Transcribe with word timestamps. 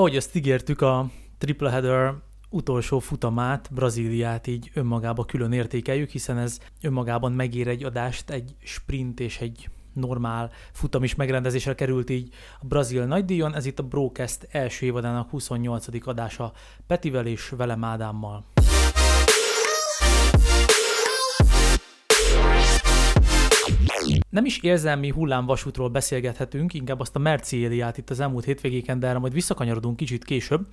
ahogy 0.00 0.16
azt 0.16 0.36
ígértük, 0.36 0.80
a 0.80 1.10
Triple 1.38 1.70
Header 1.70 2.14
utolsó 2.50 2.98
futamát, 2.98 3.68
Brazíliát 3.72 4.46
így 4.46 4.70
önmagába 4.74 5.24
külön 5.24 5.52
értékeljük, 5.52 6.10
hiszen 6.10 6.38
ez 6.38 6.58
önmagában 6.82 7.32
megér 7.32 7.68
egy 7.68 7.84
adást, 7.84 8.30
egy 8.30 8.54
sprint 8.62 9.20
és 9.20 9.38
egy 9.38 9.68
normál 9.92 10.50
futam 10.72 11.04
is 11.04 11.14
megrendezésre 11.14 11.74
került 11.74 12.10
így 12.10 12.34
a 12.60 12.66
brazil 12.66 13.04
nagydíjon. 13.04 13.54
Ez 13.54 13.66
itt 13.66 13.78
a 13.78 13.82
Brocast 13.82 14.48
első 14.50 14.86
évadának 14.86 15.30
28. 15.30 16.06
adása 16.06 16.52
Petivel 16.86 17.26
és 17.26 17.48
velem 17.48 17.84
Ádámmal. 17.84 18.44
Nem 24.30 24.44
is 24.44 24.58
érzelmi 24.58 25.08
hullámvasútról 25.08 25.88
beszélgethetünk, 25.88 26.74
inkább 26.74 27.00
azt 27.00 27.16
a 27.16 27.18
Merciéliát 27.18 27.98
itt 27.98 28.10
az 28.10 28.20
elmúlt 28.20 28.44
hétvégéken, 28.44 28.98
de 28.98 29.06
erre 29.06 29.18
majd 29.18 29.32
visszakanyarodunk 29.32 29.96
kicsit 29.96 30.24
később, 30.24 30.66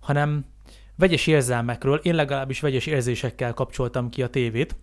hanem 0.00 0.44
vegyes 0.96 1.26
érzelmekről, 1.26 1.96
én 2.02 2.14
legalábbis 2.14 2.60
vegyes 2.60 2.86
érzésekkel 2.86 3.54
kapcsoltam 3.54 4.08
ki 4.08 4.22
a 4.22 4.28
tévét, 4.28 4.76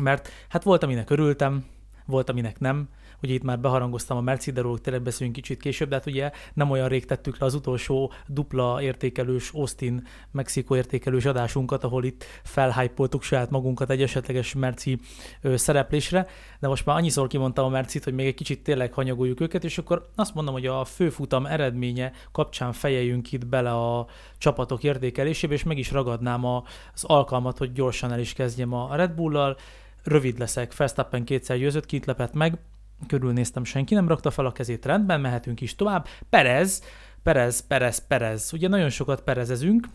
mert 0.00 0.28
hát 0.48 0.62
volt, 0.62 0.82
aminek 0.82 1.10
örültem, 1.10 1.64
volt, 2.06 2.28
aminek 2.28 2.58
nem, 2.58 2.88
Ugye 3.22 3.34
itt 3.34 3.42
már 3.42 3.60
beharangoztam 3.60 4.16
a 4.16 4.20
Mercedes-ról, 4.20 4.78
tényleg 4.78 5.02
beszélünk 5.02 5.34
kicsit 5.34 5.60
később, 5.60 5.88
de 5.88 5.94
hát 5.94 6.06
ugye 6.06 6.30
nem 6.54 6.70
olyan 6.70 6.88
rég 6.88 7.04
tettük 7.04 7.38
le 7.38 7.46
az 7.46 7.54
utolsó 7.54 8.12
dupla 8.26 8.82
értékelős 8.82 9.50
Austin 9.52 10.06
Mexikó 10.30 10.76
értékelős 10.76 11.24
adásunkat, 11.24 11.84
ahol 11.84 12.04
itt 12.04 12.24
felhypoltuk 12.42 13.22
saját 13.22 13.50
magunkat 13.50 13.90
egy 13.90 14.02
esetleges 14.02 14.54
Merci 14.54 14.98
szereplésre, 15.42 16.26
de 16.60 16.68
most 16.68 16.86
már 16.86 16.96
annyiszor 16.96 17.26
kimondtam 17.26 17.64
a 17.64 17.68
Mercit, 17.68 18.04
hogy 18.04 18.14
még 18.14 18.26
egy 18.26 18.34
kicsit 18.34 18.62
tényleg 18.62 18.92
hanyagoljuk 18.92 19.40
őket, 19.40 19.64
és 19.64 19.78
akkor 19.78 20.08
azt 20.14 20.34
mondom, 20.34 20.54
hogy 20.54 20.66
a 20.66 20.84
főfutam 20.84 21.46
eredménye 21.46 22.12
kapcsán 22.32 22.72
fejeljünk 22.72 23.32
itt 23.32 23.46
bele 23.46 23.70
a 23.70 24.06
csapatok 24.38 24.82
értékelésébe, 24.82 25.54
és 25.54 25.62
meg 25.62 25.78
is 25.78 25.90
ragadnám 25.90 26.44
az 26.44 27.04
alkalmat, 27.04 27.58
hogy 27.58 27.72
gyorsan 27.72 28.12
el 28.12 28.20
is 28.20 28.32
kezdjem 28.32 28.72
a 28.72 28.96
Red 28.96 29.10
Bull-lal. 29.10 29.56
Rövid 30.02 30.38
leszek, 30.38 30.76
Verstappen 30.76 31.24
kétszer 31.24 31.58
győzött, 31.58 31.86
kint 31.86 32.06
lepett 32.06 32.32
meg, 32.32 32.58
körülnéztem, 33.06 33.64
senki 33.64 33.94
nem 33.94 34.08
rakta 34.08 34.30
fel 34.30 34.46
a 34.46 34.52
kezét, 34.52 34.86
rendben, 34.86 35.20
mehetünk 35.20 35.60
is 35.60 35.74
tovább. 35.74 36.06
Perez, 36.30 36.82
Perez, 37.22 37.66
Perez, 37.66 38.06
Perez. 38.06 38.50
Ugye 38.52 38.68
nagyon 38.68 38.90
sokat 38.90 39.22
perezezünk, 39.22 39.88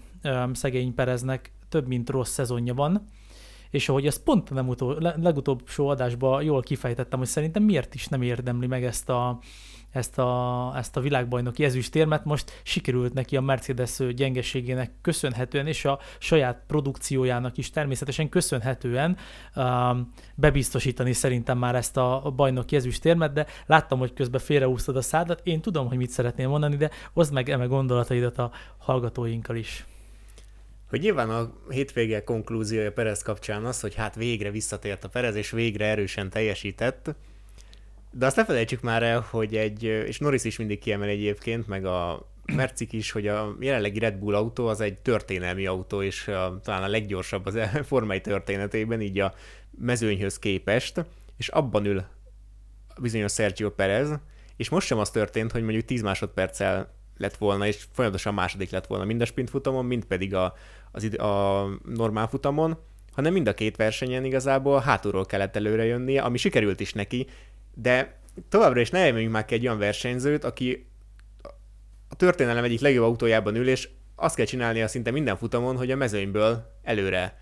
szegény 0.54 0.94
Pereznek 0.94 1.52
több 1.70 1.88
mint 1.88 2.10
rossz 2.10 2.32
szezonja 2.32 2.74
van, 2.74 3.08
és 3.70 3.90
ahogy 3.90 4.06
ezt 4.06 4.24
pont 4.24 4.50
nem 4.50 4.68
utol, 4.68 5.14
legutóbb 5.16 5.62
adásban 5.76 6.44
jól 6.44 6.62
kifejtettem, 6.62 7.20
hogy 7.20 7.28
szerintem 7.28 7.64
miért 7.64 7.94
is 7.94 8.08
nem 8.08 8.22
érdemli 8.22 8.68
meg 8.68 8.84
ezt 8.84 9.10
a, 9.10 9.40
ezt 9.98 10.18
a, 10.18 10.74
ezt 10.76 10.98
a 10.98 11.02
világbajnoki 11.02 11.64
ezüstérmet. 11.64 12.26
Most 12.26 12.62
sikerült 12.64 13.14
neki 13.14 13.38
a 13.38 13.42
Mercedes 13.42 13.98
gyengeségének 14.16 14.92
köszönhetően, 15.02 15.68
és 15.68 15.86
a 15.86 16.00
saját 16.20 16.64
produkciójának 16.68 17.58
is 17.58 17.70
természetesen 17.70 18.30
köszönhetően 18.30 19.18
um, 19.56 20.14
bebiztosítani 20.36 21.14
szerintem 21.14 21.58
már 21.58 21.76
ezt 21.76 21.98
a 21.98 22.34
bajnoki 22.36 22.76
ezüstérmet, 22.76 23.34
de 23.34 23.46
láttam, 23.66 24.00
hogy 24.00 24.14
közben 24.14 24.42
félreúsztad 24.42 24.96
a 24.96 25.02
szádat. 25.02 25.42
Én 25.44 25.62
tudom, 25.62 25.88
hogy 25.88 25.98
mit 25.98 26.10
szeretnél 26.10 26.48
mondani, 26.48 26.76
de 26.76 26.90
oszd 27.14 27.34
meg 27.34 27.50
eme 27.50 27.66
gondolataidat 27.66 28.38
a 28.38 28.52
hallgatóinkkal 28.78 29.56
is. 29.56 29.86
Hogy 30.90 31.00
nyilván 31.00 31.30
a 31.30 31.52
hétvége 31.70 32.24
konklúziója 32.24 32.92
Perez 32.92 33.22
kapcsán 33.22 33.66
az, 33.66 33.80
hogy 33.80 33.96
hát 33.96 34.16
végre 34.16 34.52
visszatért 34.52 35.04
a 35.04 35.10
Perez, 35.10 35.36
és 35.36 35.52
végre 35.52 35.86
erősen 35.86 36.30
teljesített, 36.30 37.16
de 38.18 38.26
azt 38.26 38.36
ne 38.36 38.46
felejtsük 38.46 38.82
már 38.82 39.04
el, 39.04 39.26
hogy 39.30 39.56
egy, 39.56 39.84
és 39.84 40.20
Norris 40.20 40.44
is 40.44 40.58
mindig 40.58 40.80
kiemel 40.80 41.08
egyébként, 41.08 41.68
meg 41.68 41.86
a 41.86 42.28
Mercik 42.56 42.94
is, 42.94 43.12
hogy 43.12 43.28
a 43.28 43.56
jelenlegi 43.60 44.00
Red 44.00 44.16
Bull 44.16 44.36
autó 44.36 44.68
az 44.68 44.82
egy 44.82 45.02
történelmi 45.02 45.66
autó, 45.66 46.02
és 46.02 46.28
a, 46.28 46.60
talán 46.64 46.84
a 46.84 46.88
leggyorsabb 46.88 47.46
az 47.46 47.60
formai 47.88 48.22
történetében, 48.22 49.02
így 49.02 49.20
a 49.20 49.34
mezőnyhöz 49.78 50.40
képest, 50.40 51.06
és 51.38 51.48
abban 51.48 51.86
ül 51.86 52.06
bizonyos 53.00 53.34
Sergio 53.34 53.72
Perez, 53.72 54.20
és 54.56 54.70
most 54.70 54.88
sem 54.88 54.98
az 54.98 55.10
történt, 55.10 55.52
hogy 55.52 55.64
mondjuk 55.64 55.86
10 55.86 56.02
másodperccel 56.02 56.94
lett 57.18 57.38
volna, 57.38 57.68
és 57.68 57.86
folyamatosan 57.92 58.34
második 58.34 58.70
lett 58.70 58.88
volna 58.88 59.06
mind 59.06 59.22
a 59.22 59.26
sprint 59.26 59.50
futamon, 59.50 59.86
mind 59.86 60.06
pedig 60.06 60.36
a, 60.36 60.54
az, 60.92 61.20
a 61.20 61.66
normál 61.86 62.28
futamon, 62.28 62.78
hanem 63.12 63.34
mind 63.34 63.48
a 63.48 63.54
két 63.54 63.76
versenyen 63.76 64.26
igazából 64.26 64.80
hátulról 64.80 65.26
kellett 65.26 65.56
előre 65.56 65.86
jönnie, 65.86 66.22
ami 66.22 66.38
sikerült 66.38 66.80
is 66.80 66.94
neki, 66.94 67.28
de 67.82 68.20
továbbra 68.50 68.80
is 68.80 68.90
ne 68.90 69.06
emeljünk 69.06 69.34
már 69.34 69.46
ki 69.46 69.54
egy 69.54 69.66
olyan 69.66 69.78
versenyzőt, 69.78 70.44
aki 70.44 70.88
a 72.10 72.16
történelem 72.16 72.64
egyik 72.64 72.80
legjobb 72.80 73.06
autójában 73.06 73.56
ül, 73.56 73.68
és 73.68 73.90
azt 74.16 74.36
kell 74.36 74.46
csinálnia 74.46 74.88
szinte 74.88 75.12
minden 75.12 75.38
futamon, 75.38 75.78
hogy 75.78 75.92
a 75.92 75.96
mezőnyből 75.96 76.80
előre 76.84 77.40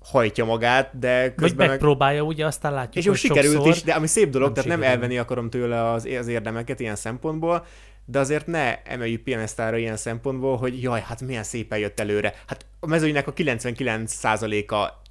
hajtja 0.00 0.44
magát, 0.44 0.98
de 0.98 1.34
közben 1.34 1.56
Vagy 1.56 1.68
megpróbálja, 1.68 2.20
meg... 2.20 2.30
ugye 2.30 2.46
aztán 2.46 2.72
látjuk, 2.72 2.96
És 2.96 3.04
jó, 3.04 3.14
sikerült 3.14 3.66
is, 3.66 3.82
de 3.82 3.92
ami 3.92 4.06
szép 4.06 4.30
dolog, 4.30 4.46
nem 4.46 4.54
tehát 4.54 4.70
sikerül. 4.70 4.84
nem 4.84 4.94
elvenni 4.94 5.18
akarom 5.18 5.50
tőle 5.50 5.90
az, 5.90 6.04
az 6.18 6.28
érdemeket 6.28 6.80
ilyen 6.80 6.96
szempontból, 6.96 7.66
de 8.04 8.18
azért 8.18 8.46
ne 8.46 8.82
emeljük 8.82 9.22
pianesztára 9.22 9.76
ilyen 9.76 9.96
szempontból, 9.96 10.56
hogy 10.56 10.82
jaj, 10.82 11.00
hát 11.00 11.22
milyen 11.22 11.42
szépen 11.42 11.78
jött 11.78 12.00
előre. 12.00 12.34
Hát 12.46 12.66
a 12.80 12.86
mezőnynek 12.86 13.26
a 13.26 13.32
99%-a 13.32 15.02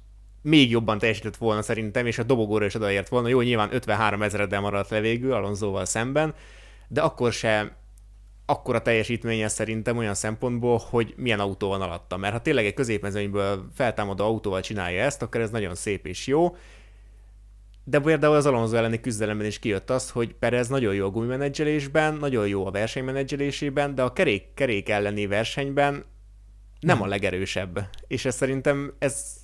még 0.44 0.70
jobban 0.70 0.98
teljesített 0.98 1.36
volna 1.36 1.62
szerintem, 1.62 2.06
és 2.06 2.18
a 2.18 2.22
dobogóra 2.22 2.64
is 2.64 2.74
odaért 2.74 3.08
volna. 3.08 3.28
Jó, 3.28 3.40
nyilván 3.40 3.74
53 3.74 4.22
ezereddel 4.22 4.60
maradt 4.60 4.90
le 4.90 5.00
végül 5.00 5.32
Alonsoval 5.32 5.84
szemben, 5.84 6.34
de 6.88 7.02
akkor 7.02 7.32
se 7.32 7.76
akkora 8.46 8.82
teljesítménye 8.82 9.48
szerintem 9.48 9.96
olyan 9.96 10.14
szempontból, 10.14 10.80
hogy 10.90 11.14
milyen 11.16 11.40
autó 11.40 11.68
van 11.68 11.82
alatta. 11.82 12.16
Mert 12.16 12.32
ha 12.32 12.40
tényleg 12.40 12.66
egy 12.66 12.74
középmezőnyből 12.74 13.68
feltámadó 13.74 14.24
autóval 14.24 14.60
csinálja 14.60 15.02
ezt, 15.02 15.22
akkor 15.22 15.40
ez 15.40 15.50
nagyon 15.50 15.74
szép 15.74 16.06
és 16.06 16.26
jó. 16.26 16.56
De 17.84 18.00
például 18.00 18.36
az 18.36 18.46
Alonso 18.46 18.76
elleni 18.76 19.00
küzdelemben 19.00 19.46
is 19.46 19.58
kijött 19.58 19.90
az, 19.90 20.10
hogy 20.10 20.34
Perez 20.34 20.68
nagyon 20.68 20.94
jó 20.94 21.06
a 21.06 21.10
gumimenedzselésben, 21.10 22.14
nagyon 22.14 22.48
jó 22.48 22.66
a 22.66 22.70
versenymenedzselésében, 22.70 23.94
de 23.94 24.02
a 24.02 24.12
kerék, 24.12 24.54
kerék 24.54 24.88
elleni 24.88 25.26
versenyben 25.26 26.04
nem 26.80 27.02
a 27.02 27.06
legerősebb. 27.06 27.88
És 28.06 28.24
ez 28.24 28.34
szerintem 28.34 28.94
ez 28.98 29.42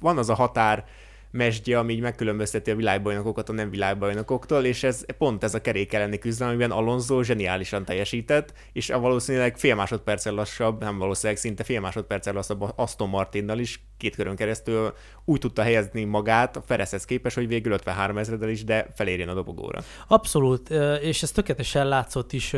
van 0.00 0.18
az 0.18 0.28
a 0.28 0.34
határ 0.34 0.84
mesdje, 1.30 1.78
ami 1.78 1.92
így 1.92 2.00
megkülönbözteti 2.00 2.70
a 2.70 2.76
világbajnokokat 2.76 3.48
a 3.48 3.52
nem 3.52 3.70
világbajnokoktól, 3.70 4.64
és 4.64 4.82
ez 4.82 5.04
pont 5.18 5.44
ez 5.44 5.54
a 5.54 5.60
kerék 5.60 5.92
elleni 5.92 6.18
küzdelem, 6.18 6.52
amiben 6.52 6.70
Alonso 6.70 7.22
zseniálisan 7.22 7.84
teljesített, 7.84 8.52
és 8.72 8.90
a 8.90 8.98
valószínűleg 8.98 9.56
fél 9.56 9.74
másodperccel 9.74 10.34
lassabb, 10.34 10.80
nem 10.80 10.98
valószínűleg 10.98 11.40
szinte 11.40 11.64
fél 11.64 11.80
másodperccel 11.80 12.32
lassabb 12.32 12.72
Aston 12.76 13.08
Martinnal 13.08 13.58
is 13.58 13.84
két 13.96 14.14
körön 14.14 14.36
keresztül 14.36 14.94
úgy 15.24 15.40
tudta 15.40 15.62
helyezni 15.62 16.04
magát 16.04 16.56
a 16.56 16.62
Fereszhez 16.62 17.04
képes, 17.04 17.34
hogy 17.34 17.48
végül 17.48 17.72
53 17.72 18.18
ezredel 18.18 18.48
is, 18.48 18.64
de 18.64 18.86
felérjen 18.94 19.28
a 19.28 19.34
dobogóra. 19.34 19.80
Abszolút, 20.08 20.70
és 21.00 21.22
ez 21.22 21.30
tökéletesen 21.30 21.88
látszott 21.88 22.32
is, 22.32 22.54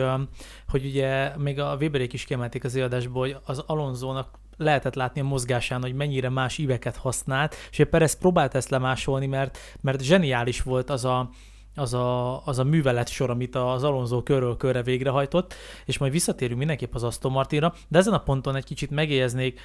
hogy 0.68 0.84
ugye 0.84 1.36
még 1.36 1.60
a 1.60 1.76
Weberék 1.80 2.12
is 2.12 2.24
kiemelték 2.24 2.64
az 2.64 2.76
adásból, 2.76 3.22
hogy 3.22 3.36
az 3.44 3.58
Alonzónak 3.58 4.40
lehetett 4.56 4.94
látni 4.94 5.20
a 5.20 5.24
mozgásán, 5.24 5.80
hogy 5.80 5.94
mennyire 5.94 6.28
más 6.28 6.58
íveket 6.58 6.96
használt, 6.96 7.56
és 7.70 7.84
Perez 7.90 8.18
próbált 8.18 8.54
ezt 8.54 8.70
lemásolni, 8.70 9.26
mert, 9.26 9.58
mert 9.80 10.02
zseniális 10.02 10.62
volt 10.62 10.90
az 10.90 11.04
a, 11.04 11.30
az 11.74 11.94
a, 11.94 12.42
az 12.46 12.58
a 12.58 12.64
művelet 12.64 13.08
sor, 13.08 13.30
amit 13.30 13.56
az 13.56 13.84
Alonso 13.84 14.22
körről 14.22 14.56
körre 14.56 14.82
végrehajtott, 14.82 15.54
és 15.84 15.98
majd 15.98 16.12
visszatérünk 16.12 16.58
mindenképp 16.58 16.94
az 16.94 17.02
Aston 17.02 17.32
Martinra, 17.32 17.74
de 17.88 17.98
ezen 17.98 18.12
a 18.12 18.22
ponton 18.22 18.56
egy 18.56 18.64
kicsit 18.64 18.90
megjegyeznék 18.90 19.60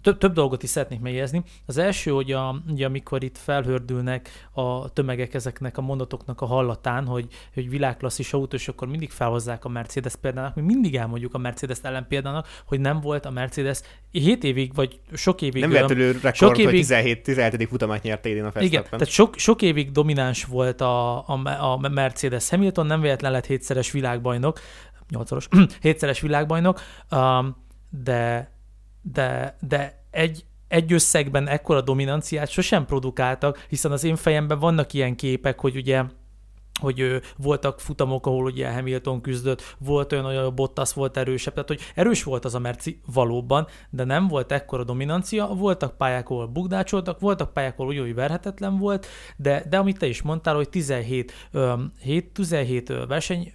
több, 0.00 0.18
több 0.18 0.32
dolgot 0.32 0.62
is 0.62 0.70
szeretnék 0.70 1.00
megjegyezni. 1.00 1.42
Az 1.66 1.78
első, 1.78 2.10
hogy 2.10 2.32
a, 2.32 2.62
ugye, 2.68 2.86
amikor 2.86 3.24
itt 3.24 3.38
felhördülnek 3.38 4.48
a 4.52 4.92
tömegek 4.92 5.34
ezeknek 5.34 5.78
a 5.78 5.80
mondatoknak 5.80 6.40
a 6.40 6.46
hallatán, 6.46 7.06
hogy, 7.06 7.26
hogy 7.54 7.68
világklasszis 7.68 8.32
autó, 8.32 8.56
és 8.56 8.68
akkor 8.68 8.88
mindig 8.88 9.10
felhozzák 9.10 9.64
a 9.64 9.68
Mercedes 9.68 10.14
példának, 10.16 10.54
mi 10.54 10.62
mindig 10.62 10.96
elmondjuk 10.96 11.34
a 11.34 11.38
Mercedes 11.38 11.78
ellen 11.82 12.06
példának, 12.08 12.48
hogy 12.66 12.80
nem 12.80 13.00
volt 13.00 13.24
a 13.24 13.30
Mercedes 13.30 13.80
7 14.10 14.44
évig, 14.44 14.74
vagy 14.74 15.00
sok 15.12 15.42
évig... 15.42 15.62
Nem 15.62 15.70
vett 15.70 15.88
rekord, 15.88 16.34
sok 16.34 16.58
évig, 16.58 16.70
hogy 16.70 16.80
17, 16.80 17.22
17. 17.22 17.68
futamát 17.68 18.02
nyert 18.02 18.24
idén 18.24 18.38
a 18.38 18.42
Verstappen. 18.42 18.68
Igen, 18.68 18.82
tehát 18.82 19.08
sok, 19.08 19.38
sok 19.38 19.62
évig 19.62 19.90
domináns 19.90 20.44
volt 20.44 20.80
a, 20.80 21.28
a, 21.28 21.40
a 21.58 21.88
Mercedes 21.88 22.48
Hamilton, 22.48 22.86
nem 22.86 23.00
véletlen 23.00 23.32
lett 23.32 23.46
hétszeres 23.46 23.90
világbajnok, 23.90 24.60
nyolcszoros, 25.08 25.48
hétszeres 25.80 26.20
világbajnok, 26.20 26.80
um, 27.10 27.56
de 27.90 28.50
de, 29.02 29.56
de 29.60 30.06
egy, 30.10 30.44
egy 30.68 30.92
összegben 30.92 31.48
ekkora 31.48 31.80
dominanciát 31.80 32.48
sosem 32.48 32.84
produkáltak, 32.86 33.66
hiszen 33.68 33.92
az 33.92 34.04
én 34.04 34.16
fejemben 34.16 34.58
vannak 34.58 34.92
ilyen 34.92 35.16
képek, 35.16 35.60
hogy 35.60 35.76
ugye 35.76 36.02
hogy 36.80 37.20
voltak 37.36 37.80
futamok, 37.80 38.26
ahol 38.26 38.44
ugye 38.44 38.72
Hamilton 38.72 39.20
küzdött, 39.20 39.76
volt 39.78 40.12
olyan, 40.12 40.42
hogy 40.44 40.54
Bottas 40.54 40.92
volt 40.92 41.16
erősebb, 41.16 41.52
tehát 41.52 41.68
hogy 41.68 41.80
erős 41.94 42.22
volt 42.22 42.44
az 42.44 42.54
a 42.54 42.58
Merci 42.58 43.00
valóban, 43.12 43.66
de 43.90 44.04
nem 44.04 44.28
volt 44.28 44.52
ekkora 44.52 44.84
dominancia, 44.84 45.46
voltak 45.46 45.96
pályák, 45.96 46.30
ahol 46.30 46.46
bugdácsoltak, 46.46 47.20
voltak 47.20 47.52
pályák, 47.52 47.78
ahol 47.78 47.86
úgy, 47.86 47.98
hogy 47.98 48.14
verhetetlen 48.14 48.78
volt, 48.78 49.06
de, 49.36 49.64
de 49.68 49.78
amit 49.78 49.98
te 49.98 50.06
is 50.06 50.22
mondtál, 50.22 50.54
hogy 50.54 50.68
17, 50.68 51.32
ö, 51.52 51.74
7, 52.00 52.32
17 52.32 52.92
verseny 53.08 53.52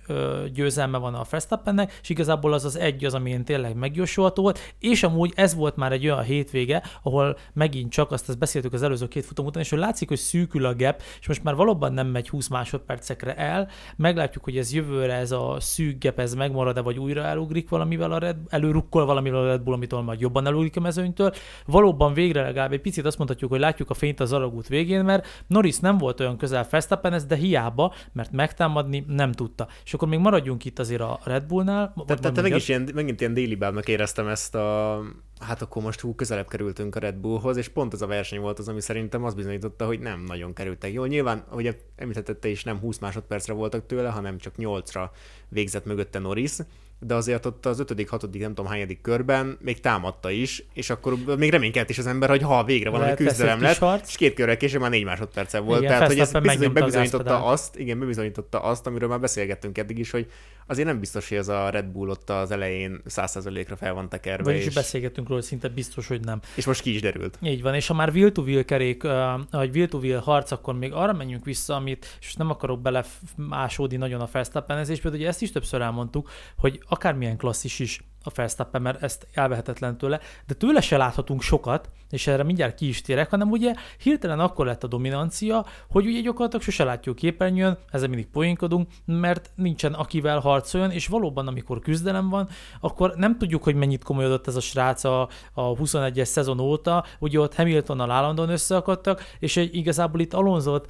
győzelme 0.54 0.98
van 0.98 1.14
a 1.14 1.26
Verstappennek, 1.30 2.00
és 2.02 2.10
igazából 2.10 2.54
az 2.54 2.66
az 2.66 2.76
egy 2.76 3.06
az, 3.06 3.14
amilyen 3.14 3.46
tényleg 3.46 3.76
megjósolható 3.76 4.42
volt, 4.42 4.60
és 4.80 5.04
amúgy 5.04 5.34
ez 5.36 5.56
volt 5.56 5.76
már 5.76 5.92
egy 5.92 6.06
olyan 6.06 6.24
hétvége, 6.24 6.84
ahol 7.04 7.38
megint 7.54 7.92
csak 7.92 8.12
azt, 8.12 8.30
azt 8.30 8.38
beszéltük 8.38 8.74
az 8.74 8.82
előző 8.82 9.08
két 9.08 9.26
futam 9.26 9.46
után, 9.46 9.62
és 9.62 9.70
hogy 9.70 9.80
látszik, 9.80 10.08
hogy 10.08 10.18
szűkül 10.18 10.66
a 10.66 10.76
gap, 10.76 11.02
és 11.20 11.28
most 11.28 11.44
már 11.44 11.56
valóban 11.56 11.94
nem 11.94 12.08
megy 12.08 12.30
20 12.30 12.48
másodpercek 12.48 13.07
évekre 13.10 13.36
el. 13.36 13.70
Meglátjuk, 13.96 14.44
hogy 14.44 14.58
ez 14.58 14.74
jövőre 14.74 15.14
ez 15.14 15.32
a 15.32 15.56
szűk 15.60 15.98
gep, 16.00 16.20
ez 16.20 16.34
megmarad-e, 16.34 16.82
vagy 16.82 17.00
újra 17.00 17.22
elugrik 17.22 17.70
valamivel 17.70 18.12
a 18.12 18.18
Red, 18.18 18.38
előrukkol 18.50 19.06
valamivel 19.06 19.40
a 19.40 19.46
Red 19.46 19.62
Bull, 19.62 19.74
amitől 19.74 20.02
majd 20.02 20.20
jobban 20.20 20.46
elugrik 20.46 20.78
a 20.78 20.80
mezőnytől. 20.80 21.34
Valóban 21.66 22.14
végre 22.14 22.42
legalább 22.42 22.72
egy 22.72 22.82
picit 22.82 23.06
azt 23.06 23.18
mondhatjuk, 23.18 23.52
hogy 23.52 23.60
látjuk 23.60 23.90
a 23.90 23.94
fényt 23.94 24.20
az 24.20 24.34
alagút 24.34 24.68
végén, 24.68 25.04
mert 25.04 25.44
Norris 25.48 25.80
nem 25.80 25.98
volt 25.98 26.20
olyan 26.20 26.38
közel 26.38 26.68
Verstappenhez, 26.70 27.26
de 27.26 27.36
hiába, 27.36 27.94
mert 28.12 28.32
megtámadni 28.32 29.06
nem 29.08 29.32
tudta. 29.32 29.68
És 29.86 29.94
akkor 29.94 30.08
még 30.08 30.20
maradjunk 30.20 30.66
itt 30.66 30.80
azért 30.80 31.02
a 31.02 31.20
Red 31.24 31.44
Bullnál. 31.44 31.94
Tehát 32.06 32.22
te, 32.22 32.32
te 32.32 32.42
megint, 32.42 32.68
ilyen, 32.68 32.90
megint 32.94 33.20
ilyen 33.20 33.34
déli 33.34 33.58
éreztem 33.86 34.28
ezt 34.28 34.56
a 34.56 35.00
hát 35.40 35.62
akkor 35.62 35.84
most 35.84 36.00
hú, 36.00 36.16
közelebb 36.16 36.48
kerültünk 36.48 36.96
a 36.96 37.00
Red 37.00 37.16
Bullhoz, 37.16 37.58
és 37.58 37.68
pont 37.68 37.94
ez 37.94 38.02
a 38.02 38.08
verseny 38.08 38.40
volt 38.40 38.60
az, 38.60 38.68
ami 38.68 38.82
szerintem 38.82 39.24
azt 39.24 39.36
bizonyította, 39.36 39.86
hogy 39.86 40.00
nem 40.00 40.24
nagyon 40.24 40.54
kerültek 40.54 40.94
jól. 40.94 41.08
Nyilván, 41.08 41.44
ahogy 41.50 41.78
említette 41.96 42.48
is, 42.48 42.64
nem 42.64 42.80
20 42.80 42.98
másodpercre 42.98 43.54
voltak 43.54 43.86
tőle, 43.86 44.10
hanem 44.10 44.38
csak 44.38 44.54
8-ra 44.58 45.10
végzett 45.50 45.86
mögötte 45.86 46.20
Norris, 46.20 46.56
de 47.00 47.16
azért 47.16 47.46
ott 47.46 47.66
az 47.66 47.80
ötödik, 47.80 48.10
hatodik, 48.10 48.42
nem 48.42 48.54
tudom 48.54 48.72
hányadik 48.72 49.02
körben 49.02 49.58
még 49.62 49.80
támadta 49.80 50.30
is, 50.30 50.64
és 50.74 50.90
akkor 50.90 51.18
még 51.38 51.52
reménykedett 51.52 51.90
is 51.90 51.98
az 51.98 52.08
ember, 52.08 52.30
hogy 52.30 52.42
ha 52.42 52.64
végre 52.64 52.90
valami 52.90 53.10
Lehet 53.10 53.28
küzdelem 53.28 53.62
lett, 53.62 53.78
harc. 53.78 54.08
és 54.08 54.16
két 54.16 54.34
körrel 54.34 54.58
később 54.58 54.82
már 54.82 54.90
négy 54.90 55.04
másodperce 55.04 55.60
volt. 55.60 55.82
Igen, 55.82 55.92
Tehát, 55.92 56.08
hogy 56.08 56.20
ez 56.20 56.32
bizony, 56.32 56.74
bebizonyította 56.74 57.46
azt, 57.46 57.80
igen, 57.80 58.00
bebizonyította 58.00 58.62
azt, 58.62 58.88
amiről 58.88 59.10
már 59.10 59.20
beszélgettünk 59.20 59.78
eddig 59.78 59.98
is, 59.98 60.12
hogy 60.12 60.28
azért 60.68 60.88
nem 60.88 61.00
biztos, 61.00 61.30
hogy 61.30 61.38
ez 61.38 61.48
a 61.48 61.70
Red 61.70 61.86
Bull 61.86 62.10
ott 62.10 62.30
az 62.30 62.52
elején 62.52 63.02
100%-ra 63.10 63.76
fel 63.76 63.94
van 63.94 64.10
tekerve. 64.10 64.44
Vagyis 64.44 64.66
és... 64.66 64.74
beszélgettünk 64.74 65.28
róla, 65.28 65.42
szinte 65.42 65.68
biztos, 65.68 66.08
hogy 66.08 66.22
nem. 66.22 66.40
És 66.56 66.66
most 66.66 66.82
ki 66.82 66.94
is 66.94 67.02
derült. 67.02 67.38
Így 67.42 67.62
van, 67.62 67.76
és 67.76 67.88
ha 67.88 67.94
már 67.94 68.10
Will 68.10 68.32
to 68.32 68.42
Will 68.42 68.64
kerék, 68.64 69.04
vagy 69.52 69.76
Will 69.76 69.88
to 69.88 69.98
Will 69.98 70.20
harc, 70.20 70.52
akkor 70.52 70.78
még 70.78 70.94
arra 70.94 71.14
menjünk 71.14 71.46
vissza, 71.46 71.76
amit, 71.76 72.18
és 72.22 72.34
nem 72.34 72.50
akarok 72.50 72.82
belefásódni 72.82 73.98
nagyon 73.98 74.22
a 74.22 74.28
Verstappenezésbe, 74.32 75.10
de 75.10 75.16
ugye 75.16 75.28
ezt 75.28 75.42
is 75.42 75.52
többször 75.52 75.82
elmondtuk, 75.82 76.30
hogy 76.58 76.82
akármilyen 76.88 77.38
klasszis 77.38 77.80
is 77.80 78.02
a 78.28 78.32
Verstappen, 78.36 78.82
mert 78.82 79.04
ezt 79.04 79.28
elvehetetlen 79.34 79.98
tőle, 79.98 80.20
de 80.48 80.54
tőle 80.54 80.82
se 80.82 80.98
láthatunk 80.98 81.42
sokat, 81.42 81.90
és 82.10 82.28
erre 82.28 82.44
mindjárt 82.44 82.76
ki 82.76 82.88
is 82.88 83.02
térek, 83.02 83.30
hanem 83.30 83.52
ugye 83.52 83.74
hirtelen 84.00 84.40
akkor 84.40 84.66
lett 84.66 84.84
a 84.84 84.88
dominancia, 84.88 85.66
hogy 85.90 86.06
ugye 86.06 86.20
gyakorlatilag 86.20 86.64
sose 86.64 86.84
látjuk 86.84 87.16
képernyőn, 87.16 87.78
ezzel 87.92 88.08
mindig 88.08 88.28
poénkodunk, 88.28 88.90
mert 89.06 89.52
nincsen 89.56 89.94
akivel 89.94 90.40
harcoljon, 90.40 90.92
és 90.92 91.08
valóban 91.08 91.48
amikor 91.48 91.80
küzdelem 91.80 92.30
van, 92.30 92.50
akkor 92.80 93.14
nem 93.16 93.38
tudjuk, 93.38 93.64
hogy 93.64 93.76
mennyit 93.76 94.04
komolyodott 94.04 94.48
ez 94.48 94.56
a 94.56 94.60
srác 94.60 95.04
a, 95.04 95.22
a 95.54 95.74
21-es 95.74 96.26
szezon 96.26 96.60
óta, 96.60 97.06
ugye 97.20 97.40
ott 97.40 97.56
Hamiltonnal 97.56 98.12
állandóan 98.12 98.50
összeakadtak, 98.50 99.24
és 99.40 99.58
egy, 99.58 99.76
igazából 99.76 100.20
itt 100.20 100.34
Alonzot 100.34 100.88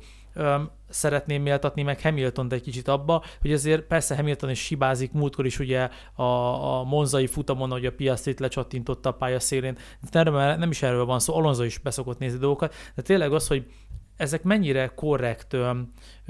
szeretném 0.90 1.42
méltatni 1.42 1.84
meg 1.84 2.02
Hamilton 2.02 2.54
egy 2.54 2.62
kicsit 2.62 2.88
abba, 2.88 3.24
hogy 3.42 3.54
azért 3.54 3.82
persze 3.82 4.16
Hamilton 4.16 4.50
is 4.50 4.68
hibázik, 4.68 5.12
múltkor 5.12 5.46
is 5.46 5.60
ugye 5.60 5.90
a, 6.14 6.24
a 6.24 6.84
monzai 6.84 7.28
futamon, 7.28 7.72
hogy 7.72 7.86
a 7.86 7.92
piasztét 7.92 8.40
lecsattintotta 8.40 9.10
a 9.10 9.14
pálya 9.14 9.40
szélén, 9.40 9.78
de 10.12 10.24
nem, 10.24 10.60
nem 10.60 10.72
is 10.72 10.82
erről 10.82 11.06
van 11.06 11.20
szó, 11.20 11.36
Alonso 11.36 11.64
is 11.64 11.78
beszokott 11.78 12.20
nézni 12.20 12.40
dolgokat, 12.40 12.76
de 12.96 13.02
tényleg 13.02 13.34
az, 13.34 13.48
hogy 13.48 13.66
ezek 14.18 14.44
mennyire 14.44 14.92
korrekt 14.96 15.54
ö, 15.54 15.72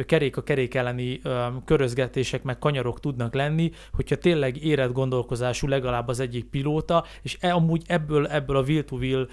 kerék 0.06 0.38
a 0.38 0.44
kerék 0.44 0.74
elleni 0.74 1.19
ö, 1.24 1.45
körözgetések 1.65 2.44
meg 2.44 2.59
kanyarok 2.59 3.00
tudnak 3.00 3.33
lenni, 3.33 3.71
hogyha 3.94 4.15
tényleg 4.15 4.63
érett 4.63 4.92
gondolkozású 4.92 5.68
legalább 5.68 6.07
az 6.07 6.19
egyik 6.19 6.45
pilóta, 6.45 7.04
és 7.21 7.38
e, 7.39 7.54
amúgy 7.54 7.83
ebből, 7.88 8.27
ebből 8.27 8.57
a 8.57 8.62
will-to-will 8.62 9.27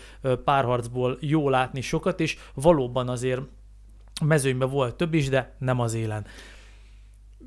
párharcból 0.44 1.18
jó 1.20 1.48
látni 1.48 1.80
sokat, 1.80 2.20
és 2.20 2.36
valóban 2.54 3.08
azért 3.08 3.40
mezőnyben 4.22 4.70
volt 4.70 4.96
több 4.96 5.14
is, 5.14 5.28
de 5.28 5.54
nem 5.58 5.80
az 5.80 5.94
élen. 5.94 6.26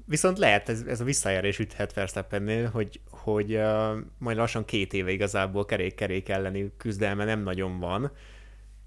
Viszont 0.05 0.37
lehet, 0.37 0.69
ez, 0.69 0.83
ez 0.87 1.01
a 1.01 1.03
visszajelés 1.03 1.59
üthet 1.59 1.93
Verstappennél, 1.93 2.69
hogy, 2.69 2.99
hogy 3.09 3.55
uh, 3.55 3.97
majd 4.17 4.37
lassan 4.37 4.65
két 4.65 4.93
éve 4.93 5.11
igazából 5.11 5.65
kerék-kerék 5.65 6.29
elleni 6.29 6.71
küzdelme 6.77 7.25
nem 7.25 7.43
nagyon 7.43 7.79
van, 7.79 8.11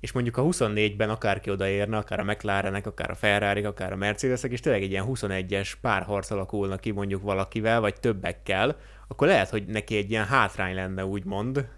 és 0.00 0.12
mondjuk 0.12 0.36
a 0.36 0.42
24-ben 0.42 1.10
akárki 1.10 1.50
odaérne, 1.50 1.96
akár 1.96 2.20
a 2.20 2.24
McLarenek, 2.24 2.86
akár 2.86 3.10
a 3.10 3.14
ferrari 3.14 3.64
akár 3.64 3.92
a 3.92 3.96
Mercedesek, 3.96 4.50
és 4.50 4.60
tényleg 4.60 4.82
egy 4.82 4.90
ilyen 4.90 5.06
21-es 5.08 5.72
párharc 5.80 6.30
alakulna 6.30 6.76
ki 6.76 6.90
mondjuk 6.90 7.22
valakivel, 7.22 7.80
vagy 7.80 7.94
többekkel, 8.00 8.76
akkor 9.08 9.26
lehet, 9.26 9.50
hogy 9.50 9.64
neki 9.66 9.96
egy 9.96 10.10
ilyen 10.10 10.26
hátrány 10.26 10.74
lenne, 10.74 11.04
úgymond, 11.04 11.68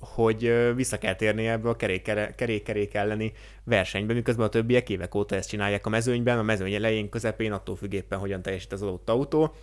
hogy 0.00 0.72
vissza 0.74 0.98
kell 0.98 1.14
térni 1.14 1.46
ebbe 1.46 1.68
a 1.68 1.76
kerék-kerék 2.36 2.94
elleni 2.94 3.32
versenybe, 3.64 4.12
miközben 4.12 4.46
a 4.46 4.48
többiek 4.48 4.88
évek 4.88 5.14
óta 5.14 5.36
ezt 5.36 5.48
csinálják 5.48 5.86
a 5.86 5.88
mezőnyben, 5.88 6.38
a 6.38 6.42
mezőny 6.42 6.74
elején, 6.74 7.08
közepén, 7.08 7.52
attól 7.52 7.76
függ 7.76 7.92
éppen, 7.92 8.18
hogyan 8.18 8.42
teljesít 8.42 8.72
az 8.72 8.82
adott 8.82 9.08
autó. 9.08 9.54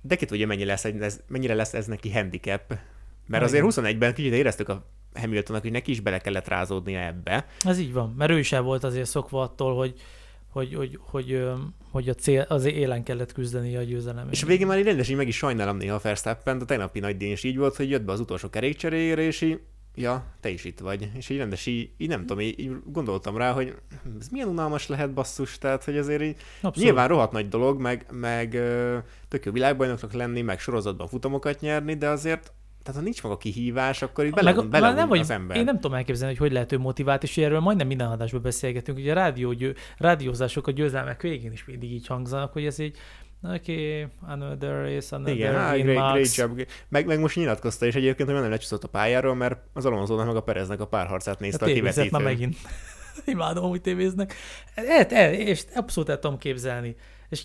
De 0.00 0.16
ki 0.16 0.24
tudja, 0.24 0.46
mennyi 0.46 0.64
lesz, 0.64 0.84
ez, 0.84 1.20
mennyire 1.28 1.54
lesz 1.54 1.74
ez 1.74 1.86
neki 1.86 2.12
handicap. 2.12 2.78
Mert 3.26 3.44
azért 3.44 3.64
21-ben 3.66 4.14
kicsit 4.14 4.32
éreztük 4.32 4.68
a 4.68 4.86
Hamiltonnak, 5.14 5.62
hogy 5.62 5.72
neki 5.72 5.90
is 5.90 6.00
bele 6.00 6.18
kellett 6.18 6.48
rázódnia 6.48 7.00
ebbe. 7.00 7.46
Ez 7.64 7.78
így 7.78 7.92
van, 7.92 8.14
mert 8.18 8.30
ő 8.30 8.38
is 8.38 8.52
el 8.52 8.62
volt 8.62 8.84
azért 8.84 9.08
szokva 9.08 9.42
attól, 9.42 9.76
hogy 9.76 9.94
hogy, 10.56 10.74
hogy, 10.74 10.98
hogy, 11.00 11.42
hogy 11.90 12.08
a 12.08 12.14
cél, 12.14 12.46
az 12.48 12.64
élen 12.64 13.02
kellett 13.02 13.32
küzdeni 13.32 13.76
a 13.76 13.82
győzelem. 13.82 14.28
És 14.30 14.42
a 14.42 14.46
végén 14.46 14.66
már 14.66 14.82
rendesen 14.82 15.16
meg 15.16 15.28
is 15.28 15.36
sajnálom 15.36 15.76
néha 15.76 15.98
Verstappen, 16.02 16.60
a 16.60 16.64
tegnapi 16.64 17.00
nagy 17.00 17.16
díj 17.16 17.30
is 17.30 17.44
így 17.44 17.56
volt, 17.56 17.76
hogy 17.76 17.90
jött 17.90 18.02
be 18.02 18.12
az 18.12 18.20
utolsó 18.20 18.50
kerékcseréjére, 18.50 19.22
és 19.22 19.40
így 19.40 19.60
ja, 19.96 20.24
te 20.40 20.48
is 20.48 20.64
itt 20.64 20.80
vagy. 20.80 21.10
És 21.14 21.28
így 21.28 21.38
rendes, 21.38 21.66
így, 21.66 21.90
így 21.96 22.08
nem 22.08 22.20
tudom, 22.20 22.40
így, 22.40 22.58
így 22.58 22.72
gondoltam 22.84 23.36
rá, 23.36 23.52
hogy 23.52 23.74
ez 24.20 24.28
milyen 24.28 24.48
unalmas 24.48 24.86
lehet 24.86 25.12
basszus, 25.12 25.58
tehát 25.58 25.84
hogy 25.84 25.96
azért 25.98 26.22
így 26.22 26.36
Abszolút. 26.56 26.76
nyilván 26.76 27.08
rohadt 27.08 27.32
nagy 27.32 27.48
dolog, 27.48 27.80
meg, 27.80 28.06
meg 28.10 28.50
tök 29.28 29.44
jó 29.44 29.52
világbajnoknak 29.52 30.12
lenni, 30.12 30.42
meg 30.42 30.58
sorozatban 30.58 31.08
futamokat 31.08 31.60
nyerni, 31.60 31.94
de 31.94 32.08
azért 32.08 32.52
tehát 32.82 33.00
ha 33.00 33.06
nincs 33.06 33.22
maga 33.22 33.36
kihívás, 33.36 34.02
akkor 34.02 34.24
itt 34.24 34.34
bele, 34.34 34.52
meg, 34.54 34.68
bele 34.68 34.92
nem, 34.92 35.08
vagy, 35.08 35.18
az 35.18 35.30
ember. 35.30 35.56
Én 35.56 35.64
nem 35.64 35.80
tudom 35.80 35.96
elképzelni, 35.96 36.32
hogy 36.32 36.42
hogy 36.42 36.52
lehet 36.52 36.72
ő 36.72 36.78
motivált, 36.78 37.22
és 37.22 37.38
erről 37.38 37.60
majdnem 37.60 37.86
minden 37.86 38.10
adásban 38.10 38.42
beszélgetünk. 38.42 38.98
Ugye 38.98 39.10
a 39.10 39.14
rádió, 39.14 39.54
rádiózások 39.98 40.66
a 40.66 40.70
győzelmek 40.70 41.22
végén 41.22 41.52
is 41.52 41.64
mindig 41.64 41.92
így 41.92 42.06
hangzanak, 42.06 42.52
hogy 42.52 42.66
ez 42.66 42.78
így 42.78 42.96
Oké, 43.54 44.08
another 44.20 44.82
race, 44.82 45.16
another 45.16 45.34
Igen, 45.34 45.80
great, 45.82 46.12
great 46.12 46.34
job. 46.34 46.66
Meg, 46.88 47.06
meg 47.06 47.20
most 47.20 47.36
nyilatkozta 47.36 47.86
is 47.86 47.94
egyébként, 47.94 48.30
hogy 48.30 48.40
nem 48.40 48.50
lecsúszott 48.50 48.84
a 48.84 48.88
pályáról, 48.88 49.34
mert 49.34 49.58
az 49.72 49.84
alonso 49.84 50.24
meg 50.24 50.36
a 50.36 50.40
Pereznek 50.40 50.80
a 50.80 50.86
párharcát 50.86 51.40
nézte 51.40 51.64
a, 51.64 51.68
a 51.68 51.72
kivetítőn. 51.72 52.08
már 52.12 52.22
megint. 52.22 52.56
Imádom, 53.24 53.68
hogy 53.68 53.80
tévéznek. 53.80 54.34
El, 54.74 55.04
el, 55.04 55.34
és 55.34 55.64
abszolút 55.74 56.08
el 56.08 56.18
tudom 56.18 56.38
képzelni. 56.38 56.96
És 57.28 57.42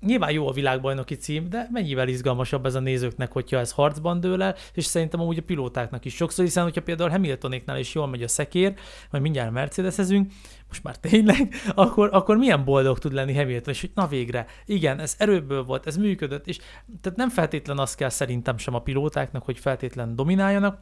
nyilván 0.00 0.30
jó 0.30 0.48
a 0.48 0.52
világbajnoki 0.52 1.14
cím, 1.14 1.48
de 1.48 1.68
mennyivel 1.70 2.08
izgalmasabb 2.08 2.66
ez 2.66 2.74
a 2.74 2.80
nézőknek, 2.80 3.32
hogyha 3.32 3.58
ez 3.58 3.72
harcban 3.72 4.20
dől 4.20 4.42
el, 4.42 4.54
és 4.72 4.84
szerintem 4.84 5.20
amúgy 5.20 5.38
a 5.38 5.42
pilótáknak 5.42 6.04
is 6.04 6.14
sokszor, 6.14 6.44
hiszen 6.44 6.62
hogyha 6.62 6.82
például 6.82 7.10
Hamiltonéknál 7.10 7.78
is 7.78 7.94
jól 7.94 8.06
megy 8.06 8.22
a 8.22 8.28
szekér, 8.28 8.74
majd 9.10 9.22
mindjárt 9.22 9.50
Mercedesezünk, 9.50 10.32
most 10.68 10.82
már 10.82 10.96
tényleg, 10.96 11.54
akkor, 11.74 12.08
akkor 12.12 12.36
milyen 12.36 12.64
boldog 12.64 12.98
tud 12.98 13.12
lenni 13.12 13.34
Hamilton, 13.34 13.72
és 13.72 13.80
hogy 13.80 13.90
na 13.94 14.06
végre, 14.06 14.46
igen, 14.66 15.00
ez 15.00 15.14
erőből 15.18 15.64
volt, 15.64 15.86
ez 15.86 15.96
működött, 15.96 16.46
és 16.46 16.58
tehát 17.00 17.18
nem 17.18 17.28
feltétlen 17.28 17.78
azt 17.78 17.96
kell 17.96 18.08
szerintem 18.08 18.58
sem 18.58 18.74
a 18.74 18.82
pilótáknak, 18.82 19.44
hogy 19.44 19.58
feltétlen 19.58 20.16
domináljanak, 20.16 20.78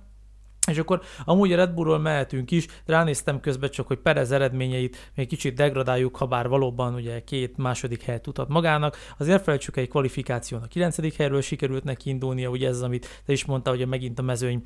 és 0.68 0.78
akkor 0.78 1.02
amúgy 1.24 1.52
a 1.52 1.56
Red 1.56 1.70
Bullról 1.70 1.98
mehetünk 1.98 2.50
is, 2.50 2.66
ránéztem 2.86 3.40
közben 3.40 3.70
csak, 3.70 3.86
hogy 3.86 3.98
Perez 3.98 4.32
eredményeit 4.32 5.12
még 5.14 5.28
kicsit 5.28 5.54
degradáljuk, 5.54 6.16
ha 6.16 6.26
bár 6.26 6.48
valóban 6.48 6.94
ugye 6.94 7.24
két 7.24 7.56
második 7.56 8.02
helyet 8.02 8.22
tudhat 8.22 8.48
magának. 8.48 8.96
Azért 9.18 9.42
felejtsük 9.42 9.76
egy 9.76 9.88
kvalifikáción 9.88 10.62
a 10.62 10.66
kilencedik 10.66 11.14
helyről 11.14 11.40
sikerült 11.40 11.84
neki 11.84 12.08
indulnia, 12.08 12.50
ugye 12.50 12.68
ez 12.68 12.82
amit 12.82 13.22
te 13.26 13.32
is 13.32 13.44
mondta, 13.44 13.70
hogy 13.70 13.86
megint 13.86 14.18
a 14.18 14.22
mezőny 14.22 14.62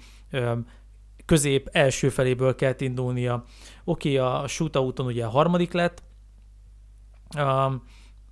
közép 1.25 1.69
első 1.73 2.09
feléből 2.09 2.55
kellett 2.55 2.81
indulnia. 2.81 3.45
Oké, 3.85 4.17
a 4.17 4.45
shootouton 4.47 5.07
ugye 5.07 5.25
a 5.25 5.31
harmadik 5.31 5.73
lett, 5.73 6.03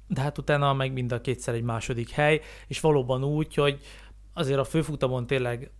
de 0.06 0.20
hát 0.20 0.38
utána 0.38 0.72
meg 0.72 0.92
mind 0.92 1.12
a 1.12 1.20
kétszer 1.20 1.54
egy 1.54 1.62
második 1.62 2.10
hely, 2.10 2.40
és 2.66 2.80
valóban 2.80 3.24
úgy, 3.24 3.54
hogy 3.54 3.80
azért 4.32 4.58
a 4.58 4.64
főfutamon 4.64 5.26
tényleg 5.26 5.70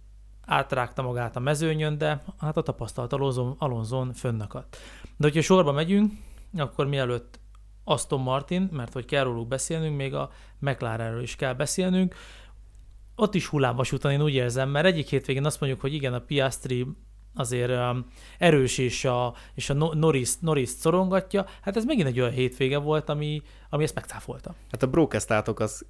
átrágta 0.50 1.02
magát 1.02 1.36
a 1.36 1.40
mezőnyön, 1.40 1.98
de 1.98 2.24
hát 2.38 2.56
a 2.56 2.62
tapasztalt 2.62 3.12
Alonzon, 3.12 3.54
Alonzon 3.58 4.12
fönnakadt. 4.12 4.76
De 5.16 5.26
hogyha 5.26 5.42
sorba 5.42 5.72
megyünk, 5.72 6.12
akkor 6.56 6.86
mielőtt 6.86 7.40
Aston 7.84 8.20
Martin, 8.20 8.68
mert 8.72 8.92
hogy 8.92 9.04
kell 9.04 9.24
róluk 9.24 9.48
beszélnünk, 9.48 9.96
még 9.96 10.14
a 10.14 10.30
McLarenről 10.58 11.22
is 11.22 11.36
kell 11.36 11.54
beszélnünk. 11.54 12.14
Ott 13.16 13.34
is 13.34 13.46
hullámvasúton 13.46 14.12
én 14.12 14.22
úgy 14.22 14.34
érzem, 14.34 14.68
mert 14.68 14.86
egyik 14.86 15.08
hétvégén 15.08 15.44
azt 15.44 15.60
mondjuk, 15.60 15.80
hogy 15.80 15.94
igen, 15.94 16.14
a 16.14 16.20
Piastri 16.20 16.86
azért 17.34 17.70
um, 17.70 18.06
erős 18.38 18.78
és 18.78 19.04
a, 19.04 19.34
és 19.54 19.70
a 19.70 19.74
Norris, 19.74 20.38
Norris 20.38 20.68
szorongatja, 20.68 21.46
hát 21.62 21.76
ez 21.76 21.84
megint 21.84 22.08
egy 22.08 22.20
olyan 22.20 22.32
hétvége 22.32 22.78
volt, 22.78 23.08
ami, 23.08 23.42
ami 23.68 23.82
ezt 23.82 23.94
megcáfolta. 23.94 24.54
Hát 24.70 24.82
a 24.82 24.86
broadcastátok 24.86 25.60
az 25.60 25.86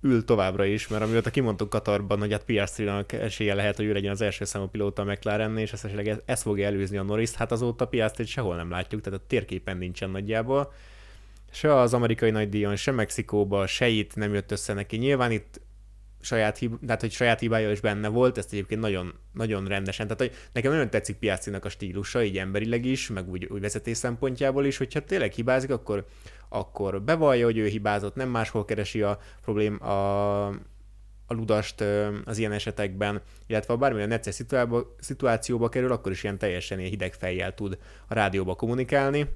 ül 0.00 0.24
továbbra 0.24 0.64
is, 0.64 0.88
mert 0.88 1.02
amióta 1.02 1.30
kimondtuk 1.30 1.68
Katarban, 1.68 2.18
hogy 2.18 2.32
hát 2.32 2.44
Piastri-nak 2.44 3.12
esélye 3.12 3.54
lehet, 3.54 3.76
hogy 3.76 3.84
ő 3.84 3.92
legyen 3.92 4.10
az 4.10 4.20
első 4.20 4.44
számú 4.44 4.66
pilóta 4.66 5.02
a 5.02 5.04
McLaren, 5.04 5.58
és 5.58 5.72
esetleg 5.72 6.22
ezt 6.24 6.42
fogja 6.42 6.66
előzni 6.66 6.96
a 6.96 7.02
Norris, 7.02 7.32
hát 7.32 7.52
azóta 7.52 7.86
Piastri 7.86 8.24
sehol 8.24 8.56
nem 8.56 8.70
látjuk, 8.70 9.00
tehát 9.00 9.20
a 9.20 9.24
térképen 9.26 9.76
nincsen 9.76 10.10
nagyjából. 10.10 10.72
Se 11.50 11.74
az 11.74 11.94
amerikai 11.94 12.30
nagydíjon, 12.30 12.76
se 12.76 12.90
Mexikóba, 12.90 13.66
se 13.66 13.88
itt 13.88 14.14
nem 14.14 14.34
jött 14.34 14.50
össze 14.50 14.72
neki. 14.72 14.96
Nyilván 14.96 15.30
itt 15.30 15.60
saját, 16.20 16.58
hib- 16.58 16.80
tehát, 16.86 17.00
hogy 17.00 17.12
saját 17.12 17.40
hibája 17.40 17.70
is 17.70 17.80
benne 17.80 18.08
volt, 18.08 18.38
ezt 18.38 18.52
egyébként 18.52 18.80
nagyon, 18.80 19.14
nagyon 19.32 19.66
rendesen. 19.66 20.06
Tehát, 20.06 20.20
hogy 20.20 20.48
nekem 20.52 20.72
nagyon 20.72 20.90
tetszik 20.90 21.16
Piacinak 21.16 21.64
a 21.64 21.68
stílusa, 21.68 22.22
így 22.22 22.38
emberileg 22.38 22.84
is, 22.84 23.08
meg 23.08 23.28
úgy, 23.28 23.44
úgy 23.44 23.60
vezetés 23.60 23.96
szempontjából 23.96 24.64
is, 24.64 24.76
hogyha 24.76 25.00
tényleg 25.00 25.32
hibázik, 25.32 25.70
akkor, 25.70 26.06
akkor 26.48 27.02
bevallja, 27.02 27.44
hogy 27.44 27.58
ő 27.58 27.66
hibázott, 27.66 28.14
nem 28.14 28.28
máshol 28.28 28.64
keresi 28.64 29.02
a 29.02 29.18
problém, 29.42 29.82
a, 29.82 30.46
a 31.26 31.34
ludast 31.34 31.80
az 32.24 32.38
ilyen 32.38 32.52
esetekben, 32.52 33.22
illetve 33.46 33.72
ha 33.72 33.78
bármilyen 33.78 34.08
necces 34.08 34.34
szituációba, 34.34 34.94
szituációba 35.00 35.68
kerül, 35.68 35.92
akkor 35.92 36.12
is 36.12 36.22
ilyen 36.22 36.38
teljesen 36.38 36.78
ilyen 36.78 36.90
hideg 36.90 37.12
fejjel 37.12 37.54
tud 37.54 37.78
a 38.06 38.14
rádióba 38.14 38.54
kommunikálni. 38.54 39.28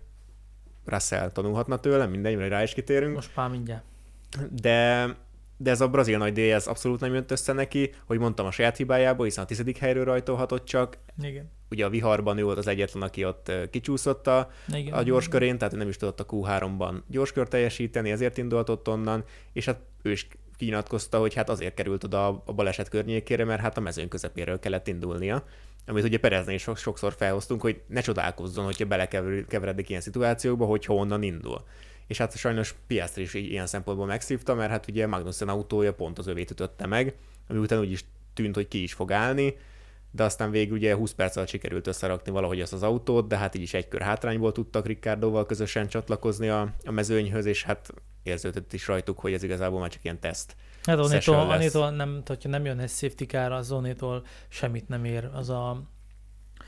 Russell 0.84 1.30
tanulhatna 1.30 1.76
tőle, 1.78 2.06
mindegy, 2.06 2.36
rá 2.36 2.62
is 2.62 2.74
kitérünk. 2.74 3.14
Most 3.14 3.36
már 3.36 3.50
mindjárt. 3.50 3.84
De 4.50 5.06
de 5.56 5.70
ez 5.70 5.80
a 5.80 5.88
brazil 5.88 6.18
nagy 6.18 6.32
díj, 6.32 6.52
ez 6.52 6.66
abszolút 6.66 7.00
nem 7.00 7.14
jött 7.14 7.30
össze 7.30 7.52
neki, 7.52 7.92
hogy 8.06 8.18
mondtam 8.18 8.46
a 8.46 8.50
saját 8.50 8.76
hibájából, 8.76 9.24
hiszen 9.24 9.44
a 9.44 9.46
tizedik 9.46 9.78
helyről 9.78 10.04
rajtolhatott 10.04 10.64
csak. 10.64 10.98
Igen. 11.22 11.50
Ugye 11.70 11.84
a 11.84 11.90
viharban 11.90 12.38
ő 12.38 12.42
volt 12.42 12.58
az 12.58 12.66
egyetlen, 12.66 13.02
aki 13.02 13.24
ott 13.24 13.52
kicsúszott 13.70 14.26
a, 14.26 14.50
Igen, 14.74 14.94
a 14.94 15.02
gyors 15.02 15.28
körén, 15.28 15.58
tehát 15.58 15.74
nem 15.74 15.88
is 15.88 15.96
tudott 15.96 16.20
a 16.20 16.26
Q3-ban 16.26 16.94
gyorskör 17.06 17.48
teljesíteni, 17.48 18.10
ezért 18.10 18.38
indult 18.38 18.68
ott 18.68 18.88
onnan, 18.88 19.24
és 19.52 19.64
hát 19.64 19.80
ő 20.02 20.10
is 20.10 20.28
kinyilatkozta, 20.56 21.18
hogy 21.18 21.34
hát 21.34 21.48
azért 21.48 21.74
került 21.74 22.04
oda 22.04 22.42
a 22.44 22.52
baleset 22.52 22.88
környékére, 22.88 23.44
mert 23.44 23.60
hát 23.60 23.76
a 23.76 23.80
mezőn 23.80 24.08
közepéről 24.08 24.58
kellett 24.58 24.88
indulnia. 24.88 25.44
Amit 25.86 26.04
ugye 26.04 26.18
Pereznél 26.18 26.54
is 26.54 26.68
sokszor 26.76 27.14
felhoztunk, 27.16 27.60
hogy 27.60 27.82
ne 27.86 28.00
csodálkozzon, 28.00 28.64
hogyha 28.64 28.86
belekeveredik 28.86 29.88
ilyen 29.88 30.00
szituációkba, 30.00 30.64
hogy 30.64 30.84
honnan 30.84 31.22
indul 31.22 31.62
és 32.06 32.18
hát 32.18 32.36
sajnos 32.36 32.74
Piastri 32.86 33.22
is 33.22 33.34
ilyen 33.34 33.66
szempontból 33.66 34.06
megszívta, 34.06 34.54
mert 34.54 34.70
hát 34.70 34.88
ugye 34.88 35.06
Magnussen 35.06 35.48
autója 35.48 35.94
pont 35.94 36.18
az 36.18 36.26
övét 36.26 36.50
ütötte 36.50 36.86
meg, 36.86 37.14
ami 37.48 37.58
után 37.58 37.78
úgy 37.78 37.90
is 37.90 38.04
tűnt, 38.34 38.54
hogy 38.54 38.68
ki 38.68 38.82
is 38.82 38.92
fog 38.92 39.12
állni, 39.12 39.56
de 40.10 40.24
aztán 40.24 40.50
végül 40.50 40.76
ugye 40.76 40.94
20 40.94 41.12
perc 41.12 41.36
alatt 41.36 41.48
sikerült 41.48 41.86
összerakni 41.86 42.32
valahogy 42.32 42.60
azt 42.60 42.72
az 42.72 42.82
autót, 42.82 43.28
de 43.28 43.36
hát 43.36 43.54
így 43.54 43.62
is 43.62 43.74
egy 43.74 43.88
kör 43.88 44.00
hátrányból 44.00 44.52
tudtak 44.52 44.86
Ricardoval 44.86 45.46
közösen 45.46 45.88
csatlakozni 45.88 46.48
a, 46.48 46.74
a 46.84 46.90
mezőnyhöz, 46.90 47.46
és 47.46 47.64
hát 47.64 47.92
érződött 48.22 48.72
is 48.72 48.86
rajtuk, 48.86 49.18
hogy 49.18 49.32
ez 49.32 49.42
igazából 49.42 49.80
már 49.80 49.90
csak 49.90 50.04
ilyen 50.04 50.20
teszt. 50.20 50.56
Hát 50.82 50.98
Onétól, 50.98 51.90
nem, 51.90 52.22
hogyha 52.26 52.48
nem 52.48 52.64
jön 52.64 52.78
egy 52.78 52.90
safety 52.90 53.24
car, 53.24 53.52
az 53.52 53.72
Onétól 53.72 54.24
semmit 54.48 54.88
nem 54.88 55.04
ér 55.04 55.28
az 55.32 55.50
a 55.50 55.82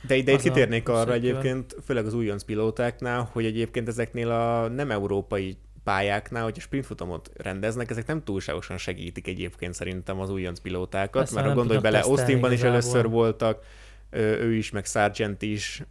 de 0.07 0.15
ide 0.15 0.35
kitérnék 0.35 0.89
arra 0.89 1.13
egyébként, 1.13 1.75
főleg 1.85 2.05
az 2.05 2.13
újonc 2.13 2.43
pilótáknál, 2.43 3.29
hogy 3.31 3.45
egyébként 3.45 3.87
ezeknél 3.87 4.29
a 4.31 4.67
nem 4.67 4.91
európai 4.91 5.57
pályáknál, 5.83 6.43
hogy 6.43 6.55
a 6.57 6.61
sprintfutamot 6.61 7.31
rendeznek, 7.37 7.89
ezek 7.89 8.07
nem 8.07 8.23
túlságosan 8.23 8.77
segítik 8.77 9.27
egyébként 9.27 9.73
szerintem 9.73 10.19
az 10.19 10.29
újonc 10.29 10.59
pilótákat, 10.59 11.21
Persze, 11.21 11.35
mert 11.35 11.47
ha 11.47 11.53
gondolj 11.53 11.79
bele, 11.79 11.99
Austinban 11.99 12.51
is 12.51 12.61
először 12.61 13.09
voltak, 13.09 13.63
ő 14.11 14.53
is, 14.53 14.71
meg 14.71 14.85
Sargent 14.85 15.41
is, 15.41 15.83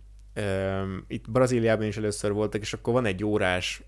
itt 1.08 1.30
Brazíliában 1.30 1.86
is 1.86 1.96
először 1.96 2.32
voltak, 2.32 2.60
és 2.60 2.72
akkor 2.72 2.92
van 2.92 3.06
egy 3.06 3.24
órás 3.24 3.82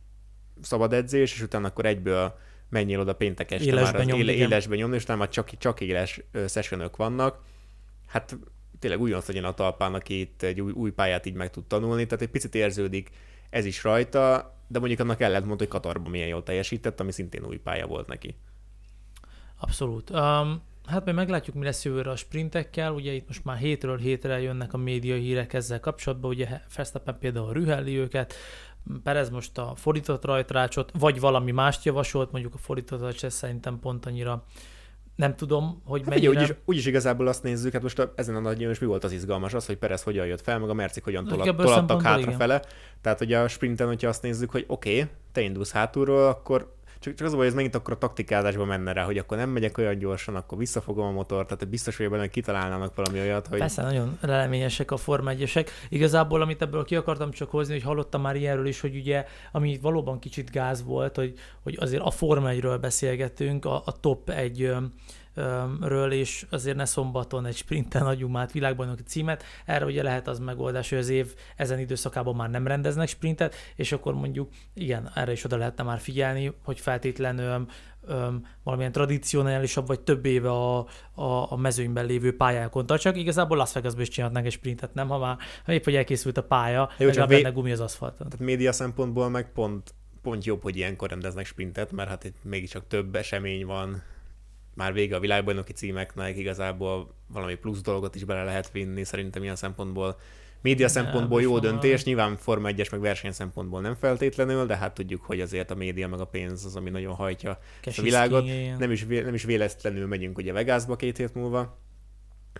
szabad 0.60 0.92
edzés, 0.92 1.34
és 1.34 1.42
utána 1.42 1.66
akkor 1.66 1.86
egyből 1.86 2.38
menjél 2.68 3.00
oda 3.00 3.14
péntek 3.14 3.50
este 3.50 3.66
élesbe 3.66 3.92
már 3.92 4.00
az 4.00 4.06
nyomni, 4.06 4.32
élesbe 4.32 4.76
nyomni, 4.76 4.96
és 4.96 5.02
utána 5.02 5.18
már 5.18 5.28
csak, 5.28 5.58
csak 5.58 5.80
éles 5.80 6.20
sessionök 6.48 6.96
vannak. 6.96 7.42
Hát 8.06 8.36
tényleg 8.78 9.00
újonc 9.00 9.26
legyen 9.26 9.44
a 9.44 9.54
talpán, 9.54 9.94
aki 9.94 10.20
itt 10.20 10.42
egy 10.42 10.60
új, 10.60 10.72
új 10.72 10.90
pályát 10.90 11.26
így 11.26 11.34
meg 11.34 11.50
tud 11.50 11.64
tanulni, 11.64 12.04
tehát 12.06 12.22
egy 12.22 12.30
picit 12.30 12.54
érződik 12.54 13.10
ez 13.50 13.64
is 13.64 13.82
rajta, 13.82 14.54
de 14.68 14.78
mondjuk 14.78 15.00
annak 15.00 15.20
ellent 15.20 15.46
mondta, 15.46 15.64
hogy 15.64 15.72
Katarban 15.72 16.10
milyen 16.10 16.28
jól 16.28 16.42
teljesített, 16.42 17.00
ami 17.00 17.12
szintén 17.12 17.44
új 17.44 17.56
pálya 17.56 17.86
volt 17.86 18.06
neki. 18.06 18.34
Abszolút. 19.60 20.10
Um, 20.10 20.62
hát 20.86 21.04
majd 21.04 21.16
meglátjuk, 21.16 21.56
mi 21.56 21.64
lesz 21.64 21.84
jövőre 21.84 22.10
a 22.10 22.16
sprintekkel. 22.16 22.92
Ugye 22.92 23.12
itt 23.12 23.26
most 23.26 23.44
már 23.44 23.56
hétről 23.56 23.98
hétre 23.98 24.40
jönnek 24.40 24.72
a 24.72 24.76
média 24.76 25.14
hírek 25.14 25.52
ezzel 25.52 25.80
kapcsolatban. 25.80 26.30
Ugye 26.30 26.60
Verstappen 26.76 27.18
például 27.18 27.52
rühelli 27.52 27.96
őket, 27.96 28.34
Perez 29.02 29.30
most 29.30 29.58
a 29.58 29.72
fordított 29.74 30.24
rajtrácsot, 30.24 30.92
vagy 30.98 31.20
valami 31.20 31.50
mást 31.50 31.84
javasolt, 31.84 32.32
mondjuk 32.32 32.54
a 32.54 32.58
fordított 32.58 33.00
rajtrács 33.00 33.32
szerintem 33.32 33.78
pont 33.78 34.06
annyira 34.06 34.44
nem 35.16 35.36
tudom, 35.36 35.82
hogy 35.84 36.00
hát 36.00 36.08
mennyire... 36.08 36.30
úgyis, 36.30 36.54
úgyis 36.64 36.86
igazából 36.86 37.26
azt 37.26 37.42
nézzük, 37.42 37.72
hát 37.72 37.82
most 37.82 37.98
a, 37.98 38.12
ezen 38.16 38.36
a 38.36 38.40
nagy 38.40 38.60
és 38.60 38.78
mi 38.78 38.86
volt 38.86 39.04
az 39.04 39.12
izgalmas, 39.12 39.54
az, 39.54 39.66
hogy 39.66 39.76
Perez 39.76 40.02
hogyan 40.02 40.26
jött 40.26 40.40
fel, 40.40 40.58
meg 40.58 40.68
a 40.68 40.74
Mercik 40.74 41.04
hogyan 41.04 41.24
tolat, 41.24 41.56
tolattak 41.56 42.02
hátrafele. 42.02 42.62
Tehát, 43.00 43.18
hogy 43.18 43.32
a 43.32 43.48
sprinten, 43.48 43.86
hogyha 43.86 44.08
azt 44.08 44.22
nézzük, 44.22 44.50
hogy 44.50 44.64
oké, 44.66 44.90
okay, 45.00 45.10
te 45.32 45.40
indulsz 45.40 45.72
hátulról, 45.72 46.26
akkor 46.26 46.75
csak, 46.98 47.14
csak 47.14 47.26
az 47.26 47.34
hogy 47.34 47.46
ez 47.46 47.54
megint 47.54 47.74
akkor 47.74 47.94
a 47.94 47.98
taktikázásba 47.98 48.64
menne 48.64 48.92
rá, 48.92 49.04
hogy 49.04 49.18
akkor 49.18 49.36
nem 49.36 49.50
megyek 49.50 49.78
olyan 49.78 49.98
gyorsan, 49.98 50.36
akkor 50.36 50.58
visszafogom 50.58 51.06
a 51.06 51.10
motort, 51.10 51.46
tehát 51.46 51.68
biztos 51.68 51.96
hogy 51.96 52.08
benne, 52.08 52.20
hogy 52.20 52.30
kitalálnának 52.30 52.94
valami 52.94 53.20
olyat, 53.20 53.46
hogy... 53.46 53.58
Persze, 53.58 53.82
nagyon 53.82 54.18
reményesek 54.20 54.90
a 54.90 54.96
Forma 54.96 55.30
1 55.30 55.66
Igazából, 55.88 56.42
amit 56.42 56.62
ebből 56.62 56.84
ki 56.84 56.96
akartam 56.96 57.30
csak 57.30 57.50
hozni, 57.50 57.72
hogy 57.72 57.82
hallottam 57.82 58.20
már 58.20 58.36
ilyenről 58.36 58.66
is, 58.66 58.80
hogy 58.80 58.96
ugye, 58.96 59.24
ami 59.52 59.78
valóban 59.82 60.18
kicsit 60.18 60.50
gáz 60.50 60.84
volt, 60.84 61.16
hogy, 61.16 61.34
hogy 61.62 61.76
azért 61.80 62.02
a 62.02 62.10
Forma 62.10 62.50
1-ről 62.52 62.78
beszélgetünk, 62.80 63.64
a, 63.64 63.82
a 63.84 64.00
top 64.00 64.30
egy 64.30 64.72
ről, 65.80 66.12
és 66.12 66.46
azért 66.50 66.76
ne 66.76 66.84
szombaton 66.84 67.46
egy 67.46 67.56
sprinten 67.56 68.02
adjunk 68.02 68.36
át 68.36 68.52
világbajnoki 68.52 69.02
címet. 69.02 69.44
Erre 69.64 69.84
ugye 69.84 70.02
lehet 70.02 70.28
az 70.28 70.38
megoldás, 70.38 70.88
hogy 70.88 70.98
az 70.98 71.08
év 71.08 71.34
ezen 71.56 71.78
időszakában 71.78 72.34
már 72.36 72.50
nem 72.50 72.66
rendeznek 72.66 73.08
sprintet, 73.08 73.54
és 73.74 73.92
akkor 73.92 74.14
mondjuk 74.14 74.50
igen, 74.74 75.10
erre 75.14 75.32
is 75.32 75.44
oda 75.44 75.56
lehetne 75.56 75.84
már 75.84 75.98
figyelni, 75.98 76.52
hogy 76.64 76.80
feltétlenül 76.80 77.66
öm, 78.06 78.46
valamilyen 78.62 78.92
tradicionálisabb, 78.92 79.86
vagy 79.86 80.00
több 80.00 80.24
éve 80.24 80.50
a, 80.50 80.78
a, 81.14 81.52
a 81.52 81.56
mezőnyben 81.56 82.06
lévő 82.06 82.36
pályákon 82.36 82.86
tartsak. 82.86 83.16
Igazából 83.16 83.56
Las 83.56 83.72
Vegasban 83.72 84.02
is 84.02 84.08
csinálhatnánk 84.08 84.46
egy 84.46 84.52
sprintet, 84.52 84.94
nem? 84.94 85.08
Ha 85.08 85.18
már 85.18 85.36
ha 85.64 85.72
épp, 85.72 85.84
hogy 85.84 85.94
elkészült 85.94 86.36
a 86.36 86.42
pálya, 86.42 86.90
Jó, 86.98 87.10
csak 87.10 87.28
benne 87.28 87.50
gumi 87.50 87.72
az 87.72 87.80
aszfalton. 87.80 88.28
Tehát 88.28 88.46
média 88.46 88.72
szempontból 88.72 89.28
meg 89.28 89.52
pont, 89.52 89.94
pont 90.22 90.44
jobb, 90.44 90.62
hogy 90.62 90.76
ilyenkor 90.76 91.08
rendeznek 91.08 91.46
sprintet, 91.46 91.92
mert 91.92 92.08
hát 92.08 92.24
itt 92.24 92.36
mégiscsak 92.42 92.86
több 92.86 93.14
esemény 93.14 93.66
van, 93.66 94.02
már 94.76 94.92
vége 94.92 95.16
a 95.16 95.20
világbajnoki 95.20 95.72
címeknek, 95.72 96.36
igazából 96.36 97.14
valami 97.32 97.54
plusz 97.54 97.80
dolgot 97.80 98.14
is 98.14 98.24
bele 98.24 98.44
lehet 98.44 98.70
vinni, 98.70 99.04
szerintem 99.04 99.42
ilyen 99.42 99.56
szempontból 99.56 100.16
média 100.60 100.88
szempontból 100.88 101.42
jó 101.42 101.58
döntés, 101.58 102.04
nyilván 102.04 102.36
Forma 102.36 102.68
1 102.68 102.88
meg 102.90 103.00
verseny 103.00 103.32
szempontból 103.32 103.80
nem 103.80 103.94
feltétlenül, 103.94 104.66
de 104.66 104.76
hát 104.76 104.94
tudjuk, 104.94 105.22
hogy 105.22 105.40
azért 105.40 105.70
a 105.70 105.74
média 105.74 106.08
meg 106.08 106.20
a 106.20 106.24
pénz 106.24 106.64
az, 106.64 106.76
ami 106.76 106.90
nagyon 106.90 107.14
hajtja 107.14 107.58
a 107.84 108.02
világot. 108.02 108.44
Nem 108.78 108.90
is, 108.90 109.04
nem 109.06 109.34
is 109.34 109.44
véletlenül 109.44 110.06
megyünk 110.06 110.38
ugye 110.38 110.52
Vegasba 110.52 110.96
két 110.96 111.16
hét 111.16 111.34
múlva, 111.34 111.78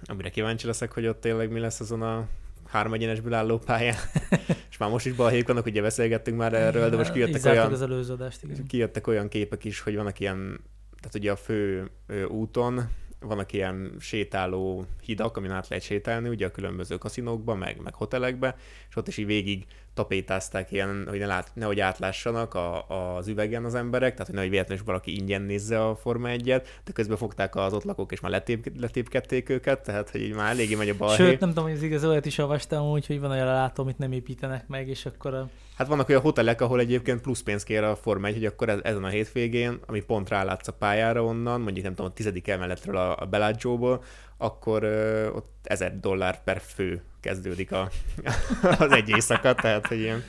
amire 0.05 0.31
kíváncsi 0.31 0.67
leszek, 0.67 0.93
hogy 0.93 1.07
ott 1.07 1.21
tényleg 1.21 1.51
mi 1.51 1.61
lesz 1.61 1.81
azon 1.81 2.03
a 2.03 2.29
három 2.67 2.93
egyenesből 2.93 3.35
álló 3.35 3.59
pályán. 3.59 3.97
és 4.71 4.77
már 4.79 4.91
most 4.91 5.07
is 5.07 5.13
balhék 5.13 5.47
vannak, 5.47 5.67
ugye 5.67 5.83
beszélgettünk 5.83 6.37
már 6.37 6.55
erről, 6.55 6.91
de 6.91 6.97
most 6.97 7.13
kijöttek 7.13 7.45
olyan, 7.45 7.73
az 7.73 8.11
adást, 8.11 8.43
igen. 8.43 8.67
kijöttek 8.67 9.07
olyan 9.07 9.29
képek 9.29 9.65
is, 9.65 9.81
hogy 9.81 9.97
vannak 9.97 10.21
ilyen 10.21 10.61
tehát 11.01 11.15
ugye 11.15 11.33
a 11.33 11.37
fő 11.37 11.91
úton 12.29 12.89
vannak 13.21 13.53
ilyen 13.53 13.97
sétáló 14.01 14.87
hidak, 15.03 15.37
amin 15.37 15.51
át 15.51 15.69
lehet 15.69 15.85
sétálni, 15.85 16.29
ugye 16.29 16.47
a 16.47 16.51
különböző 16.51 16.97
kaszinókba, 16.97 17.55
meg, 17.55 17.81
meg 17.83 17.95
hotelekbe, 17.95 18.57
és 18.89 18.97
ott 18.97 19.09
is 19.09 19.17
így 19.17 19.27
végig 19.27 19.67
tapétázták 19.97 20.73
ilyen, 20.73 21.07
hogy 21.09 21.19
ne 21.19 21.27
lát, 21.27 21.51
nehogy 21.55 21.81
átlássanak 21.81 22.55
a, 22.55 22.89
az 23.17 23.29
üvegen 23.29 23.65
az 23.65 23.75
emberek, 23.75 24.13
tehát 24.13 24.27
hogy 24.27 24.35
nehogy 24.35 24.51
véletlenül 24.51 24.85
valaki 24.85 25.17
ingyen 25.17 25.43
nézze 25.43 25.85
a 25.85 25.97
Forma 25.97 26.29
1 26.29 26.43
de 26.85 26.93
közben 26.93 27.17
fogták 27.17 27.57
az 27.57 27.73
ott 27.73 27.85
lakók, 27.85 28.13
és 28.13 28.21
már 28.21 28.31
letép, 28.31 28.73
letépkedték 28.81 29.49
őket, 29.49 29.83
tehát 29.83 30.11
hogy 30.11 30.21
így 30.21 30.35
már 30.35 30.51
eléggé 30.51 30.75
megy 30.75 30.89
a 30.89 30.97
balhé. 30.97 31.17
Sőt, 31.17 31.41
nem 31.41 31.49
tudom, 31.49 31.65
hogy 31.65 31.73
az 31.73 31.83
igaz, 31.83 32.05
olyat 32.05 32.27
is 32.27 32.39
olvastam 32.39 32.91
úgy, 32.91 33.07
hogy 33.07 33.21
van 33.21 33.31
olyan 33.31 33.47
látó, 33.47 33.83
amit 33.83 33.99
nem 33.99 34.13
építenek 34.13 34.69
meg, 34.69 34.89
és 34.89 35.07
akkor 35.07 35.35
a... 35.35 35.49
Hát 35.77 35.87
vannak 35.87 36.09
olyan 36.09 36.21
hotelek, 36.21 36.61
ahol 36.61 36.81
egyébként 36.81 37.21
plusz 37.21 37.43
pénz 37.43 37.63
kér 37.63 37.83
a 37.83 37.97
Forma 37.97 38.27
1, 38.27 38.35
hogy 38.35 38.45
akkor 38.45 38.69
ezen 38.69 39.05
a 39.05 39.09
hétvégén, 39.09 39.79
ami 39.87 40.01
pont 40.01 40.29
rálátsz 40.29 40.69
a 40.69 40.73
pályára 40.73 41.25
onnan, 41.25 41.61
mondjuk 41.61 41.85
nem 41.85 41.95
tudom, 41.95 42.11
a 42.11 42.15
tizedik 42.15 42.49
emeletről 42.49 42.97
a, 42.97 43.17
a 43.21 43.25
Bellagio-ból, 43.25 44.03
akkor 44.37 44.83
ö, 44.83 45.29
ott 45.31 45.55
ezer 45.63 46.01
dollár 46.01 46.43
per 46.45 46.61
fő 46.61 47.03
kezdődik 47.27 47.73
a, 47.73 47.91
az 48.79 48.93
egy 48.93 49.09
éjszaka, 49.09 49.55
tehát 49.55 49.87
hogy 49.87 50.01
ilyen 50.01 50.23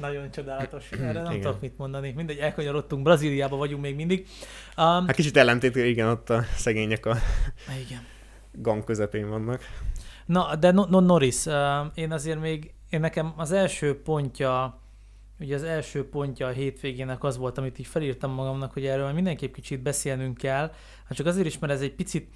Nagyon 0.00 0.30
csodálatos. 0.30 0.90
Erre 0.90 1.12
nem 1.12 1.24
Igen. 1.24 1.40
tudok 1.40 1.60
mit 1.60 1.78
mondani. 1.78 2.12
Mindegy, 2.16 2.38
elkanyarodtunk, 2.38 3.02
Brazíliába 3.02 3.56
vagyunk 3.56 3.82
még 3.82 3.94
mindig. 3.94 4.26
Um, 4.76 4.84
hát 5.06 5.14
kicsit 5.14 5.36
ellentét, 5.36 5.76
igen, 5.76 6.08
ott 6.08 6.30
a 6.30 6.42
szegények 6.56 7.06
a 7.06 7.16
igen. 7.86 8.06
gang 8.52 8.84
közepén 8.84 9.28
vannak. 9.28 9.60
Na, 10.26 10.56
de 10.56 10.70
no, 10.70 10.84
no 10.84 11.00
Norris, 11.00 11.44
uh, 11.44 11.54
én 11.94 12.12
azért 12.12 12.40
még, 12.40 12.74
én 12.90 13.00
nekem 13.00 13.32
az 13.36 13.52
első 13.52 14.02
pontja, 14.02 14.80
ugye 15.40 15.54
az 15.54 15.62
első 15.62 16.08
pontja 16.08 16.46
a 16.46 16.50
hétvégének 16.50 17.24
az 17.24 17.36
volt, 17.36 17.58
amit 17.58 17.78
így 17.78 17.86
felírtam 17.86 18.30
magamnak, 18.30 18.72
hogy 18.72 18.86
erről 18.86 19.12
mindenképp 19.12 19.54
kicsit 19.54 19.82
beszélnünk 19.82 20.36
kell, 20.36 20.72
hát 21.06 21.16
csak 21.16 21.26
azért 21.26 21.46
is, 21.46 21.58
mert 21.58 21.72
ez 21.72 21.80
egy 21.80 21.94
picit 21.94 22.28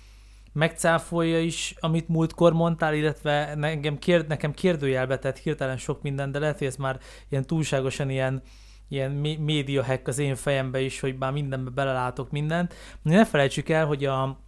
megcáfolja 0.57 1.41
is, 1.41 1.75
amit 1.81 2.09
múltkor 2.09 2.53
mondtál, 2.53 2.95
illetve 2.95 3.55
nekem, 3.55 3.99
kérd, 3.99 4.29
nekem 4.29 4.53
kérdőjelbe 4.53 5.19
tett 5.19 5.39
hirtelen 5.39 5.77
sok 5.77 6.03
minden, 6.03 6.33
de 6.33 6.39
lehet, 6.39 6.59
hogy 6.59 6.67
ez 6.67 6.77
már 6.77 7.01
ilyen 7.29 7.47
túlságosan 7.47 8.11
ilyen, 8.11 8.43
ilyen 8.89 9.11
média 9.41 9.85
hack 9.85 10.09
az 10.09 10.19
én 10.19 10.35
fejembe 10.35 10.81
is, 10.81 11.01
hogy 11.01 11.17
már 11.19 11.33
mindenbe 11.33 11.71
belelátok 11.71 12.31
mindent. 12.31 12.75
Ne 13.03 13.25
felejtsük 13.25 13.69
el, 13.69 13.87
hogy 13.87 14.05
a, 14.05 14.39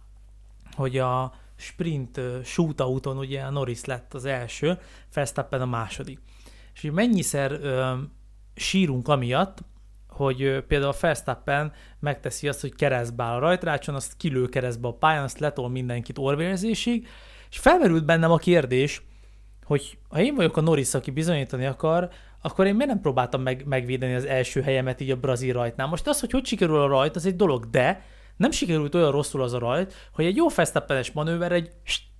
hogy 0.75 0.97
a 0.97 1.33
sprint 1.55 2.21
shootouton 2.43 3.17
ugye 3.17 3.41
a 3.41 3.49
Norris 3.49 3.85
lett 3.85 4.13
az 4.13 4.25
első, 4.25 4.77
Verstappen 5.13 5.61
a 5.61 5.65
második. 5.65 6.19
És 6.73 6.81
hogy 6.81 6.91
mennyiszer 6.91 7.51
ö, 7.51 7.93
sírunk 8.55 9.07
amiatt, 9.07 9.63
hogy 10.25 10.63
például 10.67 10.91
a 10.91 10.97
Verstappen 11.01 11.71
megteszi 11.99 12.47
azt, 12.47 12.61
hogy 12.61 12.75
keresztbe 12.75 13.23
áll 13.23 13.35
a 13.35 13.39
rajtrácson, 13.39 13.95
azt 13.95 14.17
kilő 14.17 14.45
keresztbe 14.45 14.87
a 14.87 14.93
pályán, 14.93 15.23
azt 15.23 15.39
letol 15.39 15.69
mindenkit 15.69 16.17
orvérzésig, 16.17 17.07
és 17.49 17.57
felmerült 17.57 18.05
bennem 18.05 18.31
a 18.31 18.37
kérdés, 18.37 19.01
hogy 19.63 19.97
ha 20.09 20.21
én 20.21 20.35
vagyok 20.35 20.57
a 20.57 20.61
Norris, 20.61 20.93
aki 20.93 21.11
bizonyítani 21.11 21.65
akar, 21.65 22.09
akkor 22.41 22.65
én 22.65 22.75
miért 22.75 22.91
nem 22.91 23.01
próbáltam 23.01 23.41
meg, 23.41 23.65
megvédeni 23.65 24.13
az 24.13 24.25
első 24.25 24.61
helyemet 24.61 25.01
így 25.01 25.11
a 25.11 25.15
brazil 25.15 25.53
rajtnál? 25.53 25.87
Most 25.87 26.07
az, 26.07 26.19
hogy 26.19 26.31
hogy 26.31 26.45
sikerül 26.45 26.81
a 26.81 26.87
rajt, 26.87 27.15
az 27.15 27.25
egy 27.25 27.35
dolog, 27.35 27.69
de 27.69 28.03
nem 28.39 28.51
sikerült 28.51 28.95
olyan 28.95 29.11
rosszul 29.11 29.41
az 29.41 29.53
a 29.53 29.59
rajt, 29.59 29.93
hogy 30.13 30.25
egy 30.25 30.35
jó 30.35 30.47
Verstappenes 30.55 31.11
manőver 31.11 31.51
egy 31.51 31.71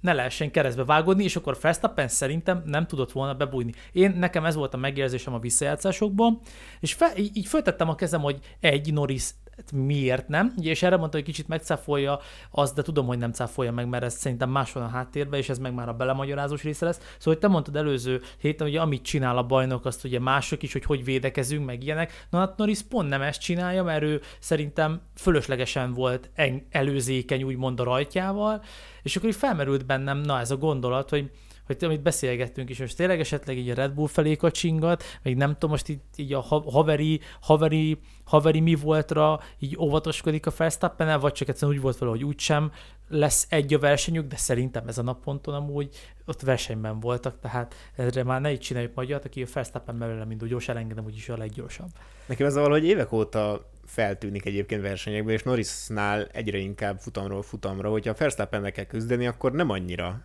ne 0.02 0.14
lehessen 0.14 0.52
keresztbe 0.52 0.84
vágódni, 0.84 1.24
és 1.24 1.36
akkor 1.36 1.58
Verstappen 1.62 2.08
szerintem 2.08 2.64
nem 2.66 2.88
tudott 2.88 3.12
volna 3.12 3.34
bebújni. 3.34 3.74
Én, 3.92 4.12
nekem 4.12 4.46
ez 4.46 4.56
volt 4.56 4.74
a 4.74 4.78
megérzésem 4.78 5.34
a 5.34 5.40
visszajátszásokból, 5.40 6.40
és 6.80 6.94
fe, 6.94 7.12
így 7.18 7.48
föltettem 7.48 7.90
a 7.90 7.96
kezem, 7.96 8.22
hogy 8.22 8.40
egy 8.60 8.94
Norris 8.94 9.30
Hát 9.60 9.72
miért 9.72 10.28
nem? 10.28 10.54
Ugye, 10.58 10.70
és 10.70 10.84
erre 10.84 10.98
mondta, 10.98 11.18
hogy 11.18 11.26
kicsit 11.26 11.48
megcáfolja 11.48 12.20
azt, 12.52 12.76
de 12.76 12.82
tudom, 12.82 13.06
hogy 13.06 13.18
nem 13.18 13.32
cáfolja 13.32 13.72
meg, 13.72 13.88
mert 13.90 14.04
ez 14.04 14.14
szerintem 14.14 14.50
más 14.50 14.72
van 14.72 14.84
a 14.84 14.88
háttérben, 14.88 15.40
és 15.40 15.50
ez 15.50 15.60
meg 15.60 15.74
már 15.74 15.90
a 15.90 15.94
belemagyarázós 15.94 16.64
része 16.64 16.86
lesz. 16.86 16.98
Szóval, 16.98 17.34
hogy 17.34 17.38
te 17.38 17.48
mondtad 17.48 17.76
előző 17.76 18.22
héten, 18.38 18.68
hogy 18.68 18.76
amit 18.76 19.02
csinál 19.02 19.38
a 19.38 19.44
bajnok, 19.44 19.86
azt 19.86 20.04
ugye 20.04 20.20
mások 20.20 20.64
is, 20.64 20.74
hogy 20.74 20.86
hogy 20.86 21.04
védekezünk, 21.04 21.66
meg 21.66 21.84
ilyenek. 21.84 22.28
Na 22.30 22.40
hát 22.40 22.58
Norris 22.58 22.82
pont 22.82 23.10
nem 23.10 23.22
ezt 23.22 23.42
csinálja, 23.42 23.84
mert 23.84 24.04
ő 24.04 24.22
szerintem 24.40 25.02
fölöslegesen 25.16 25.94
volt 25.94 26.30
előzékeny, 26.70 27.44
úgymond 27.44 27.80
a 27.80 27.84
rajtjával, 27.84 28.64
és 29.04 29.16
akkor 29.16 29.30
így 29.30 29.36
felmerült 29.36 29.86
bennem, 29.86 30.18
na 30.18 30.40
ez 30.40 30.52
a 30.52 30.58
gondolat, 30.58 31.10
hogy 31.10 31.32
hogy 31.78 31.84
amit 31.84 32.02
beszélgettünk 32.02 32.70
is, 32.70 32.80
most 32.80 32.96
tényleg 32.96 33.20
esetleg 33.20 33.58
így 33.58 33.70
a 33.70 33.74
Red 33.74 33.92
Bull 33.92 34.08
felé 34.08 34.36
kacsingat, 34.36 35.04
még 35.24 35.36
nem 35.36 35.54
tudom, 35.54 35.70
most 35.70 35.90
így, 35.90 36.00
így 36.16 36.34
a 36.34 36.42
haveri, 36.66 37.20
haveri, 37.42 38.00
haveri 38.26 38.60
mi 38.60 38.76
voltra 38.76 39.40
így 39.60 39.78
óvatoskodik 39.80 40.46
a 40.46 40.52
Verstappen, 40.58 41.20
vagy 41.20 41.34
csak 41.34 41.48
egyszerűen 41.48 41.78
úgy 41.78 41.84
volt 41.84 41.98
vele, 41.98 42.12
hogy 42.12 42.24
úgysem 42.24 42.72
lesz 43.10 43.48
egy 43.50 43.74
a 43.74 43.80
versenyük, 43.80 44.28
de 44.28 44.36
szerintem 44.36 44.88
ez 44.88 44.98
a 44.98 45.04
napponton 45.04 45.54
amúgy 45.54 45.90
ott 46.26 46.42
versenyben 46.42 47.00
voltak, 47.00 47.40
tehát 47.40 47.76
ezre 47.96 48.24
már 48.24 48.42
ne 48.42 48.52
így 48.52 48.60
csináljuk 48.60 48.94
magyar, 48.96 49.22
aki 49.26 49.42
a 49.42 49.46
Verstappen 49.54 50.00
belőle 50.00 50.26
mind 50.26 50.44
úgy 50.44 50.50
gyors, 50.50 50.68
elengedem 50.68 51.06
úgyis 51.06 51.30
a 51.30 51.38
leggyorsabb. 51.38 51.90
Nekem 52.26 52.48
ez 52.48 52.56
valahogy 52.56 52.86
évek 52.86 53.12
óta 53.12 53.70
feltűnik 53.86 54.46
egyébként 54.46 54.82
versenyekben, 54.82 55.34
és 55.34 55.44
Norrisnál 55.44 56.28
egyre 56.32 56.58
inkább 56.58 57.00
futamról 57.00 57.42
futamra, 57.42 57.90
hogyha 57.90 58.12
a 58.12 58.16
Verstappen 58.18 58.72
kell 58.72 58.86
küzdeni, 58.86 59.28
akkor 59.28 59.52
nem 59.52 59.70
annyira 59.70 60.22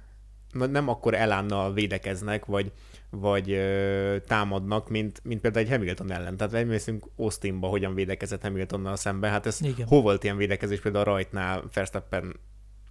nem 0.54 0.88
akkor 0.88 1.14
elánnal 1.14 1.72
védekeznek, 1.72 2.44
vagy, 2.44 2.72
vagy 3.10 3.50
ö, 3.50 4.16
támadnak, 4.26 4.88
mint, 4.88 5.20
mint 5.24 5.40
például 5.40 5.64
egy 5.64 5.70
Hamilton 5.70 6.12
ellen. 6.12 6.36
Tehát 6.36 6.54
emlékszünk 6.54 7.04
Austinba, 7.16 7.66
hogyan 7.68 7.94
védekezett 7.94 8.42
Hamiltonnal 8.42 8.96
szemben. 8.96 9.30
Hát 9.30 9.46
ez 9.46 9.58
Igen. 9.62 9.86
hol 9.86 10.02
volt 10.02 10.24
ilyen 10.24 10.36
védekezés 10.36 10.80
például 10.80 11.04
a 11.04 11.10
rajtnál 11.10 11.64
Verstappen 11.74 12.36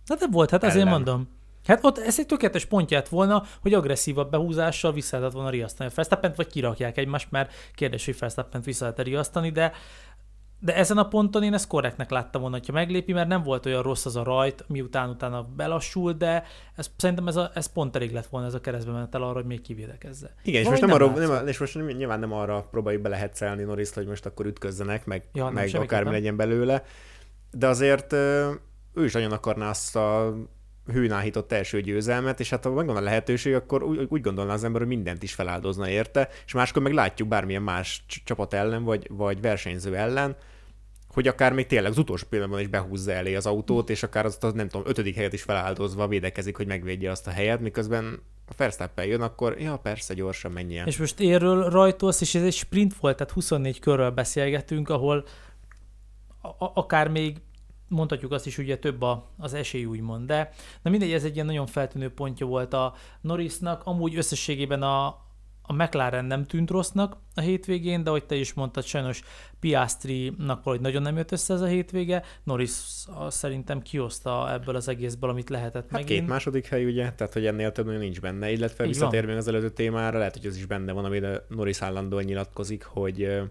Hát 0.07 0.19
nem 0.19 0.31
volt, 0.31 0.49
hát 0.49 0.63
ellen. 0.63 0.75
azért 0.75 0.89
mondom. 0.89 1.27
Hát 1.65 1.85
ott 1.85 1.97
ez 1.97 2.19
egy 2.19 2.25
tökéletes 2.25 2.65
pontját 2.65 3.09
volna, 3.09 3.43
hogy 3.61 3.73
agresszívabb 3.73 4.31
behúzással 4.31 4.93
vissza 4.93 5.15
lehetett 5.15 5.35
volna 5.35 5.49
riasztani 5.49 5.89
a 5.89 5.93
Verstappent, 5.95 6.35
vagy 6.35 6.47
kirakják 6.47 6.97
egymást, 6.97 7.31
mert 7.31 7.53
kérdés, 7.75 8.05
hogy 8.05 8.19
Verstappent 8.19 8.65
vissza 8.65 8.83
lehet 8.83 9.01
riasztani, 9.01 9.49
de 9.49 9.71
de 10.63 10.75
ezen 10.75 10.97
a 10.97 11.07
ponton 11.07 11.43
én 11.43 11.53
ezt 11.53 11.67
korrektnek 11.67 12.09
láttam 12.09 12.41
volna, 12.41 12.57
hogyha 12.57 12.73
meglépi, 12.73 13.13
mert 13.13 13.27
nem 13.27 13.43
volt 13.43 13.65
olyan 13.65 13.81
rossz 13.81 14.05
az 14.05 14.15
a 14.15 14.23
rajt, 14.23 14.65
miután 14.67 15.09
utána 15.09 15.43
belassul, 15.55 16.13
de 16.13 16.43
ez, 16.75 16.91
szerintem 16.97 17.27
ez, 17.27 17.35
a, 17.35 17.51
ez 17.53 17.65
pont 17.65 17.95
elég 17.95 18.11
lett 18.11 18.27
volna 18.27 18.47
ez 18.47 18.53
a 18.53 18.61
keresztbe 18.61 18.91
menetel 18.91 19.23
arra, 19.23 19.33
hogy 19.33 19.45
még 19.45 19.61
kivédekezze. 19.61 20.35
Igen, 20.43 20.61
és 20.61 20.67
most, 20.67 20.81
nem, 20.81 20.89
nem, 20.89 21.01
arra, 21.01 21.27
nem, 21.27 21.47
és 21.47 21.57
most 21.57 21.95
nyilván 21.97 22.19
nem 22.19 22.33
arra 22.33 22.67
próbáljuk 22.71 23.01
belehetzelni 23.01 23.63
Norris, 23.63 23.93
hogy 23.93 24.07
most 24.07 24.25
akkor 24.25 24.45
ütközzenek, 24.45 25.05
meg, 25.05 25.23
ja, 25.33 25.49
meg 25.49 25.69
akármi 25.75 26.09
nem. 26.09 26.13
legyen 26.13 26.35
belőle, 26.35 26.83
de 27.51 27.67
azért 27.67 28.13
ő 28.93 29.03
is 29.03 29.13
nagyon 29.13 29.31
akarná 29.31 29.69
azt 29.69 29.95
a 29.95 30.35
hőnáhított 30.91 31.51
első 31.51 31.81
győzelmet, 31.81 32.39
és 32.39 32.49
hát 32.49 32.63
ha 32.63 32.71
megvan 32.71 32.95
a 32.95 33.01
lehetőség, 33.01 33.53
akkor 33.53 33.83
úgy, 33.83 34.07
úgy 34.09 34.21
gondolná 34.21 34.53
az 34.53 34.63
ember, 34.63 34.81
hogy 34.81 34.89
mindent 34.89 35.23
is 35.23 35.33
feláldozna 35.33 35.89
érte, 35.89 36.29
és 36.45 36.53
máskor 36.53 36.81
meg 36.81 36.93
látjuk 36.93 37.27
bármilyen 37.27 37.61
más 37.61 38.05
csapat 38.25 38.53
ellen, 38.53 38.83
vagy, 38.83 39.07
vagy 39.09 39.41
versenyző 39.41 39.95
ellen, 39.95 40.35
hogy 41.13 41.27
akár 41.27 41.53
még 41.53 41.67
tényleg 41.67 41.91
az 41.91 41.97
utolsó 41.97 42.25
pillanatban 42.29 42.59
is 42.59 42.67
behúzza 42.67 43.11
elé 43.11 43.35
az 43.35 43.45
autót, 43.45 43.89
és 43.89 44.03
akár 44.03 44.25
azt 44.25 44.43
a 44.43 44.51
nem 44.51 44.67
tudom, 44.67 44.87
ötödik 44.87 45.15
helyet 45.15 45.33
is 45.33 45.41
feláldozva 45.41 46.07
védekezik, 46.07 46.55
hogy 46.55 46.67
megvédje 46.67 47.11
azt 47.11 47.27
a 47.27 47.31
helyet, 47.31 47.59
miközben 47.59 48.21
a 48.47 48.53
Verstappen 48.57 49.05
jön, 49.05 49.21
akkor 49.21 49.59
ja, 49.59 49.77
persze, 49.77 50.13
gyorsan 50.13 50.51
menjen. 50.51 50.87
És 50.87 50.97
most 50.97 51.19
érről 51.19 51.69
rajtolsz, 51.69 52.21
és 52.21 52.35
ez 52.35 52.43
egy 52.43 52.53
sprint 52.53 52.95
volt, 52.95 53.17
tehát 53.17 53.33
24 53.33 53.79
körről 53.79 54.11
beszélgetünk, 54.11 54.89
ahol 54.89 55.25
a- 56.41 56.71
akár 56.73 57.07
még 57.07 57.37
mondhatjuk 57.87 58.31
azt 58.31 58.45
is, 58.45 58.57
ugye 58.57 58.77
több 58.77 59.01
a, 59.01 59.29
az 59.37 59.53
esély 59.53 59.85
úgymond, 59.85 60.27
de 60.27 60.49
na 60.81 60.89
mindegy, 60.89 61.11
ez 61.11 61.23
egy 61.23 61.33
ilyen 61.33 61.45
nagyon 61.45 61.65
feltűnő 61.65 62.13
pontja 62.13 62.45
volt 62.45 62.73
a 62.73 62.93
Norrisnak, 63.21 63.81
amúgy 63.85 64.15
összességében 64.15 64.81
a, 64.81 65.22
a 65.65 65.73
McLaren 65.73 66.25
nem 66.25 66.45
tűnt 66.45 66.69
rossznak 66.69 67.17
a 67.35 67.41
hétvégén, 67.41 68.03
de 68.03 68.09
hogy 68.09 68.25
te 68.25 68.35
is 68.35 68.53
mondtad, 68.53 68.83
sajnos 68.83 69.21
Piastri-nak 69.59 70.63
valahogy 70.63 70.81
nagyon 70.81 71.01
nem 71.01 71.17
jött 71.17 71.31
össze 71.31 71.53
ez 71.53 71.61
a 71.61 71.65
hétvége. 71.65 72.23
Norris 72.43 72.71
szerintem 73.27 73.81
kihozta 73.81 74.51
ebből 74.53 74.75
az 74.75 74.87
egészből, 74.87 75.29
amit 75.29 75.49
lehetett 75.49 75.83
hát 75.83 75.91
megint. 75.91 76.19
két 76.19 76.27
második 76.27 76.65
hely, 76.65 76.85
ugye, 76.85 77.11
tehát 77.11 77.33
hogy 77.33 77.45
ennél 77.45 77.71
több 77.71 77.97
nincs 77.97 78.21
benne, 78.21 78.51
illetve 78.51 78.87
visszatérve 78.87 79.35
az 79.35 79.47
előző 79.47 79.69
témára, 79.69 80.17
lehet, 80.17 80.33
hogy 80.33 80.45
ez 80.45 80.57
is 80.57 80.65
benne 80.65 80.91
van, 80.91 81.05
amire 81.05 81.45
Norris 81.49 81.81
állandóan 81.81 82.23
nyilatkozik, 82.23 82.83
hogy 82.83 83.41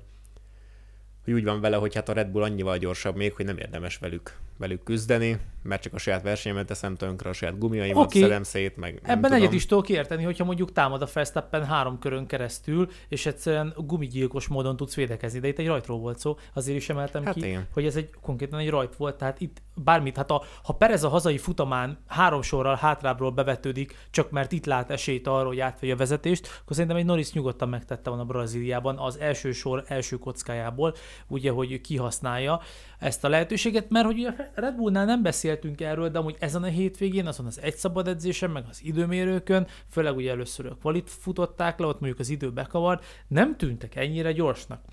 hogy 1.24 1.32
úgy 1.32 1.44
van 1.44 1.60
vele, 1.60 1.76
hogy 1.76 1.94
hát 1.94 2.08
a 2.08 2.12
Red 2.12 2.28
Bull 2.28 2.42
annyival 2.42 2.78
gyorsabb 2.78 3.16
még, 3.16 3.32
hogy 3.32 3.44
nem 3.44 3.58
érdemes 3.58 3.98
velük, 3.98 4.38
velük 4.58 4.82
küzdeni, 4.82 5.38
mert 5.62 5.82
csak 5.82 5.94
a 5.94 5.98
saját 5.98 6.22
versenyemet 6.22 6.66
teszem 6.66 6.96
tönkre, 6.96 7.30
a 7.30 7.32
saját 7.32 7.58
gumiaimat 7.58 8.04
okay. 8.04 8.20
szedem 8.20 8.42
szét, 8.42 8.76
meg 8.76 9.00
nem 9.02 9.16
Ebben 9.16 9.32
egyet 9.32 9.52
is 9.52 9.66
tudok 9.66 9.88
érteni, 9.88 10.24
hogyha 10.24 10.44
mondjuk 10.44 10.72
támad 10.72 11.02
a 11.02 11.08
Verstappen 11.12 11.64
három 11.64 11.98
körön 11.98 12.26
keresztül, 12.26 12.88
és 13.08 13.26
egyszerűen 13.26 13.74
gumigyilkos 13.76 14.48
módon 14.48 14.76
tudsz 14.76 14.94
védekezni, 14.94 15.38
de 15.38 15.48
itt 15.48 15.58
egy 15.58 15.66
rajtról 15.66 15.98
volt 15.98 16.18
szó, 16.18 16.36
azért 16.54 16.76
is 16.76 16.88
emeltem 16.88 17.24
hát 17.24 17.34
ki, 17.34 17.46
igen. 17.46 17.68
hogy 17.72 17.86
ez 17.86 17.96
egy 17.96 18.10
konkrétan 18.20 18.58
egy 18.58 18.70
rajt 18.70 18.96
volt, 18.96 19.16
tehát 19.16 19.40
itt 19.40 19.62
bármit, 19.74 20.16
hát 20.16 20.30
a, 20.30 20.42
ha 20.62 20.72
Perez 20.72 21.04
a 21.04 21.08
hazai 21.08 21.38
futamán 21.38 21.98
három 22.06 22.42
sorral 22.42 22.76
hátrábról 22.76 23.30
bevetődik, 23.30 23.96
csak 24.10 24.30
mert 24.30 24.52
itt 24.52 24.66
lát 24.66 24.90
esélyt 24.90 25.26
arra, 25.26 25.46
hogy 25.46 25.60
átvegye 25.60 25.92
a 25.92 25.96
vezetést, 25.96 26.60
akkor 26.62 26.76
szerintem 26.76 26.98
egy 26.98 27.04
Norris 27.04 27.32
nyugodtan 27.32 27.68
megtette 27.68 28.10
volna 28.10 28.24
Brazíliában 28.24 28.98
az 28.98 29.18
első 29.18 29.52
sor 29.52 29.84
első 29.86 30.16
kockájából, 30.16 30.94
ugye, 31.26 31.50
hogy 31.50 31.80
kihasználja 31.80 32.60
ezt 32.98 33.24
a 33.24 33.28
lehetőséget, 33.28 33.90
mert 33.90 34.06
hogy 34.06 34.24
a 34.24 34.34
Red 34.54 34.74
Bullnál 34.74 35.04
nem 35.04 35.22
beszéltünk 35.52 35.80
erről, 35.80 36.08
de 36.08 36.18
amúgy 36.18 36.36
ezen 36.38 36.62
a 36.62 36.66
hétvégén, 36.66 37.26
azon 37.26 37.46
az 37.46 37.60
egy 37.60 37.74
szabad 37.74 38.08
edzésen, 38.08 38.50
meg 38.50 38.64
az 38.68 38.80
időmérőkön, 38.84 39.66
főleg 39.90 40.16
ugye 40.16 40.30
először 40.30 40.66
a 40.66 40.76
kvalit 40.80 41.10
futották 41.10 41.78
le, 41.78 41.86
ott 41.86 42.00
mondjuk 42.00 42.20
az 42.20 42.28
idő 42.28 42.52
bekavart, 42.52 43.04
nem 43.28 43.56
tűntek 43.56 43.96
ennyire 43.96 44.32
gyorsnak. 44.32 44.84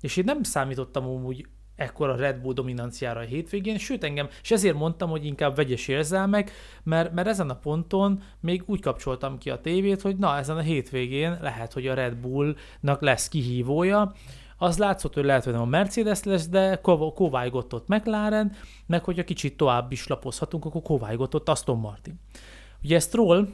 És 0.00 0.16
én 0.16 0.24
nem 0.24 0.42
számítottam 0.42 1.06
úgy 1.06 1.46
ekkora 1.76 2.16
Red 2.16 2.40
Bull 2.40 2.52
dominanciára 2.52 3.20
a 3.20 3.24
hétvégén, 3.24 3.78
sőt 3.78 4.04
engem, 4.04 4.28
és 4.42 4.50
ezért 4.50 4.76
mondtam, 4.76 5.10
hogy 5.10 5.24
inkább 5.24 5.56
vegyes 5.56 5.88
érzelmek, 5.88 6.50
mert, 6.82 7.12
mert 7.12 7.28
ezen 7.28 7.50
a 7.50 7.58
ponton 7.58 8.22
még 8.40 8.62
úgy 8.66 8.80
kapcsoltam 8.80 9.38
ki 9.38 9.50
a 9.50 9.60
tévét, 9.60 10.02
hogy 10.02 10.16
na, 10.16 10.36
ezen 10.36 10.56
a 10.56 10.60
hétvégén 10.60 11.38
lehet, 11.40 11.72
hogy 11.72 11.86
a 11.86 11.94
Red 11.94 12.16
Bullnak 12.16 13.00
lesz 13.00 13.28
kihívója, 13.28 14.12
az 14.64 14.78
látszott, 14.78 15.14
hogy 15.14 15.24
lehet, 15.24 15.44
hogy 15.44 15.52
nem 15.52 15.62
a 15.62 15.66
Mercedes 15.66 16.22
lesz, 16.22 16.48
de 16.48 16.80
kovájgott 17.14 17.74
ott 17.74 17.88
McLaren, 17.88 18.52
meg 18.86 19.04
hogyha 19.04 19.24
kicsit 19.24 19.56
tovább 19.56 19.92
is 19.92 20.06
lapozhatunk, 20.06 20.64
akkor 20.64 20.82
kovájgott 20.82 21.34
ott 21.34 21.48
Aston 21.48 21.78
Martin. 21.78 22.20
Ugye 22.82 22.98
Stroll 22.98 23.48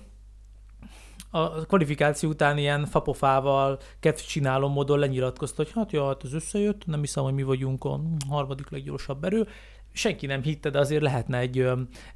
a 1.31 1.51
kvalifikáció 1.51 2.29
után 2.29 2.59
ilyen 2.59 2.87
fapofával, 2.87 3.79
csináló 4.27 4.69
módon 4.69 4.99
lenyilatkozta, 4.99 5.63
hogy 5.63 5.73
hát 5.75 5.93
ja, 5.93 6.07
hát 6.07 6.25
ez 6.25 6.33
összejött, 6.33 6.87
nem 6.87 7.01
hiszem, 7.01 7.25
hogy 7.25 7.35
mi 7.35 7.43
vagyunk 7.43 7.85
a 7.85 8.01
harmadik 8.29 8.71
leggyorsabb 8.71 9.25
erő. 9.25 9.47
Senki 9.93 10.27
nem 10.27 10.43
hitte, 10.43 10.71
de 10.71 10.79
azért 10.79 11.03
lehetne 11.03 11.39
egy, 11.39 11.67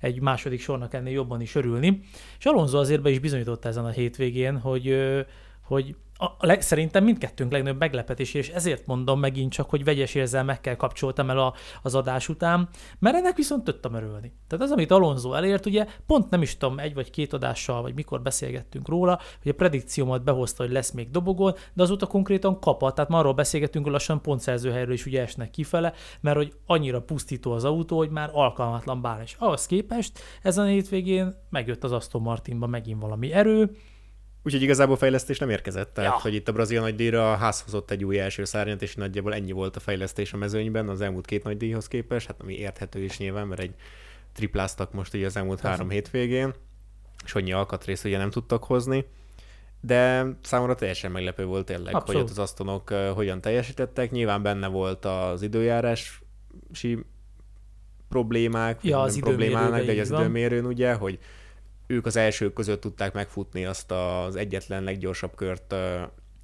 egy 0.01 0.21
második 0.21 0.61
sornak 0.61 0.95
ennél 0.95 1.13
jobban 1.13 1.41
is 1.41 1.55
örülni. 1.55 2.01
És 2.39 2.45
Alonso 2.45 2.79
azért 2.79 3.03
be 3.03 3.11
is 3.11 3.19
bizonyította 3.19 3.69
ezen 3.69 3.85
a 3.85 3.91
hétvégén, 3.91 4.59
hogy, 4.59 4.97
hogy 5.63 5.97
a, 6.17 6.47
leg, 6.47 6.61
szerintem 6.61 7.05
mindkettőnk 7.05 7.53
legnagyobb 7.53 7.79
meglepetés, 7.79 8.35
és 8.35 8.49
ezért 8.49 8.87
mondom 8.87 9.21
megint 9.21 9.53
csak, 9.53 9.71
hogy 9.71 9.85
vegyes 9.85 10.15
érzelmekkel 10.15 10.77
kapcsoltam 10.77 11.31
el 11.31 11.39
a, 11.39 11.55
az 11.83 11.95
adás 11.95 12.29
után, 12.29 12.69
mert 12.99 13.17
ennek 13.17 13.37
viszont 13.37 13.65
tudtam 13.65 13.95
örülni. 13.95 14.33
Tehát 14.49 14.65
az, 14.65 14.71
amit 14.71 14.91
Alonso 14.91 15.33
elért, 15.33 15.67
ugye 15.67 15.87
pont 16.07 16.31
nem 16.31 16.43
is 16.43 16.57
tudom, 16.57 16.79
egy 16.79 16.95
vagy 16.95 17.11
két 17.11 17.33
adással, 17.33 17.83
vagy 17.83 17.95
mikor 17.95 18.23
beszélgettünk 18.23 18.89
róla, 18.89 19.21
hogy 19.43 19.51
a 19.51 19.55
predikciómat 19.55 20.25
behozta, 20.25 20.63
hogy 20.63 20.73
lesz 20.73 20.91
még 20.91 21.11
dobogon, 21.11 21.55
de 21.73 21.83
azóta 21.83 22.07
konkrétan 22.07 22.61
kapat, 22.61 22.95
tehát 22.95 23.11
már 23.11 23.21
arról 23.21 23.35
beszélgettünk, 23.35 23.85
hogy 23.85 23.93
lassan 23.93 24.23
pontszerzőhelyről 24.23 24.95
is 24.95 25.07
ugye 25.07 25.23
esnek 25.23 25.51
kifele, 25.51 25.93
mert 26.21 26.37
hogy 26.37 26.53
annyira 26.67 27.03
pusztító 27.03 27.53
az 27.53 27.65
autó, 27.65 27.97
hogy 27.97 28.11
már 28.11 28.31
alkalmatlan 28.33 29.03
bár. 29.03 29.21
És 29.21 29.37
ahhoz 29.39 29.67
képest 29.67 30.19
ezen 30.43 30.65
a 30.65 30.69
hétvégén 30.69 31.35
megjött 31.51 31.85
az 31.85 31.93
Aston 31.93 32.23
Martinba 32.23 32.67
megint 32.67 33.01
valami 33.01 33.33
erő, 33.33 33.71
Úgyhogy 34.45 34.63
igazából 34.63 34.97
fejlesztés 34.97 35.39
nem 35.39 35.51
érkezett. 35.51 35.95
Tehát, 35.95 36.11
ja. 36.11 36.21
hogy 36.21 36.35
itt 36.35 36.49
a 36.49 36.53
brazil 36.53 36.81
nagydíjra 36.81 37.37
házhozott 37.37 37.91
egy 37.91 38.05
új 38.05 38.19
első 38.19 38.45
szárnyat, 38.45 38.83
és 38.83 38.95
nagyjából 38.95 39.35
ennyi 39.35 39.53
volt 39.53 39.77
a 39.77 39.81
fejlesztés 39.81 40.33
a 40.33 40.37
mezőnyben 40.37 40.89
az 40.89 41.01
elmúlt 41.01 41.27
két 41.27 41.45
nagydíjhoz 41.45 41.89
képest, 41.89 42.27
hát 42.27 42.41
ami 42.41 42.55
érthető 42.55 43.03
is 43.03 43.19
nyilván, 43.19 43.47
mert 43.47 43.61
egy 43.61 43.75
tripláztak 44.33 44.93
most 44.93 45.15
ugye 45.15 45.27
az 45.27 45.37
elmúlt 45.37 45.61
Persze. 45.61 45.77
három 45.77 45.91
hétvégén, 45.91 46.55
és 47.25 47.35
annyi 47.35 47.53
alkatrészt 47.53 48.05
ugye 48.05 48.19
nem 48.19 48.31
tudtak 48.31 48.65
hozni. 48.65 49.07
De 49.81 50.27
számomra 50.43 50.75
teljesen 50.75 51.11
meglepő 51.11 51.45
volt 51.45 51.67
tényleg, 51.67 51.95
Abszolút. 51.95 52.13
hogy 52.13 52.31
ott 52.31 52.31
az 52.31 52.39
asztonok 52.39 52.89
hogyan 52.89 53.41
teljesítettek. 53.41 54.11
Nyilván 54.11 54.43
benne 54.43 54.67
volt 54.67 55.05
az 55.05 55.43
időjárási 55.43 56.09
problémák, 58.09 58.79
ja, 58.83 59.01
az 59.01 59.19
problémának, 59.21 59.85
de 59.85 60.01
az 60.01 60.11
időmérőn 60.11 60.65
ugye, 60.65 60.93
hogy 60.93 61.19
ők 61.87 62.07
az 62.07 62.17
elsők 62.17 62.53
között 62.53 62.81
tudták 62.81 63.13
megfutni 63.13 63.65
azt 63.65 63.91
az 63.91 64.37
egyetlen 64.37 64.83
leggyorsabb 64.83 65.35
kört, 65.35 65.73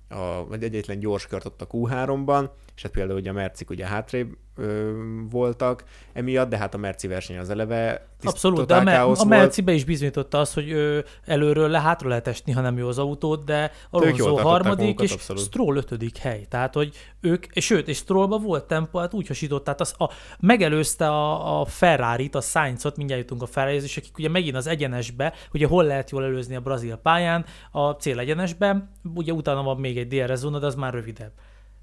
a, 0.09 0.46
vagy 0.48 0.62
egyetlen 0.62 0.98
gyors 0.98 1.26
kört 1.26 1.44
ott 1.44 1.62
a 1.62 1.66
Q3-ban, 1.66 2.48
és 2.80 2.86
hát 2.86 2.94
például 2.94 3.18
ugye 3.18 3.30
a 3.30 3.32
Mercik 3.32 3.70
ugye 3.70 3.86
hátrébb 3.86 4.36
ö, 4.56 4.92
voltak 5.30 5.84
emiatt, 6.12 6.48
de 6.48 6.56
hát 6.56 6.74
a 6.74 6.78
Merci 6.78 7.06
verseny 7.06 7.38
az 7.38 7.50
eleve 7.50 8.08
Abszolút, 8.22 8.66
de 8.66 8.76
a, 8.76 8.82
Mer- 8.82 9.18
a 9.18 9.24
Mercibe 9.24 9.72
is 9.72 9.84
bizonyította 9.84 10.38
azt, 10.38 10.54
hogy 10.54 10.70
ő 10.70 11.04
előről 11.24 11.68
le 11.68 11.80
hátra 11.80 12.08
lehet 12.08 12.26
esni, 12.26 12.52
ha 12.52 12.60
nem 12.60 12.78
jó 12.78 12.88
az 12.88 12.98
autót, 12.98 13.44
de 13.44 13.72
Alonso 13.90 14.36
harmadik, 14.36 14.78
magukat, 14.78 15.04
és 15.04 15.12
abszolút. 15.12 15.42
Stroll 15.42 15.76
ötödik 15.76 16.16
hely. 16.16 16.46
Tehát, 16.48 16.74
hogy 16.74 16.94
ők, 17.20 17.46
és 17.52 17.64
sőt, 17.64 17.88
és 17.88 17.96
Strollba 17.96 18.38
volt 18.38 18.64
tempó, 18.64 18.98
hát 18.98 19.14
úgy 19.14 19.26
hasított, 19.26 19.64
tehát 19.64 19.80
az, 19.80 19.94
a, 19.98 20.10
megelőzte 20.40 21.08
a, 21.08 21.60
a 21.60 21.64
Ferrari-t, 21.64 22.34
a 22.34 22.40
Sainzot, 22.40 22.96
mindjárt 22.96 23.22
jutunk 23.22 23.42
a 23.42 23.46
ferrari 23.46 23.76
és 23.76 23.96
akik 23.96 24.18
ugye 24.18 24.28
megint 24.28 24.56
az 24.56 24.66
egyenesbe, 24.66 25.32
ugye 25.52 25.66
hol 25.66 25.84
lehet 25.84 26.10
jól 26.10 26.24
előzni 26.24 26.56
a 26.56 26.60
brazil 26.60 26.96
pályán, 26.96 27.44
a 27.70 27.90
cél 27.90 28.18
egyenesbe, 28.18 28.90
ugye 29.14 29.32
utána 29.32 29.62
van 29.62 29.76
még 29.76 29.98
egy 29.98 30.08
DRS 30.08 30.38
zóna, 30.38 30.58
de 30.58 30.66
az 30.66 30.74
már 30.74 30.92
rövidebb 30.92 31.32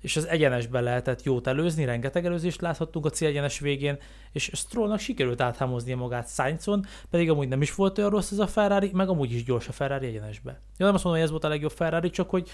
és 0.02 0.16
az 0.16 0.28
egyenesben 0.28 0.84
lehetett 0.84 1.24
jót 1.24 1.48
előzni, 1.48 1.86
rengeteg 1.86 2.26
előzést 2.26 2.62
láthattunk 2.62 3.06
a 3.06 3.10
célegyenes 3.10 3.60
végén, 3.60 3.98
és 4.32 4.52
Strollnak 4.54 5.00
sikerült 5.00 5.42
áthámoznia 5.42 5.96
magát 5.96 6.30
Sainzon, 6.30 6.86
pedig 7.10 7.30
amúgy 7.30 7.48
nem 7.48 7.62
is 7.62 7.76
volt 7.76 7.98
olyan 7.98 8.10
rossz 8.10 8.32
ez 8.32 8.40
a 8.40 8.48
Ferrari, 8.48 8.92
meg 8.94 9.10
amúgy 9.10 9.32
is 9.32 9.44
gyors 9.44 9.68
a 9.68 9.72
Ferrari 9.72 10.06
egyenesbe. 10.08 10.52
Ja, 10.52 10.86
nem 10.86 10.94
azt 10.94 11.04
mondom, 11.04 11.22
hogy 11.22 11.30
ez 11.30 11.30
volt 11.30 11.44
a 11.44 11.48
legjobb 11.48 11.72
Ferrari, 11.72 12.10
csak 12.10 12.30
hogy 12.30 12.50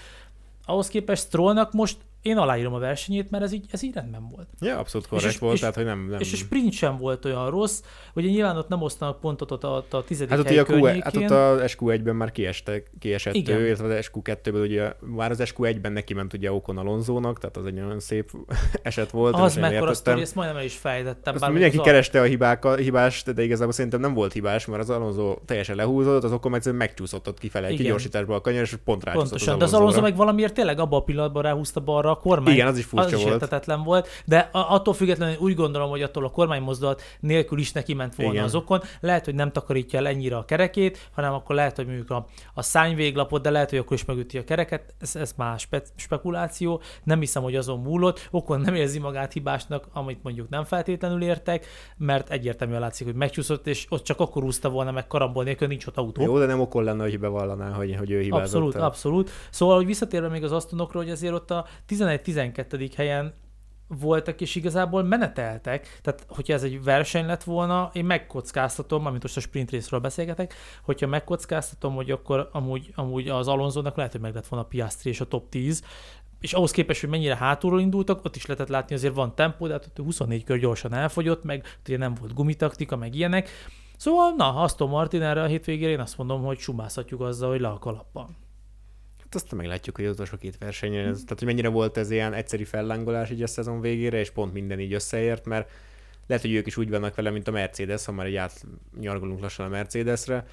ahhoz 0.64 0.88
képest 0.88 1.26
Strollnak 1.26 1.72
most 1.72 1.96
én 2.24 2.36
aláírom 2.36 2.74
a 2.74 2.78
versenyét, 2.78 3.30
mert 3.30 3.44
ez 3.44 3.52
így, 3.52 3.66
ez 3.70 3.82
így 3.82 3.94
rendben 3.94 4.28
volt. 4.28 4.48
Ja, 4.60 4.78
abszolút 4.78 5.06
korrekt 5.06 5.32
és, 5.32 5.38
volt, 5.38 5.54
és, 5.54 5.60
tehát 5.60 5.74
hogy 5.74 5.84
nem, 5.84 6.06
nem... 6.10 6.20
És 6.20 6.32
a 6.32 6.36
sprint 6.36 6.72
sem 6.72 6.96
volt 6.96 7.24
olyan 7.24 7.50
rossz, 7.50 7.82
ugye 8.14 8.28
nyilván 8.28 8.56
ott 8.56 8.68
nem 8.68 8.82
osztanak 8.82 9.20
pontot 9.20 9.50
ott 9.50 9.64
a, 9.64 9.84
a 9.90 10.04
tizedik 10.04 10.30
hát 10.30 10.38
ott 10.38 10.46
hely 10.46 10.58
a 10.58 10.64
Q, 10.68 11.00
Hát 11.00 11.16
ott 11.16 11.30
a 11.30 11.56
SQ1-ben 11.60 12.16
már 12.16 12.32
kieste, 12.32 12.82
kiesett 12.98 13.34
Igen. 13.34 13.58
ő, 13.58 13.66
illetve 13.66 13.96
az 13.96 14.10
SQ2-ből 14.12 14.62
ugye 14.62 14.92
már 15.00 15.30
az 15.30 15.38
SQ1-ben 15.44 15.92
neki 15.92 16.14
ment 16.14 16.32
ugye 16.32 16.52
Okon 16.52 16.78
Alonzónak, 16.78 17.38
tehát 17.38 17.56
az 17.56 17.66
egy 17.66 17.74
nagyon 17.74 18.00
szép 18.00 18.30
eset 18.82 19.10
volt. 19.10 19.34
Az 19.34 19.56
mekkora 19.56 19.94
sztori, 19.94 20.20
ezt 20.20 20.34
majdnem 20.34 20.58
el 20.58 20.64
is 20.64 20.76
fejtettem. 20.76 21.34
Azt 21.34 21.48
mindenki 21.48 21.76
az 21.76 21.84
kereste 21.84 22.20
a 22.20 22.24
hibák, 22.24 22.64
a 22.64 22.76
hibást, 22.76 23.34
de 23.34 23.42
igazából 23.42 23.72
szerintem 23.72 24.00
nem 24.00 24.14
volt 24.14 24.32
hibás, 24.32 24.66
mert 24.66 24.82
az 24.82 24.90
Alonso 24.90 25.36
teljesen 25.44 25.76
lehúzódott, 25.76 26.24
az 26.24 26.32
Okon 26.32 26.50
meg 26.50 26.74
megcsúszott 26.74 27.28
ott 27.28 27.38
kifele 27.38 27.66
egy 27.66 27.76
kigyorsításba 27.76 28.34
a 28.34 28.40
kanyar, 28.40 28.62
és 28.62 28.76
pont 28.84 29.04
Pontosan, 29.04 29.52
az 29.52 29.58
de 29.58 29.64
az 29.64 29.74
Alonso 29.74 30.00
meg 30.00 30.16
valamiért 30.16 30.54
tényleg 30.54 30.78
abban 30.78 31.00
a 31.00 31.02
pillanatban 31.04 31.42
ráhúzta 31.42 31.80
balra 31.80 32.13
a 32.14 32.20
kormány. 32.20 32.54
Igen, 32.54 32.66
az 32.66 32.78
is 32.78 32.84
furcsa 32.84 33.06
az 33.06 33.12
is 33.12 33.24
értetetlen 33.24 33.82
volt, 33.82 34.08
de 34.24 34.48
attól 34.52 34.94
függetlenül 34.94 35.36
úgy 35.38 35.54
gondolom, 35.54 35.90
hogy 35.90 36.02
attól 36.02 36.24
a 36.24 36.30
kormánymozdulat 36.30 37.02
nélkül 37.20 37.58
is 37.58 37.72
neki 37.72 37.94
ment 37.94 38.14
volna 38.14 38.32
Igen. 38.32 38.44
az 38.44 38.54
okon. 38.54 38.80
Lehet, 39.00 39.24
hogy 39.24 39.34
nem 39.34 39.52
takarítja 39.52 39.98
el 39.98 40.06
ennyire 40.06 40.36
a 40.36 40.44
kerekét, 40.44 41.08
hanem 41.14 41.32
akkor 41.32 41.54
lehet, 41.54 41.76
hogy 41.76 41.86
mondjuk 41.86 42.10
a, 42.10 42.26
a 42.54 42.62
szányvéglapot, 42.62 43.42
de 43.42 43.50
lehet, 43.50 43.70
hogy 43.70 43.78
akkor 43.78 43.96
is 43.96 44.04
megüti 44.04 44.38
a 44.38 44.44
kereket. 44.44 44.94
Ez, 45.00 45.16
ez 45.16 45.32
más 45.36 45.60
spe, 45.60 45.82
spekuláció. 45.96 46.80
Nem 47.04 47.20
hiszem, 47.20 47.42
hogy 47.42 47.56
azon 47.56 47.80
múlott. 47.80 48.28
Okon 48.30 48.60
nem 48.60 48.74
érzi 48.74 48.98
magát 48.98 49.32
hibásnak, 49.32 49.88
amit 49.92 50.22
mondjuk 50.22 50.48
nem 50.48 50.64
feltétlenül 50.64 51.22
értek, 51.22 51.66
mert 51.96 52.30
egyértelműen 52.30 52.80
látszik, 52.80 53.06
hogy 53.06 53.16
megcsúszott, 53.16 53.66
és 53.66 53.86
ott 53.88 54.02
csak 54.02 54.20
akkor 54.20 54.44
úszta 54.44 54.68
volna 54.68 54.90
meg 54.90 55.06
karambol 55.06 55.44
nélkül, 55.44 55.68
nincs 55.68 55.86
ott 55.86 55.96
autó. 55.96 56.22
Jó, 56.22 56.38
de 56.38 56.46
nem 56.46 56.60
okon 56.60 56.84
lenne, 56.84 57.02
hogy 57.02 57.18
bevallaná, 57.18 57.70
hogy, 57.70 57.96
hogy 57.98 58.10
ő 58.10 58.20
hibázott. 58.20 58.44
Abszolút, 58.44 58.74
abszolút. 58.74 59.30
Szóval, 59.50 59.76
hogy 59.76 59.86
visszatérve 59.86 60.28
még 60.28 60.44
az 60.44 60.52
asztonokról, 60.52 61.02
hogy 61.02 61.12
azért 61.12 61.34
ott 61.34 61.50
a 61.50 61.66
11-12 62.08 62.92
helyen 62.96 63.34
voltak, 63.88 64.40
és 64.40 64.54
igazából 64.54 65.02
meneteltek, 65.02 65.98
tehát 66.02 66.26
hogyha 66.28 66.52
ez 66.52 66.62
egy 66.62 66.82
verseny 66.82 67.26
lett 67.26 67.42
volna, 67.42 67.90
én 67.92 68.04
megkockáztatom, 68.04 69.06
amit 69.06 69.22
most 69.22 69.36
a 69.36 69.40
sprint 69.40 69.70
részről 69.70 70.00
beszélgetek, 70.00 70.54
hogyha 70.82 71.06
megkockáztatom, 71.06 71.94
hogy 71.94 72.10
akkor 72.10 72.48
amúgy, 72.52 72.92
amúgy 72.94 73.28
az 73.28 73.48
Alonzónak 73.48 73.96
lehet, 73.96 74.12
hogy 74.12 74.20
meg 74.20 74.34
lett 74.34 74.46
volna 74.46 74.64
a 74.64 74.68
Piastri 74.68 75.10
és 75.10 75.20
a 75.20 75.28
top 75.28 75.48
10, 75.48 75.82
és 76.40 76.52
ahhoz 76.52 76.70
képest, 76.70 77.00
hogy 77.00 77.10
mennyire 77.10 77.36
hátulról 77.36 77.80
indultak, 77.80 78.24
ott 78.24 78.36
is 78.36 78.46
lehetett 78.46 78.68
látni, 78.68 78.94
azért 78.94 79.14
van 79.14 79.34
tempó, 79.34 79.66
de 79.66 79.72
hát 79.72 79.86
ott 79.86 80.04
24 80.04 80.44
kör 80.44 80.58
gyorsan 80.58 80.94
elfogyott, 80.94 81.44
meg 81.44 81.78
ugye 81.86 81.96
nem 81.96 82.14
volt 82.14 82.34
gumitaktika, 82.34 82.96
meg 82.96 83.14
ilyenek. 83.14 83.48
Szóval, 83.96 84.32
na, 84.36 84.54
Aston 84.54 84.88
Martin 84.88 85.22
erre 85.22 85.42
a 85.42 85.46
hétvégére 85.46 85.90
én 85.90 86.00
azt 86.00 86.18
mondom, 86.18 86.42
hogy 86.42 86.58
sumázhatjuk 86.58 87.20
azzal, 87.20 87.50
hogy 87.50 87.60
le 87.60 87.68
a 87.68 87.78
kalapban 89.34 89.58
azt 89.58 89.62
meglátjuk, 89.62 89.96
hogy 89.96 90.04
az 90.04 90.12
utolsó 90.12 90.36
két 90.36 90.58
versenyen, 90.58 91.08
ez, 91.08 91.20
tehát 91.22 91.38
hogy 91.38 91.48
mennyire 91.48 91.68
volt 91.68 91.96
ez 91.96 92.10
ilyen 92.10 92.32
egyszeri 92.32 92.64
fellángolás 92.64 93.30
így 93.30 93.42
a 93.42 93.46
szezon 93.46 93.80
végére, 93.80 94.18
és 94.18 94.30
pont 94.30 94.52
minden 94.52 94.80
így 94.80 94.92
összeért, 94.92 95.46
mert 95.46 95.70
lehet, 96.26 96.44
hogy 96.44 96.54
ők 96.54 96.66
is 96.66 96.76
úgy 96.76 96.90
vannak 96.90 97.14
vele, 97.14 97.30
mint 97.30 97.48
a 97.48 97.50
Mercedes, 97.50 98.04
ha 98.04 98.12
már 98.12 98.26
egy 98.26 98.36
átnyargolunk 98.36 99.40
lassan 99.40 99.66
a 99.66 99.68
Mercedesre, 99.68 100.46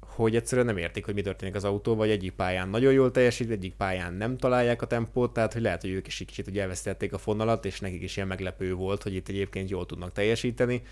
hogy 0.00 0.36
egyszerűen 0.36 0.66
nem 0.66 0.76
értik, 0.76 1.04
hogy 1.04 1.14
mi 1.14 1.22
történik 1.22 1.54
az 1.54 1.64
autó, 1.64 1.94
vagy 1.94 2.10
egyik 2.10 2.32
pályán 2.32 2.68
nagyon 2.68 2.92
jól 2.92 3.10
teljesít, 3.10 3.50
egyik 3.50 3.74
pályán 3.74 4.14
nem 4.14 4.36
találják 4.36 4.82
a 4.82 4.86
tempót, 4.86 5.32
tehát 5.32 5.52
hogy 5.52 5.62
lehet, 5.62 5.80
hogy 5.80 5.90
ők 5.90 6.06
is 6.06 6.16
kicsit 6.16 6.46
ugye 6.46 6.62
elvesztették 6.62 7.12
a 7.12 7.18
fonalat, 7.18 7.64
és 7.64 7.80
nekik 7.80 8.02
is 8.02 8.16
ilyen 8.16 8.28
meglepő 8.28 8.74
volt, 8.74 9.02
hogy 9.02 9.14
itt 9.14 9.28
egyébként 9.28 9.70
jól 9.70 9.86
tudnak 9.86 10.12
teljesíteni, 10.12 10.82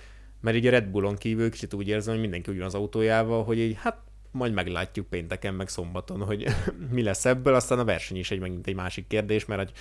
mert 0.40 0.56
így 0.56 0.66
a 0.66 0.70
Red 0.70 0.86
Bullon 0.86 1.16
kívül 1.16 1.50
kicsit 1.50 1.74
úgy 1.74 1.88
érzem, 1.88 2.12
hogy 2.12 2.22
mindenki 2.22 2.50
ugyanaz 2.50 2.74
autójával, 2.74 3.44
hogy 3.44 3.58
így 3.58 3.76
hát 3.78 3.98
majd 4.32 4.52
meglátjuk 4.52 5.06
pénteken, 5.06 5.54
meg 5.54 5.68
szombaton, 5.68 6.24
hogy 6.24 6.46
mi 6.90 7.02
lesz 7.02 7.24
ebből, 7.24 7.54
aztán 7.54 7.78
a 7.78 7.84
verseny 7.84 8.16
is 8.16 8.30
egy 8.30 8.40
megint 8.40 8.66
egy 8.66 8.74
másik 8.74 9.06
kérdés, 9.06 9.44
mert 9.44 9.60
egy 9.60 9.72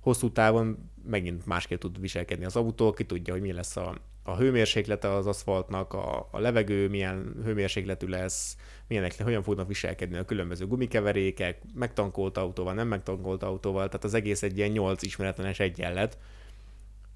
hosszú 0.00 0.30
távon 0.30 0.90
megint 1.08 1.46
másképp 1.46 1.78
tud 1.78 2.00
viselkedni 2.00 2.44
az 2.44 2.56
autó, 2.56 2.92
ki 2.92 3.04
tudja, 3.04 3.32
hogy 3.32 3.42
mi 3.42 3.52
lesz 3.52 3.76
a, 3.76 3.94
a 4.22 4.36
hőmérséklete 4.36 5.12
az 5.12 5.26
aszfaltnak, 5.26 5.92
a, 5.92 6.28
a 6.30 6.38
levegő 6.38 6.88
milyen 6.88 7.34
hőmérsékletű 7.44 8.06
lesz, 8.06 8.56
milyenek, 8.88 9.22
hogyan 9.22 9.42
fognak 9.42 9.68
viselkedni 9.68 10.16
a 10.16 10.24
különböző 10.24 10.66
gumikeverékek, 10.66 11.60
megtankolt 11.74 12.38
autóval, 12.38 12.74
nem 12.74 12.88
megtankolt 12.88 13.42
autóval, 13.42 13.86
tehát 13.86 14.04
az 14.04 14.14
egész 14.14 14.42
egy 14.42 14.56
ilyen 14.56 14.70
nyolc 14.70 15.02
ismeretlenes 15.02 15.60
egyenlet, 15.60 16.18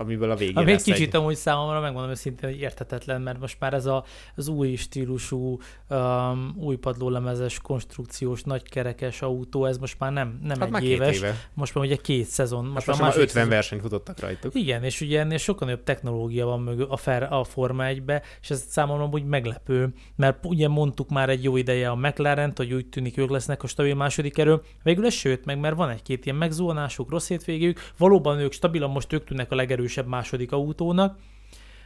amiből 0.01 0.31
a 0.31 0.37
végén 0.37 0.57
Ami 0.57 0.73
egy 0.73 0.83
kicsit 0.83 1.15
egy... 1.15 1.21
amúgy 1.21 1.37
számomra 1.37 1.81
megmondom 1.81 2.11
őszintén, 2.11 2.51
hogy 2.51 2.61
értetetlen, 2.61 3.21
mert 3.21 3.41
most 3.41 3.57
már 3.61 3.75
ez 3.75 3.87
a, 3.87 4.05
az 4.37 4.49
új 4.49 4.75
stílusú, 4.75 5.59
um, 5.89 6.55
új 6.59 6.77
padlólemezes, 6.77 7.59
konstrukciós, 7.59 8.43
nagykerekes 8.43 9.23
autó, 9.23 9.65
ez 9.65 9.79
most 9.79 9.99
már 9.99 10.13
nem, 10.13 10.39
nem 10.43 10.61
hát 10.61 10.75
egy 10.77 10.85
éves. 10.85 11.17
Éve. 11.17 11.35
Most 11.55 11.75
már 11.75 11.85
ugye 11.85 11.97
két 11.97 12.27
szezon. 12.27 12.65
Most, 12.65 12.87
hát 12.87 12.97
már, 12.99 13.05
most 13.05 13.17
már 13.17 13.25
50 13.25 13.29
szezon. 13.29 13.49
versenyt 13.49 13.83
futottak 13.83 14.21
rajtuk. 14.21 14.55
Igen, 14.55 14.85
és 14.85 15.01
ugye 15.01 15.21
ennél 15.21 15.39
sokkal 15.39 15.69
nagyobb 15.69 15.85
technológia 15.85 16.47
van 16.47 16.61
mögő 16.61 16.85
a, 16.85 16.97
fer, 16.97 17.33
a 17.33 17.45
Forma 17.45 17.85
1-be, 17.87 18.23
és 18.41 18.51
ez 18.51 18.65
számomra 18.69 19.09
úgy 19.13 19.25
meglepő, 19.25 19.93
mert 20.17 20.45
ugye 20.45 20.69
mondtuk 20.69 21.09
már 21.09 21.29
egy 21.29 21.43
jó 21.43 21.57
ideje 21.57 21.89
a 21.89 21.95
mclaren 21.95 22.53
hogy 22.57 22.73
úgy 22.73 22.87
tűnik 22.87 23.19
ők 23.19 23.31
lesznek 23.31 23.63
a 23.63 23.67
stabil 23.67 23.95
második 23.95 24.39
erő. 24.39 24.61
Végül 24.83 25.07
ez 25.07 25.15
sőt 25.15 25.45
meg, 25.45 25.61
mert 25.61 25.77
van 25.77 25.89
egy-két 25.89 26.25
ilyen 26.25 26.37
megzuhanásuk, 26.37 27.11
rossz 27.11 27.29
hétvégük, 27.29 27.81
valóban 27.99 28.39
ők 28.39 28.53
stabilan 28.53 28.91
most 28.91 29.13
ők 29.13 29.25
tűnnek 29.25 29.53
a 29.53 29.55
legerősebb 29.91 30.07
második 30.07 30.53
autónak, 30.53 31.19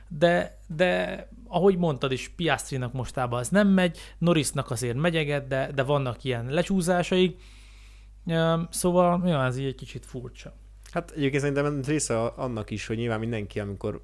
de, 0.09 0.59
de 0.67 1.29
ahogy 1.49 1.77
mondtad 1.77 2.13
is, 2.13 2.29
Piastrinak 2.29 2.93
mostában 2.93 3.39
az 3.39 3.49
nem 3.49 3.69
megy, 3.69 3.99
Norrisnak 4.19 4.71
azért 4.71 4.97
megyeget, 4.97 5.47
de, 5.47 5.71
de 5.75 5.83
vannak 5.83 6.25
ilyen 6.25 6.47
lecsúszásai, 6.47 7.37
szóval 8.71 9.23
ja, 9.29 9.45
ez 9.45 9.59
így 9.59 9.67
egy 9.67 9.75
kicsit 9.75 10.07
furcsa. 10.07 10.55
Hát 10.93 11.11
egyébként 11.11 11.43
szerintem 11.43 11.81
része 11.87 12.25
annak 12.25 12.71
is, 12.71 12.87
hogy 12.87 12.97
nyilván 12.97 13.19
mindenki, 13.19 13.61
amikor 13.61 14.03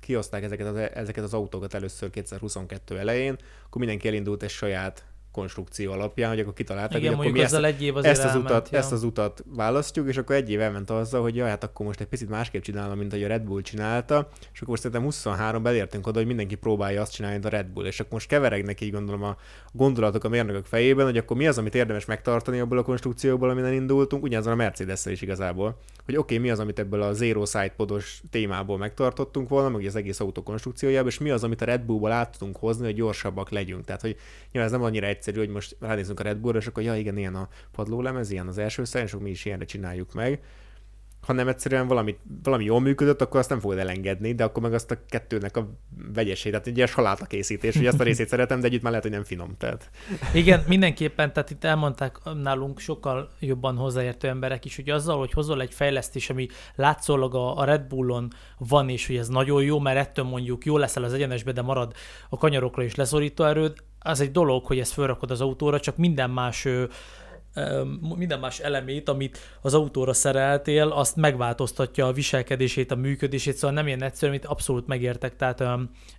kihozták 0.00 0.42
ezeket 0.42 0.66
az, 0.66 0.76
ezeket 0.76 1.24
az 1.24 1.34
autókat 1.34 1.74
először 1.74 2.10
2022 2.10 2.98
elején, 2.98 3.36
akkor 3.66 3.78
mindenki 3.80 4.08
elindult 4.08 4.42
egy 4.42 4.50
saját 4.50 5.04
konstrukció 5.38 5.92
alapján, 5.92 6.30
hogy 6.30 6.40
akkor 6.40 6.52
kitalálták, 6.52 6.98
Igen, 6.98 7.14
hogy 7.14 7.26
akkor 7.26 7.38
mi 7.38 7.44
ezt, 7.44 7.54
egy 7.54 7.82
év 7.82 7.96
ezt, 7.96 8.24
az 8.24 8.30
elment, 8.30 8.44
utat, 8.44 8.68
ja. 8.70 8.78
ezt 8.78 8.92
az 8.92 9.02
utat 9.02 9.44
választjuk, 9.54 10.08
és 10.08 10.16
akkor 10.16 10.36
egy 10.36 10.50
év 10.50 10.60
elment 10.60 10.90
azzal, 10.90 11.22
hogy 11.22 11.36
jaj, 11.36 11.48
hát 11.48 11.64
akkor 11.64 11.86
most 11.86 12.00
egy 12.00 12.06
picit 12.06 12.28
másképp 12.28 12.62
csinálom, 12.62 12.98
mint 12.98 13.12
ahogy 13.12 13.24
a 13.24 13.28
Red 13.28 13.42
Bull 13.42 13.60
csinálta, 13.60 14.28
és 14.52 14.56
akkor 14.56 14.68
most 14.68 14.82
szerintem 14.82 15.06
23 15.06 15.66
elértünk 15.66 16.06
oda, 16.06 16.18
hogy 16.18 16.26
mindenki 16.26 16.54
próbálja 16.54 17.00
azt 17.00 17.12
csinálni, 17.12 17.38
mint 17.38 17.52
a 17.52 17.56
Red 17.56 17.66
Bull, 17.66 17.86
és 17.86 18.00
akkor 18.00 18.12
most 18.12 18.28
keveregnek 18.28 18.80
így 18.80 18.92
gondolom 18.92 19.22
a 19.22 19.36
gondolatok 19.72 20.24
a 20.24 20.28
mérnökök 20.28 20.64
fejében, 20.64 21.04
hogy 21.04 21.16
akkor 21.16 21.36
mi 21.36 21.46
az, 21.46 21.58
amit 21.58 21.74
érdemes 21.74 22.04
megtartani 22.04 22.58
abból 22.58 22.78
a 22.78 22.82
konstrukcióból, 22.82 23.50
amin 23.50 23.72
indultunk, 23.72 24.22
ugyanazon 24.22 24.52
a 24.52 24.56
mercedes 24.56 25.06
is 25.06 25.22
igazából, 25.22 25.78
hogy 26.04 26.16
oké, 26.16 26.34
okay, 26.34 26.46
mi 26.46 26.52
az, 26.52 26.58
amit 26.58 26.78
ebből 26.78 27.02
a 27.02 27.12
Zero 27.12 27.44
Side 27.44 27.72
podos 27.76 28.22
témából 28.30 28.78
megtartottunk 28.78 29.48
volna, 29.48 29.68
meg 29.68 29.86
az 29.86 29.96
egész 29.96 30.20
autó 30.20 30.42
konstrukciójából, 30.42 31.08
és 31.08 31.18
mi 31.18 31.30
az, 31.30 31.44
amit 31.44 31.62
a 31.62 31.64
Red 31.64 31.80
Bullból 31.80 32.12
át 32.12 32.38
tudunk 32.38 32.56
hozni, 32.56 32.84
hogy 32.84 32.94
gyorsabbak 32.94 33.50
legyünk. 33.50 33.84
Tehát, 33.84 34.00
hogy 34.00 34.16
nyilván 34.52 34.72
ez 34.72 34.78
nem 34.78 34.86
annyira 34.86 35.06
egyszerű, 35.06 35.27
hogy 35.36 35.48
most 35.48 35.76
ránézünk 35.80 36.20
a 36.20 36.22
Red 36.22 36.38
Bullra, 36.38 36.58
és 36.58 36.66
akkor 36.66 36.82
ja 36.82 36.96
igen, 36.96 37.16
ilyen 37.16 37.34
a 37.34 37.48
padlólemez, 37.72 38.30
ilyen 38.30 38.48
az 38.48 38.58
első 38.58 38.84
szám, 38.84 39.04
és 39.04 39.12
akkor 39.12 39.24
mi 39.24 39.30
is 39.30 39.44
ilyenre 39.44 39.64
csináljuk 39.64 40.12
meg 40.12 40.40
hanem 41.20 41.48
egyszerűen 41.48 41.86
valami, 41.86 42.16
valami 42.42 42.64
jól 42.64 42.80
működött, 42.80 43.20
akkor 43.20 43.40
azt 43.40 43.48
nem 43.48 43.60
fogod 43.60 43.78
elengedni, 43.78 44.34
de 44.34 44.44
akkor 44.44 44.62
meg 44.62 44.74
azt 44.74 44.90
a 44.90 44.96
kettőnek 45.08 45.56
a 45.56 45.68
vegyesét, 46.14 46.52
tehát 46.52 46.66
egy 46.66 46.76
ilyen 46.76 46.88
saláta 46.88 47.24
készítés, 47.24 47.76
hogy 47.76 47.86
azt 47.86 48.00
a 48.00 48.02
részét 48.02 48.28
szeretem, 48.28 48.60
de 48.60 48.66
együtt 48.66 48.82
már 48.82 48.90
lehet, 48.90 49.06
hogy 49.06 49.14
nem 49.14 49.24
finom. 49.24 49.56
Tehát. 49.58 49.90
Igen, 50.32 50.64
mindenképpen, 50.66 51.32
tehát 51.32 51.50
itt 51.50 51.64
elmondták 51.64 52.18
nálunk 52.42 52.78
sokkal 52.78 53.30
jobban 53.38 53.76
hozzáértő 53.76 54.28
emberek 54.28 54.64
is, 54.64 54.76
hogy 54.76 54.90
azzal, 54.90 55.18
hogy 55.18 55.32
hozol 55.32 55.60
egy 55.60 55.74
fejlesztés, 55.74 56.30
ami 56.30 56.46
látszólag 56.74 57.34
a 57.34 57.64
Red 57.64 57.82
Bullon 57.82 58.28
van, 58.58 58.88
és 58.88 59.06
hogy 59.06 59.16
ez 59.16 59.28
nagyon 59.28 59.62
jó, 59.62 59.78
mert 59.78 59.98
ettől 59.98 60.24
mondjuk 60.24 60.64
jó 60.64 60.76
leszel 60.76 61.04
az 61.04 61.12
egyenesbe, 61.12 61.52
de 61.52 61.62
marad 61.62 61.92
a 62.28 62.36
kanyarokra 62.36 62.82
is 62.82 62.94
leszorító 62.94 63.44
erőd, 63.44 63.76
az 63.98 64.20
egy 64.20 64.30
dolog, 64.30 64.66
hogy 64.66 64.78
ezt 64.78 64.92
felrakod 64.92 65.30
az 65.30 65.40
autóra, 65.40 65.80
csak 65.80 65.96
minden 65.96 66.30
más 66.30 66.68
minden 68.16 68.38
más 68.38 68.58
elemét, 68.58 69.08
amit 69.08 69.38
az 69.60 69.74
autóra 69.74 70.12
szereltél, 70.12 70.88
azt 70.88 71.16
megváltoztatja 71.16 72.06
a 72.06 72.12
viselkedését, 72.12 72.90
a 72.90 72.96
működését, 72.96 73.54
szóval 73.54 73.76
nem 73.76 73.86
ilyen 73.86 74.02
egyszerű, 74.02 74.30
amit 74.30 74.46
abszolút 74.46 74.86
megértek, 74.86 75.36
tehát 75.36 75.64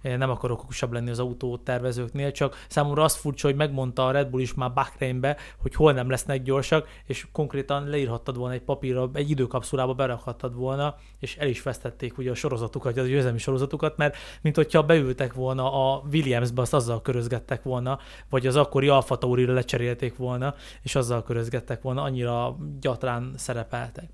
nem 0.02 0.30
akarok 0.30 0.64
okosabb 0.64 0.94
lenni 0.94 1.10
az 1.10 1.20
autó 1.20 1.58
tervezőknél, 1.58 2.32
csak 2.32 2.66
számomra 2.68 3.04
az 3.04 3.16
furcsa, 3.16 3.48
hogy 3.48 3.56
megmondta 3.56 4.08
a 4.08 4.12
Red 4.12 4.28
Bull 4.28 4.42
is 4.42 4.54
már 4.54 4.74
Bahreinbe, 4.74 5.38
hogy 5.62 5.76
hol 5.76 5.94
nem 5.94 6.10
lesznek 6.10 6.44
gyorsak, 6.44 6.88
és 7.06 7.28
konkrétan 7.32 7.88
leírhattad 7.88 8.38
volna 8.38 8.54
egy 8.54 8.62
papírra, 8.62 9.10
egy 9.14 9.30
időkapszulába 9.30 9.94
berakhattad 9.94 10.56
volna, 10.56 10.96
és 11.20 11.38
el 11.38 11.48
is 11.48 11.62
vesztették 11.62 12.18
ugye 12.18 12.32
a 12.32 12.36
sorozatukat, 12.36 12.98
az 12.98 13.08
győzelmi 13.08 13.38
sorozatukat, 13.38 13.98
mert 13.98 14.16
mint 14.42 14.56
hogyha 14.56 14.84
beültek 14.84 15.34
volna 15.34 15.94
a 15.94 16.04
Williamsbe, 16.12 16.62
azt 16.62 16.74
azzal 16.74 17.02
körözgettek 17.02 17.64
volna, 17.64 18.00
vagy 18.30 18.48
az 18.48 18.56
akkori 18.56 18.88
Alfa 18.88 19.18
Tauri-ra 19.18 19.54
lecserélték 19.54 20.18
volna, 20.18 20.56
és 20.82 20.96
azzal 20.96 21.24
körözgettek 21.30 21.82
volna, 21.82 22.02
annyira 22.02 22.58
gyatrán 22.80 23.34
szerepeltek. 23.38 24.10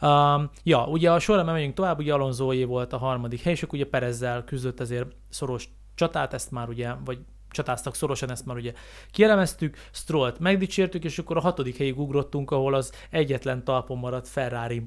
Um, 0.00 0.50
ja, 0.62 0.86
ugye 0.86 1.12
a 1.12 1.18
sorra 1.18 1.44
megyünk 1.44 1.74
tovább, 1.74 1.98
ugye 1.98 2.14
Alonsoé 2.14 2.64
volt 2.64 2.92
a 2.92 2.98
harmadik 2.98 3.42
hely, 3.42 3.52
és 3.52 3.62
akkor 3.62 3.78
ugye 3.78 3.88
Perezzel 3.88 4.44
küzdött 4.44 4.80
ezért 4.80 5.10
szoros 5.28 5.68
csatát, 5.94 6.34
ezt 6.34 6.50
már 6.50 6.68
ugye, 6.68 6.94
vagy 7.04 7.18
csatáztak 7.50 7.94
szorosan, 7.94 8.30
ezt 8.30 8.46
már 8.46 8.56
ugye 8.56 8.72
kielemeztük, 9.10 9.76
Strollt 9.90 10.38
megdicsértük, 10.38 11.04
és 11.04 11.18
akkor 11.18 11.36
a 11.36 11.40
hatodik 11.40 11.76
helyig 11.76 11.98
ugrottunk, 11.98 12.50
ahol 12.50 12.74
az 12.74 12.92
egyetlen 13.10 13.64
talpon 13.64 13.98
maradt 13.98 14.28
Ferrari 14.28 14.82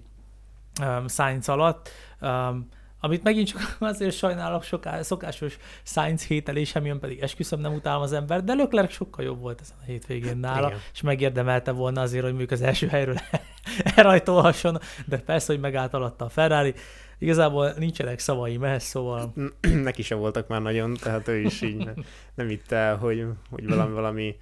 um, 0.82 1.08
Sainz 1.08 1.50
alatt. 1.50 1.90
Um, 2.22 2.68
amit 3.00 3.24
megint 3.24 3.48
csak 3.48 3.76
azért 3.80 4.16
sajnálok, 4.16 4.64
soká, 4.64 5.02
szokásos 5.02 5.58
science 5.84 6.26
hételés, 6.28 6.76
amilyen 6.76 7.00
pedig 7.00 7.20
esküszöm 7.20 7.60
nem 7.60 7.74
utálom 7.74 8.02
az 8.02 8.14
ember, 8.14 8.44
de 8.44 8.54
Leclerc 8.54 8.94
sokkal 8.94 9.26
jobb 9.26 9.40
volt 9.40 9.62
ezen 9.62 9.78
a 9.82 9.86
hétvégén 9.86 10.38
nála, 10.38 10.68
Igen. 10.68 10.80
és 10.94 11.02
megérdemelte 11.02 11.72
volna 11.72 12.02
azért, 12.02 12.24
hogy 12.24 12.32
mondjuk 12.32 12.52
az 12.52 12.62
első 12.62 12.88
helyről 12.88 13.16
elrajtolhasson, 13.96 14.78
de 15.06 15.18
persze, 15.18 15.52
hogy 15.52 15.62
megállt 15.62 15.94
alatta 15.94 16.26
a 16.26 16.30
Ferrari. 16.30 16.74
Igazából 17.18 17.74
nincsenek 17.78 18.20
szavai 18.20 18.60
ehhez, 18.62 18.84
szóval... 18.84 19.34
Neki 19.84 20.02
se 20.02 20.16
voltak 20.16 20.48
már 20.48 20.62
nagyon, 20.62 20.94
tehát 20.94 21.28
ő 21.28 21.40
is 21.40 21.62
így 21.62 21.86
ne, 21.86 21.94
nem 22.36 22.50
itt 22.50 22.72
el, 22.72 22.98
hogy, 22.98 23.26
hogy 23.50 23.68
valami, 23.68 23.94
valami 23.94 24.36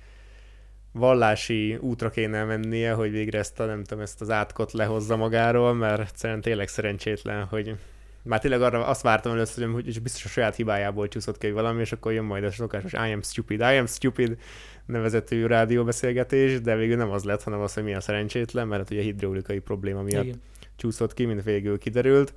vallási 0.92 1.76
útra 1.76 2.10
kéne 2.10 2.44
mennie, 2.44 2.94
hogy 2.94 3.12
végre 3.12 3.40
ezt 3.40 3.60
a, 3.60 3.66
nem 3.66 3.84
tudom, 3.84 4.04
ezt 4.04 4.22
az 4.22 4.30
átkot 4.30 4.72
lehozza 4.72 5.16
magáról, 5.16 5.74
mert 5.74 6.02
egyszerűen 6.02 6.42
tényleg 6.42 6.68
szerencsétlen, 6.68 7.44
hogy 7.44 7.76
már 8.28 8.40
tényleg 8.40 8.62
arra 8.62 8.86
azt 8.86 9.02
vártam 9.02 9.32
először, 9.32 9.72
hogy 9.72 10.02
biztos 10.02 10.26
a 10.26 10.28
saját 10.28 10.56
hibájából 10.56 11.08
csúszott 11.08 11.38
ki 11.38 11.52
valami, 11.52 11.82
és 11.82 11.92
akkor 11.92 12.14
jön 12.14 12.24
majd 12.24 12.44
a 12.44 12.52
szokásos 12.52 12.94
I 12.94 13.12
am 13.12 13.22
stupid, 13.22 13.60
I 13.60 13.78
am 13.78 13.86
stupid 13.86 14.38
nevezetű 14.86 15.46
rádióbeszélgetés, 15.46 16.62
de 16.62 16.76
végül 16.76 16.98
nem 16.98 17.12
az 17.12 17.24
lett, 17.24 17.44
hanem 17.44 17.60
az, 17.60 17.74
hogy 17.74 17.84
milyen 17.84 18.00
szerencsétlen, 18.00 18.68
mert 18.68 18.90
ugye 18.90 19.02
hidraulikai 19.02 19.60
probléma 19.60 20.02
miatt 20.02 20.24
Igen. 20.24 20.42
csúszott 20.76 21.14
ki, 21.14 21.26
mint 21.26 21.44
végül 21.44 21.78
kiderült. 21.78 22.34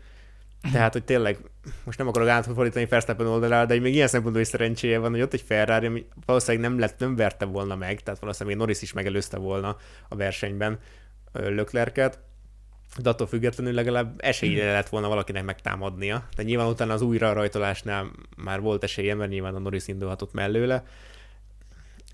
Tehát, 0.72 0.92
hogy 0.92 1.04
tényleg, 1.04 1.38
most 1.84 1.98
nem 1.98 2.08
akarok 2.08 2.28
átfordítani 2.28 2.86
Verstappen 2.86 3.26
oldalára, 3.26 3.66
de 3.66 3.80
még 3.80 3.94
ilyen 3.94 4.08
szempontból 4.08 4.42
is 4.42 4.48
szerencséje 4.48 4.98
van, 4.98 5.10
hogy 5.10 5.20
ott 5.20 5.32
egy 5.32 5.42
Ferrari, 5.46 5.86
ami 5.86 6.06
valószínűleg 6.26 6.70
nem, 6.70 6.78
lett, 6.78 6.98
nem 6.98 7.16
verte 7.16 7.44
volna 7.44 7.76
meg, 7.76 8.00
tehát 8.00 8.20
valószínűleg 8.20 8.56
még 8.56 8.66
Norris 8.66 8.82
is 8.82 8.92
megelőzte 8.92 9.38
volna 9.38 9.76
a 10.08 10.16
versenyben 10.16 10.78
Löklerket, 11.32 12.18
de 12.98 13.08
attól 13.08 13.26
függetlenül 13.26 13.72
legalább 13.72 14.14
esélye 14.16 14.72
lett 14.72 14.88
volna 14.88 15.08
valakinek 15.08 15.44
megtámadnia. 15.44 16.28
De 16.36 16.42
nyilván 16.42 16.66
utána 16.66 16.92
az 16.92 17.02
újra 17.02 17.32
rajtolásnál 17.32 18.10
már 18.36 18.60
volt 18.60 18.82
esélye, 18.82 19.14
mert 19.14 19.30
nyilván 19.30 19.54
a 19.54 19.58
Norris 19.58 19.88
indulhatott 19.88 20.32
mellőle, 20.32 20.84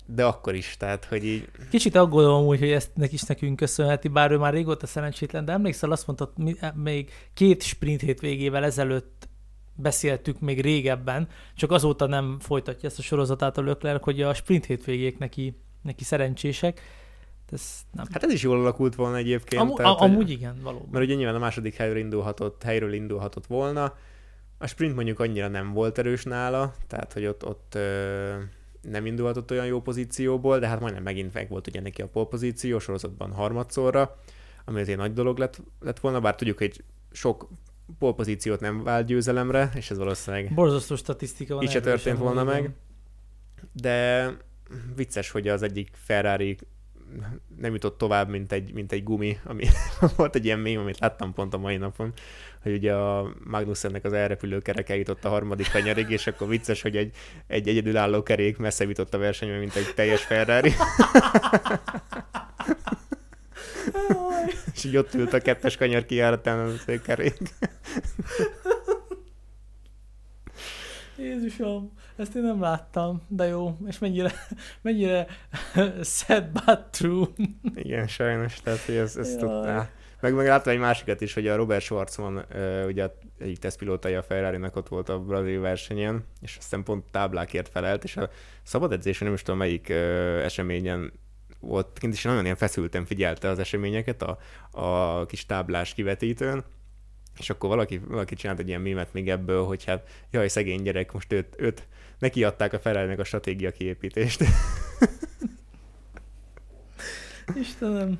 de 0.05 0.25
akkor 0.25 0.55
is, 0.55 0.75
tehát, 0.77 1.05
hogy 1.05 1.25
így... 1.25 1.49
Kicsit 1.69 1.95
aggódom 1.95 2.45
úgy, 2.45 2.59
hogy 2.59 2.71
ezt 2.71 2.91
is 2.97 3.21
nekünk 3.21 3.55
köszönheti, 3.55 4.07
bár 4.07 4.31
ő 4.31 4.37
már 4.37 4.53
régóta 4.53 4.87
szerencsétlen, 4.87 5.45
de 5.45 5.51
emlékszel, 5.51 5.91
azt 5.91 6.07
mondtad, 6.07 6.31
még 6.75 7.11
két 7.33 7.61
sprint 7.61 8.01
hétvégével 8.01 8.63
ezelőtt 8.63 9.27
beszéltük 9.75 10.39
még 10.39 10.61
régebben, 10.61 11.27
csak 11.55 11.71
azóta 11.71 12.05
nem 12.05 12.37
folytatja 12.39 12.89
ezt 12.89 12.99
a 12.99 13.01
sorozatát 13.01 13.57
a 13.57 13.61
Lökler, 13.61 13.99
hogy 14.01 14.21
a 14.21 14.33
sprint 14.33 14.65
hétvégék 14.65 15.17
neki, 15.17 15.57
neki 15.81 16.03
szerencsések 16.03 16.81
ez 17.51 17.79
nem. 17.91 18.05
Hát 18.11 18.23
ez 18.23 18.31
is 18.31 18.43
jól 18.43 18.59
alakult 18.59 18.95
volna 18.95 19.17
egyébként. 19.17 19.61
Am- 19.61 19.75
tehát, 19.75 19.99
amúgy 19.99 20.15
hogy, 20.15 20.29
igen, 20.29 20.59
valóban. 20.61 20.87
Mert 20.91 21.05
ugye 21.05 21.15
nyilván 21.15 21.35
a 21.35 21.39
második 21.39 21.75
helyről 21.75 21.97
indulhatott, 21.97 22.63
helyről 22.63 22.93
indulhatott 22.93 23.45
volna. 23.45 23.93
A 24.57 24.67
sprint 24.67 24.95
mondjuk 24.95 25.19
annyira 25.19 25.47
nem 25.47 25.73
volt 25.73 25.97
erős 25.97 26.23
nála, 26.23 26.73
tehát 26.87 27.13
hogy 27.13 27.25
ott, 27.25 27.45
ott 27.45 27.75
ö, 27.75 28.33
nem 28.81 29.05
indulhatott 29.05 29.51
olyan 29.51 29.65
jó 29.65 29.81
pozícióból, 29.81 30.59
de 30.59 30.67
hát 30.67 30.79
majdnem 30.79 31.03
megint 31.03 31.33
meg 31.33 31.49
volt 31.49 31.67
ugye 31.67 31.81
neki 31.81 32.01
a 32.01 32.07
polpozíció 32.07 32.79
sorozatban 32.79 33.31
harmadszorra, 33.31 34.17
ami 34.65 34.79
azért 34.79 34.97
nagy 34.97 35.13
dolog 35.13 35.37
lett, 35.37 35.61
lett 35.79 35.99
volna, 35.99 36.19
bár 36.19 36.35
tudjuk, 36.35 36.57
hogy 36.57 36.83
sok 37.11 37.47
polpozíciót 37.99 38.59
nem 38.59 38.83
vált 38.83 39.05
győzelemre, 39.05 39.71
és 39.75 39.91
ez 39.91 39.97
valószínűleg... 39.97 40.53
Borzasztó 40.53 40.95
statisztika 40.95 41.53
van. 41.53 41.63
Így 41.63 41.69
se 41.69 41.79
történt 41.79 42.17
volna 42.17 42.43
meg. 42.43 42.71
De 43.71 44.29
vicces, 44.95 45.29
hogy 45.29 45.47
az 45.47 45.61
egyik 45.61 45.89
Ferrari 45.93 46.57
nem 47.57 47.73
jutott 47.73 47.97
tovább, 47.97 48.29
mint 48.29 48.51
egy, 48.51 48.73
mint 48.73 48.91
egy 48.91 49.03
gumi, 49.03 49.37
ami 49.43 49.65
volt 50.15 50.35
egy 50.35 50.45
ilyen 50.45 50.59
mém, 50.59 50.79
amit 50.79 50.99
láttam 50.99 51.33
pont 51.33 51.53
a 51.53 51.57
mai 51.57 51.77
napon, 51.77 52.13
hogy 52.61 52.73
ugye 52.73 52.93
a 52.93 53.33
Magnussennek 53.43 54.05
az 54.05 54.13
elrepülő 54.13 54.59
kerek 54.59 54.89
eljutott 54.89 55.25
a 55.25 55.29
harmadik 55.29 55.71
kanyarig, 55.71 56.09
és 56.09 56.27
akkor 56.27 56.47
vicces, 56.47 56.81
hogy 56.81 56.95
egy, 56.95 57.15
egy 57.47 57.67
egyedülálló 57.67 58.23
kerék 58.23 58.57
messze 58.57 58.83
jutott 58.83 59.13
a 59.13 59.17
versenyben, 59.17 59.59
mint 59.59 59.75
egy 59.75 59.93
teljes 59.95 60.23
Ferrari. 60.23 60.73
és 64.73 64.83
így 64.83 64.97
ott 64.97 65.13
ült 65.13 65.33
a 65.33 65.39
kettes 65.39 65.77
kanyar 65.77 66.05
kijáratán 66.05 66.79
a 66.87 67.01
kerék. 67.05 67.37
Jézusom, 71.17 71.91
ezt 72.15 72.35
én 72.35 72.41
nem 72.41 72.61
láttam, 72.61 73.21
de 73.27 73.45
jó, 73.45 73.77
és 73.87 73.99
mennyire, 73.99 74.31
mennyire 74.81 75.27
sad 76.03 76.49
but 76.51 76.79
true. 76.91 77.27
Igen, 77.75 78.07
sajnos, 78.07 78.61
tehát 78.61 78.79
hogy 78.79 78.95
ez, 78.95 79.17
ez 79.17 79.35
tudná. 79.35 79.89
Meg, 80.21 80.33
meg 80.35 80.47
láttam 80.47 80.73
egy 80.73 80.79
másikat 80.79 81.21
is, 81.21 81.33
hogy 81.33 81.47
a 81.47 81.55
Robert 81.55 81.83
Schwarzman, 81.83 82.45
ugye 82.87 83.09
egyik 83.39 83.57
tesztpilótája 83.57 84.19
a 84.19 84.23
ferrari 84.23 84.59
ott 84.73 84.87
volt 84.87 85.09
a 85.09 85.19
brazil 85.19 85.61
versenyen, 85.61 86.23
és 86.41 86.57
aztán 86.59 86.83
pont 86.83 87.11
táblákért 87.11 87.69
felelt, 87.69 88.03
és 88.03 88.17
a 88.17 88.29
szabad 88.63 88.91
edzésen 88.91 89.27
nem 89.27 89.35
is 89.35 89.41
tudom 89.41 89.59
melyik 89.59 89.89
eseményen 90.43 91.13
volt 91.59 91.97
kint, 91.99 92.13
és 92.13 92.23
nagyon 92.23 92.43
ilyen 92.43 92.55
feszülten 92.55 93.05
figyelte 93.05 93.49
az 93.49 93.59
eseményeket 93.59 94.21
a, 94.21 94.37
a 94.71 95.25
kis 95.25 95.45
táblás 95.45 95.93
kivetítőn, 95.93 96.63
És 97.37 97.49
akkor 97.49 97.69
valaki, 97.69 97.97
valaki 97.97 98.35
csinált 98.35 98.59
egy 98.59 98.67
ilyen 98.67 98.81
mémet 98.81 99.13
még 99.13 99.29
ebből, 99.29 99.65
hogy 99.65 99.83
hát 99.83 100.07
jaj, 100.31 100.47
szegény 100.47 100.81
gyerek, 100.81 101.11
most 101.11 101.33
őt, 101.33 101.55
őt 101.57 101.87
neki 102.19 102.43
adták 102.43 102.73
a 102.73 102.79
ferrari 102.79 103.13
a 103.13 103.23
stratégia 103.23 103.71
kiépítést. 103.71 104.43
Istenem. 107.55 108.19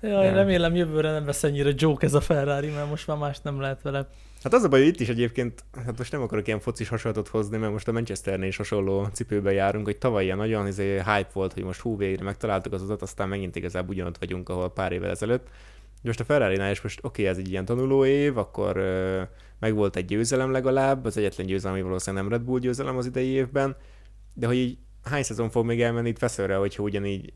Jaj, 0.00 0.26
nem. 0.26 0.34
remélem 0.34 0.74
jövőre 0.74 1.10
nem 1.10 1.26
lesz 1.26 1.44
ennyire 1.44 1.70
joke 1.76 2.06
ez 2.06 2.14
a 2.14 2.20
Ferrari, 2.20 2.68
mert 2.68 2.88
most 2.88 3.06
már 3.06 3.16
más 3.16 3.40
nem 3.40 3.60
lehet 3.60 3.82
vele. 3.82 4.08
Hát 4.42 4.54
az 4.54 4.64
a 4.64 4.68
baj, 4.68 4.78
hogy 4.78 4.88
itt 4.88 5.00
is 5.00 5.08
egyébként, 5.08 5.64
hát 5.84 5.98
most 5.98 6.12
nem 6.12 6.22
akarok 6.22 6.46
ilyen 6.46 6.60
focis 6.60 6.88
hasonlatot 6.88 7.28
hozni, 7.28 7.56
mert 7.56 7.72
most 7.72 7.88
a 7.88 7.92
Manchesternél 7.92 8.48
is 8.48 8.56
hasonló 8.56 9.06
cipőben 9.12 9.52
járunk, 9.52 9.84
hogy 9.84 9.98
tavaly 9.98 10.24
ilyen 10.24 10.36
nagyon 10.36 10.66
izé, 10.66 10.94
hype 10.94 11.28
volt, 11.32 11.52
hogy 11.52 11.62
most 11.62 11.80
hú, 11.80 11.96
végre 11.96 12.24
megtaláltuk 12.24 12.72
az 12.72 12.82
utat, 12.82 13.02
aztán 13.02 13.28
megint 13.28 13.56
igazából 13.56 13.94
ugyanott 13.94 14.18
vagyunk, 14.18 14.48
ahol 14.48 14.72
pár 14.72 14.92
évvel 14.92 15.10
ezelőtt. 15.10 15.46
Most 16.02 16.20
a 16.20 16.24
ferrari 16.24 16.70
is 16.70 16.80
most 16.80 16.98
oké, 17.02 17.22
okay, 17.22 17.26
ez 17.26 17.38
egy 17.38 17.50
ilyen 17.50 17.64
tanuló 17.64 18.04
év, 18.04 18.38
akkor 18.38 18.76
meg 19.58 19.74
volt 19.74 19.96
egy 19.96 20.04
győzelem 20.04 20.50
legalább, 20.50 21.04
az 21.04 21.16
egyetlen 21.16 21.46
győzelem, 21.46 21.74
ami 21.74 21.84
valószínűleg 21.84 22.24
nem 22.24 22.32
Red 22.32 22.46
Bull 22.46 22.58
győzelem 22.58 22.96
az 22.96 23.06
idei 23.06 23.28
évben, 23.28 23.76
de 24.34 24.46
hogy 24.46 24.56
így 24.56 24.78
hány 25.02 25.22
szezon 25.22 25.50
fog 25.50 25.64
még 25.66 25.82
elmenni 25.82 26.08
itt 26.08 26.18
Feszőre, 26.18 26.56
hogyha 26.56 26.82
ugyanígy 26.82 27.32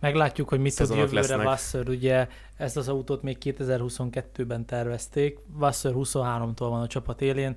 Meglátjuk, 0.00 0.48
hogy 0.48 0.60
mit 0.60 0.76
tud 0.76 0.96
jövőre 0.96 1.36
lesznek. 1.36 1.88
Ugye 1.88 2.28
ezt 2.56 2.76
az 2.76 2.88
autót 2.88 3.22
még 3.22 3.36
2022-ben 3.40 4.66
tervezték, 4.66 5.38
Vassar 5.46 5.92
23-tól 5.96 6.54
van 6.56 6.80
a 6.80 6.86
csapat 6.86 7.20
élén, 7.20 7.56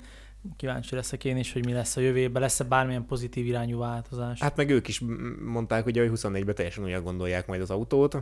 kíváncsi 0.55 0.95
leszek 0.95 1.23
én 1.23 1.37
is, 1.37 1.53
hogy 1.53 1.65
mi 1.65 1.73
lesz 1.73 1.95
a 1.95 2.01
jövőben, 2.01 2.41
lesz-e 2.41 2.63
bármilyen 2.63 3.05
pozitív 3.05 3.45
irányú 3.45 3.77
változás. 3.77 4.39
Hát 4.39 4.55
meg 4.55 4.69
ők 4.69 4.87
is 4.87 5.01
mondták, 5.45 5.85
ugye, 5.85 6.07
hogy 6.07 6.19
24-ben 6.19 6.55
teljesen 6.55 6.83
újra 6.83 7.01
gondolják 7.01 7.47
majd 7.47 7.61
az 7.61 7.69
autót, 7.69 8.17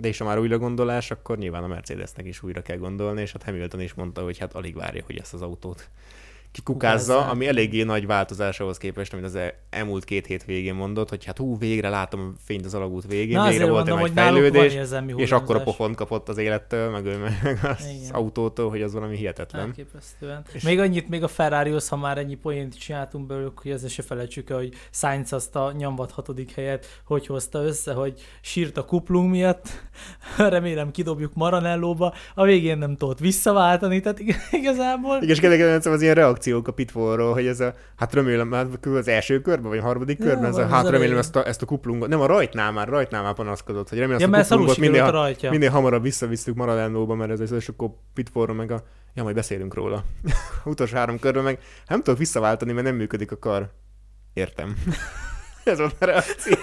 de 0.00 0.08
és 0.08 0.18
ha 0.18 0.24
már 0.24 0.38
újra 0.38 0.58
gondolás, 0.58 1.10
akkor 1.10 1.38
nyilván 1.38 1.64
a 1.64 1.66
Mercedesnek 1.66 2.26
is 2.26 2.42
újra 2.42 2.62
kell 2.62 2.76
gondolni, 2.76 3.20
és 3.20 3.32
hát 3.32 3.42
Hamilton 3.42 3.80
is 3.80 3.94
mondta, 3.94 4.22
hogy 4.22 4.38
hát 4.38 4.54
alig 4.54 4.74
várja, 4.74 5.02
hogy 5.06 5.18
ezt 5.18 5.34
az 5.34 5.42
autót 5.42 5.90
kikukázza, 6.52 7.26
ami 7.26 7.46
eléggé 7.46 7.82
nagy 7.82 8.06
változás 8.06 8.60
ahhoz 8.60 8.78
képest, 8.78 9.12
amit 9.12 9.24
az 9.24 9.34
e- 9.34 9.54
elmúlt 9.70 10.04
két 10.04 10.26
hét 10.26 10.44
végén 10.44 10.74
mondott, 10.74 11.08
hogy 11.08 11.24
hát 11.24 11.38
hú, 11.38 11.58
végre 11.58 11.88
látom 11.88 12.34
fényt 12.44 12.64
az 12.64 12.74
alagút 12.74 13.06
végén, 13.06 13.36
Na, 13.36 13.48
végre 13.48 13.66
volt 13.66 13.88
mondom, 13.88 14.06
egy 14.06 14.12
fejlődés, 14.14 14.78
és 15.16 15.32
akkor 15.32 15.56
a 15.56 15.62
pofont 15.62 15.96
kapott 15.96 16.28
az 16.28 16.38
élettől, 16.38 16.90
meg, 16.90 17.04
meg 17.04 17.58
az 17.62 17.86
Igen. 18.00 18.10
autótól, 18.12 18.70
hogy 18.70 18.82
az 18.82 18.92
valami 18.92 19.16
hihetetlen. 19.16 19.62
Elképesztően. 19.62 20.42
És 20.52 20.62
még 20.62 20.78
annyit, 20.78 21.08
még 21.08 21.22
a 21.22 21.28
ferrari 21.28 21.74
ha 21.88 21.96
már 21.96 22.18
ennyi 22.18 22.34
poént 22.34 22.78
csináltunk 22.78 23.26
belőlük, 23.26 23.58
hogy 23.58 23.70
ezzel 23.70 23.88
se 23.88 24.02
felejtsük 24.02 24.48
hogy 24.48 24.74
Sainz 24.90 25.32
azt 25.32 25.56
a 25.56 25.72
nyomvat 25.76 26.10
hatodik 26.10 26.54
helyet 26.54 26.86
hogy 27.04 27.26
hozta 27.26 27.62
össze, 27.62 27.92
hogy 27.92 28.20
sírt 28.40 28.76
a 28.76 28.84
kuplung 28.84 29.30
miatt, 29.30 29.68
remélem 30.36 30.90
kidobjuk 30.90 31.34
Maranellóba, 31.34 32.14
a 32.34 32.44
végén 32.44 32.78
nem 32.78 32.96
tudott 32.96 33.18
visszaváltani, 33.18 34.00
tehát 34.00 34.20
igazából... 34.60 35.16
Igen, 35.16 35.28
és 35.28 35.40
kedvenc 35.40 35.86
az 35.86 36.02
ilyen 36.02 36.14
reakció 36.14 36.37
reakciók 36.38 36.68
a 36.68 36.72
pitfallról, 36.72 37.32
hogy 37.32 37.46
ez 37.46 37.60
a, 37.60 37.74
hát 37.96 38.14
remélem, 38.14 38.48
már 38.48 38.66
az 38.82 39.08
első 39.08 39.40
körben, 39.40 39.68
vagy 39.68 39.78
a 39.78 39.82
harmadik 39.82 40.18
körben, 40.18 40.42
ja, 40.42 40.48
ez 40.48 40.56
a, 40.56 40.66
hát 40.66 40.88
remélem 40.88 41.18
ezt 41.18 41.36
a, 41.36 41.46
ezt 41.46 41.62
a 41.62 41.66
kuplungot, 41.66 42.08
nem 42.08 42.20
a 42.20 42.26
rajtnál 42.26 42.72
már, 42.72 42.88
rajtnál 42.88 43.22
már 43.22 43.34
panaszkodott, 43.34 43.88
hogy 43.88 43.98
remélem 43.98 44.32
ja, 44.32 44.38
ezt 44.38 44.50
a 44.50 44.56
kuplungot 44.56 44.78
minél, 44.78 45.02
a 45.04 45.50
minél 45.50 45.70
hamarabb 45.70 46.02
visszavisszük 46.02 46.54
Maradánóba, 46.54 47.14
mert 47.14 47.30
ez 47.30 47.52
az, 47.52 47.68
akkor 47.68 47.90
pitfallról 48.14 48.56
meg 48.56 48.70
a, 48.70 48.82
ja, 49.14 49.22
majd 49.22 49.34
beszélünk 49.34 49.74
róla. 49.74 50.04
Utolsó 50.64 50.96
három 50.96 51.18
körben 51.18 51.42
meg 51.42 51.58
nem 51.86 52.02
tudok 52.02 52.18
visszaváltani, 52.18 52.72
mert 52.72 52.86
nem 52.86 52.96
működik 52.96 53.32
a 53.32 53.38
kar. 53.38 53.70
Értem. 54.32 54.76
ez 55.64 55.78
volt 55.78 55.96
a 55.98 56.04
reakció. 56.04 56.54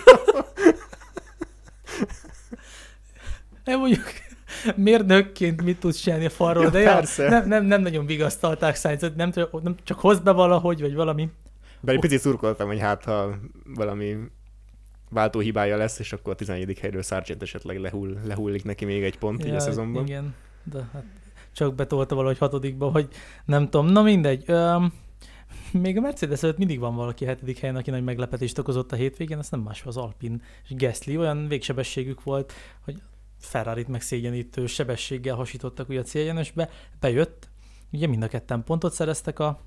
Nem 3.63 3.79
mondjuk, 3.79 4.03
mérnökként 4.75 5.63
mit 5.63 5.79
tudsz 5.79 5.99
csinálni 5.99 6.25
a 6.25 6.29
falról, 6.29 6.63
ja, 6.63 6.69
de 6.69 6.79
ja, 6.79 7.01
nem, 7.29 7.47
nem, 7.47 7.65
nem, 7.65 7.81
nagyon 7.81 8.05
vigasztalták 8.05 8.75
Sainzot, 8.75 9.15
nem, 9.15 9.31
nem 9.63 9.75
csak 9.83 9.99
hozd 9.99 10.23
be 10.23 10.31
valahogy, 10.31 10.81
vagy 10.81 10.95
valami. 10.95 11.29
De 11.81 11.91
egy 11.91 11.99
picit 11.99 12.19
szurkoltam, 12.19 12.67
hogy 12.67 12.79
hát 12.79 13.03
ha 13.03 13.35
valami 13.75 14.17
váltó 15.09 15.39
hibája 15.39 15.77
lesz, 15.77 15.99
és 15.99 16.13
akkor 16.13 16.33
a 16.33 16.35
11. 16.35 16.79
helyről 16.79 17.01
Sargent 17.01 17.41
esetleg 17.41 17.79
lehull, 17.79 18.17
lehullik 18.27 18.63
neki 18.63 18.85
még 18.85 19.03
egy 19.03 19.17
pont 19.17 19.43
ja, 19.43 19.47
így 19.49 19.55
a 19.55 19.59
szezonban. 19.59 20.05
Igen, 20.05 20.35
de 20.63 20.89
hát 20.93 21.03
csak 21.55 21.75
betolta 21.75 22.15
valahogy 22.15 22.37
hatodikba, 22.37 22.91
hogy 22.91 23.07
nem 23.45 23.69
tudom. 23.69 23.85
Na 23.85 24.01
mindegy. 24.01 24.43
Um, 24.47 24.93
még 25.71 25.97
a 25.97 26.01
Mercedes 26.01 26.43
előtt 26.43 26.57
mindig 26.57 26.79
van 26.79 26.95
valaki 26.95 27.23
a 27.23 27.27
hetedik 27.27 27.59
helyen, 27.59 27.75
aki 27.75 27.89
nagy 27.89 28.03
meglepetést 28.03 28.57
okozott 28.57 28.91
a 28.91 28.95
hétvégén, 28.95 29.37
ez 29.37 29.49
nem 29.49 29.59
más 29.59 29.83
az 29.85 29.97
Alpin 29.97 30.41
és 30.63 30.75
Gasly, 30.75 31.17
olyan 31.17 31.47
végsebességük 31.47 32.23
volt, 32.23 32.53
hogy 32.81 33.01
Ferrari-t 33.45 33.87
meg 33.87 34.01
szégyenítő 34.01 34.65
sebességgel 34.65 35.35
hasítottak 35.35 35.89
ugye 35.89 35.99
a 35.99 36.03
céljenesbe, 36.03 36.69
bejött, 36.99 37.49
ugye 37.91 38.07
mind 38.07 38.23
a 38.23 38.27
ketten 38.27 38.63
pontot 38.63 38.93
szereztek 38.93 39.39
a 39.39 39.59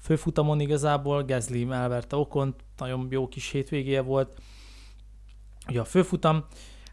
főfutamon 0.00 0.60
igazából, 0.60 1.24
Gasly 1.24 1.66
elverte 1.70 2.16
Okon, 2.16 2.54
nagyon 2.78 3.06
jó 3.10 3.28
kis 3.28 3.50
hétvégéje 3.50 4.00
volt, 4.00 4.40
ugye 5.68 5.80
a 5.80 5.84
főfutam, 5.84 6.44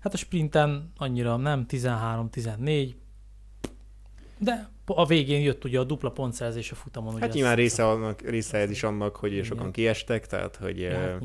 hát 0.01 0.13
a 0.13 0.17
sprinten 0.17 0.91
annyira 0.97 1.35
nem, 1.35 1.65
13-14, 1.69 2.93
de 4.37 4.69
a 4.85 5.05
végén 5.05 5.41
jött 5.41 5.63
ugye 5.63 5.79
a 5.79 5.83
dupla 5.83 6.11
pontszerzés 6.11 6.71
a 6.71 6.75
futamon. 6.75 7.19
Hát 7.19 7.33
nyilván 7.33 7.55
része, 7.55 7.87
annak, 7.87 8.21
része 8.21 8.57
ez 8.57 8.69
is 8.69 8.83
annak, 8.83 9.15
hogy 9.15 9.43
sokan 9.43 9.71
kiestek, 9.71 10.27
tehát 10.27 10.55
hogy 10.55 10.79
ja, 10.79 10.97
hát 10.99 11.21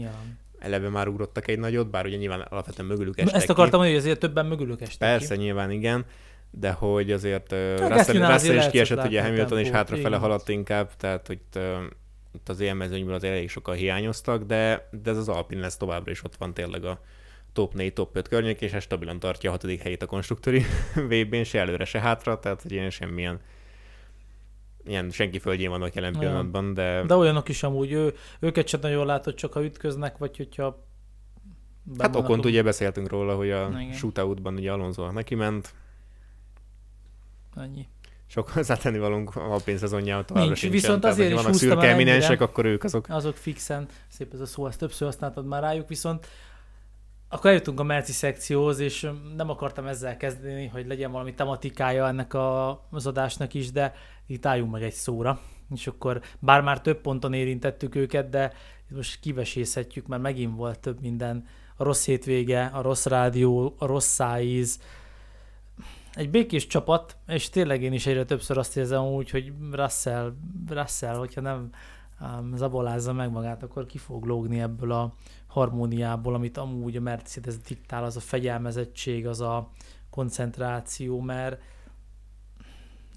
eleve 0.59 0.89
már 0.89 1.09
ugrottak 1.09 1.49
egy 1.49 1.59
nagyot, 1.59 1.91
bár 1.91 2.07
ugye 2.07 2.17
nyilván 2.17 2.41
alapvetően 2.41 2.89
mögülük 2.89 3.19
estek 3.19 3.35
Ezt 3.35 3.51
akartam 3.51 3.81
mondani, 3.81 3.91
hogy 3.91 4.01
azért 4.07 4.21
többen 4.21 4.47
mögülük 4.47 4.81
estek 4.81 5.09
Persze, 5.09 5.35
ki. 5.35 5.41
nyilván 5.41 5.71
igen, 5.71 6.05
de 6.51 6.71
hogy 6.71 7.13
azért 7.13 7.53
uh, 7.53 7.59
Russell, 7.89 8.33
Russell 8.33 8.57
is 8.57 8.71
kiesett, 8.71 9.05
ugye 9.05 9.23
Hamilton 9.23 9.59
is 9.61 9.71
hátrafele 9.71 10.17
haladt 10.17 10.49
inkább, 10.49 10.91
tehát 10.97 11.27
hogy 11.27 11.41
uh, 11.57 11.63
itt 12.35 12.49
az 12.49 12.61
élmezőnyből 12.61 13.15
az 13.15 13.25
elég 13.25 13.49
sokan 13.51 13.75
hiányoztak, 13.75 14.43
de, 14.43 14.89
de 15.03 15.11
ez 15.11 15.17
az 15.17 15.29
Alpine 15.29 15.61
lesz 15.61 15.77
továbbra 15.77 16.11
is 16.11 16.25
ott 16.25 16.37
van 16.37 16.55
tényleg 16.55 16.85
a 16.85 17.01
top 17.53 17.75
4, 17.75 17.93
top 17.93 18.17
5 18.17 18.29
környék, 18.29 18.61
és 18.61 18.73
ez 18.73 18.83
stabilan 18.83 19.19
tartja 19.19 19.51
a 19.51 19.53
hatodik 19.53 19.83
helyét 19.83 20.03
a 20.03 20.07
konstruktúri 20.07 20.65
VB-n, 21.09 21.43
se 21.43 21.59
előre, 21.61 21.85
se 21.85 22.01
hátra, 22.01 22.39
tehát 22.39 22.63
hogy 22.63 22.73
ilyen 22.73 22.91
semmilyen 22.91 23.41
ilyen 24.89 25.11
senki 25.11 25.39
földjén 25.39 25.71
vannak 25.71 25.95
jelen 25.95 26.19
pillanatban, 26.19 26.75
de... 26.75 27.03
De 27.03 27.15
olyanok 27.15 27.49
is 27.49 27.63
amúgy, 27.63 27.93
ő, 27.93 28.15
őket 28.41 28.69
sem 28.69 28.81
nagyon 28.81 29.07
látod, 29.07 29.35
csak 29.35 29.53
ha 29.53 29.65
ütköznek, 29.65 30.19
vagy 30.19 30.37
hogyha... 30.37 30.87
Hát 31.99 32.17
okont 32.17 32.45
ugye 32.45 32.63
beszéltünk 32.63 33.09
róla, 33.09 33.37
hogy 33.37 33.51
a 33.51 33.71
shootoutban 33.93 34.55
ugye 34.55 34.73
Alonso 34.73 35.11
neki 35.11 35.35
ment. 35.35 35.75
Annyi. 37.55 37.87
Sok 38.27 38.49
hozzátenni 38.49 38.99
valunk 38.99 39.37
a 39.37 39.57
pénzszezonjában 39.65 40.27
továbbra 40.27 40.47
Nincs, 40.47 40.59
sincsen. 40.59 40.81
viszont 40.81 41.05
azért 41.05 41.29
Tehát, 41.29 41.33
is 41.39 41.43
vannak 41.43 41.59
szürke 41.59 41.93
eminensek, 41.93 42.41
akkor 42.41 42.65
ők 42.65 42.85
azok. 42.85 43.07
Azok 43.09 43.37
fixen, 43.37 43.89
szép 44.09 44.33
ez 44.33 44.41
a 44.41 44.47
szó, 44.47 44.67
ezt 44.67 44.79
többször 44.79 45.07
használtad 45.07 45.47
már 45.47 45.63
rájuk, 45.63 45.89
viszont 45.89 46.27
akkor 47.29 47.51
eljutunk 47.51 47.81
a 47.81 47.83
Merci 47.83 48.13
szekcióhoz, 48.13 48.79
és 48.79 49.11
nem 49.37 49.51
akartam 49.51 49.87
ezzel 49.87 50.17
kezdeni, 50.17 50.67
hogy 50.67 50.87
legyen 50.87 51.13
valami 51.13 51.35
tematikája 51.35 52.07
ennek 52.07 52.35
a, 52.35 52.69
az 52.91 53.07
adásnak 53.07 53.55
is, 53.55 53.73
de 53.73 53.95
itt 54.27 54.47
álljunk 54.47 54.73
meg 54.73 54.83
egy 54.83 54.93
szóra. 54.93 55.41
És 55.75 55.87
akkor 55.87 56.21
bár 56.39 56.61
már 56.61 56.81
több 56.81 57.01
ponton 57.01 57.33
érintettük 57.33 57.95
őket, 57.95 58.29
de 58.29 58.53
most 58.89 59.21
kivesészhetjük, 59.21 60.07
mert 60.07 60.23
megint 60.23 60.57
volt 60.57 60.79
több 60.79 61.01
minden. 61.01 61.47
A 61.77 61.85
rossz 61.85 62.05
hétvége, 62.05 62.65
a 62.65 62.83
rossz 62.83 63.07
rádió, 63.07 63.75
a 63.79 63.87
rossz 63.87 64.09
szájíz, 64.09 64.81
egy 66.15 66.31
békés 66.31 66.67
csapat, 66.67 67.17
és 67.27 67.51
tényleg 67.51 67.83
én 67.83 67.93
is 67.93 68.07
egyre 68.07 68.25
többször 68.25 68.59
azt 68.59 68.77
érzem 68.77 69.03
úgy, 69.03 69.31
hogy 69.31 69.53
Russell, 69.73 70.33
Russell 70.69 71.15
hogyha 71.15 71.41
nem 71.41 71.71
zabolázza 72.55 73.13
meg 73.13 73.31
magát, 73.31 73.63
akkor 73.63 73.87
ki 73.87 73.99
fog 73.99 74.25
lógni 74.25 74.61
ebből 74.61 74.93
a 74.93 75.15
harmóniából, 75.47 76.35
amit 76.35 76.57
amúgy 76.57 76.97
a 76.97 77.01
Mercedes 77.01 77.59
diktál, 77.59 78.05
az 78.05 78.17
a 78.17 78.21
fegyelmezettség, 78.21 79.27
az 79.27 79.41
a 79.41 79.71
koncentráció, 80.11 81.21
mert 81.21 81.63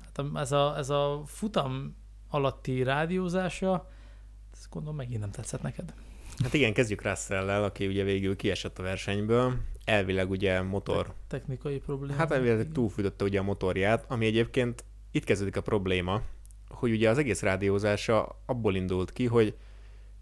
hát 0.03 0.25
ez, 0.35 0.51
a, 0.51 0.77
ez 0.77 0.89
a 0.89 1.21
futam 1.25 1.95
alatti 2.29 2.83
rádiózása, 2.83 3.89
ezt 4.53 4.69
gondolom 4.69 4.95
megint 4.95 5.19
nem 5.19 5.31
tetszett 5.31 5.61
neked. 5.61 5.93
Hát 6.37 6.53
igen, 6.53 6.73
kezdjük 6.73 7.01
russell 7.01 7.49
aki 7.63 7.87
ugye 7.87 8.03
végül 8.03 8.35
kiesett 8.35 8.79
a 8.79 8.83
versenyből. 8.83 9.53
Elvileg 9.85 10.29
ugye 10.29 10.61
motor... 10.61 11.13
Technikai 11.27 11.79
probléma. 11.79 12.17
Hát 12.17 12.31
elvileg 12.31 12.71
túlfűtötte 12.71 13.23
ugye 13.23 13.39
a 13.39 13.43
motorját, 13.43 14.05
ami 14.07 14.25
egyébként 14.25 14.83
itt 15.11 15.23
kezdődik 15.23 15.57
a 15.57 15.61
probléma, 15.61 16.21
hogy 16.73 16.91
ugye 16.91 17.09
az 17.09 17.17
egész 17.17 17.41
rádiózása 17.41 18.41
abból 18.45 18.75
indult 18.75 19.11
ki, 19.11 19.25
hogy 19.25 19.55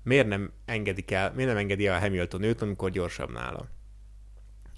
miért 0.03 0.27
nem 0.27 0.51
engedik 0.65 1.11
el, 1.11 1.33
miért 1.33 1.49
nem 1.49 1.59
engedi 1.59 1.87
el 1.87 1.99
Hamilton 1.99 2.43
őt, 2.43 2.61
amikor 2.61 2.89
gyorsabb 2.89 3.31
nála. 3.31 3.67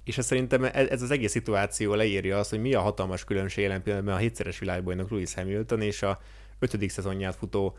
És 0.03 0.17
ez 0.17 0.25
szerintem 0.25 0.63
ez 0.63 1.01
az 1.01 1.11
egész 1.11 1.31
szituáció 1.31 1.93
leírja 1.93 2.37
azt, 2.39 2.49
hogy 2.49 2.61
mi 2.61 2.73
a 2.73 2.81
hatalmas 2.81 3.23
különbség 3.23 3.63
jelen 3.63 3.83
pillanatban 3.83 4.13
a 4.13 4.17
hétszeres 4.17 4.59
világbajnok 4.59 5.09
Lewis 5.09 5.33
Hamilton 5.33 5.81
és 5.81 6.01
a 6.01 6.19
ötödik 6.59 6.89
szezonját 6.89 7.35
futó 7.35 7.77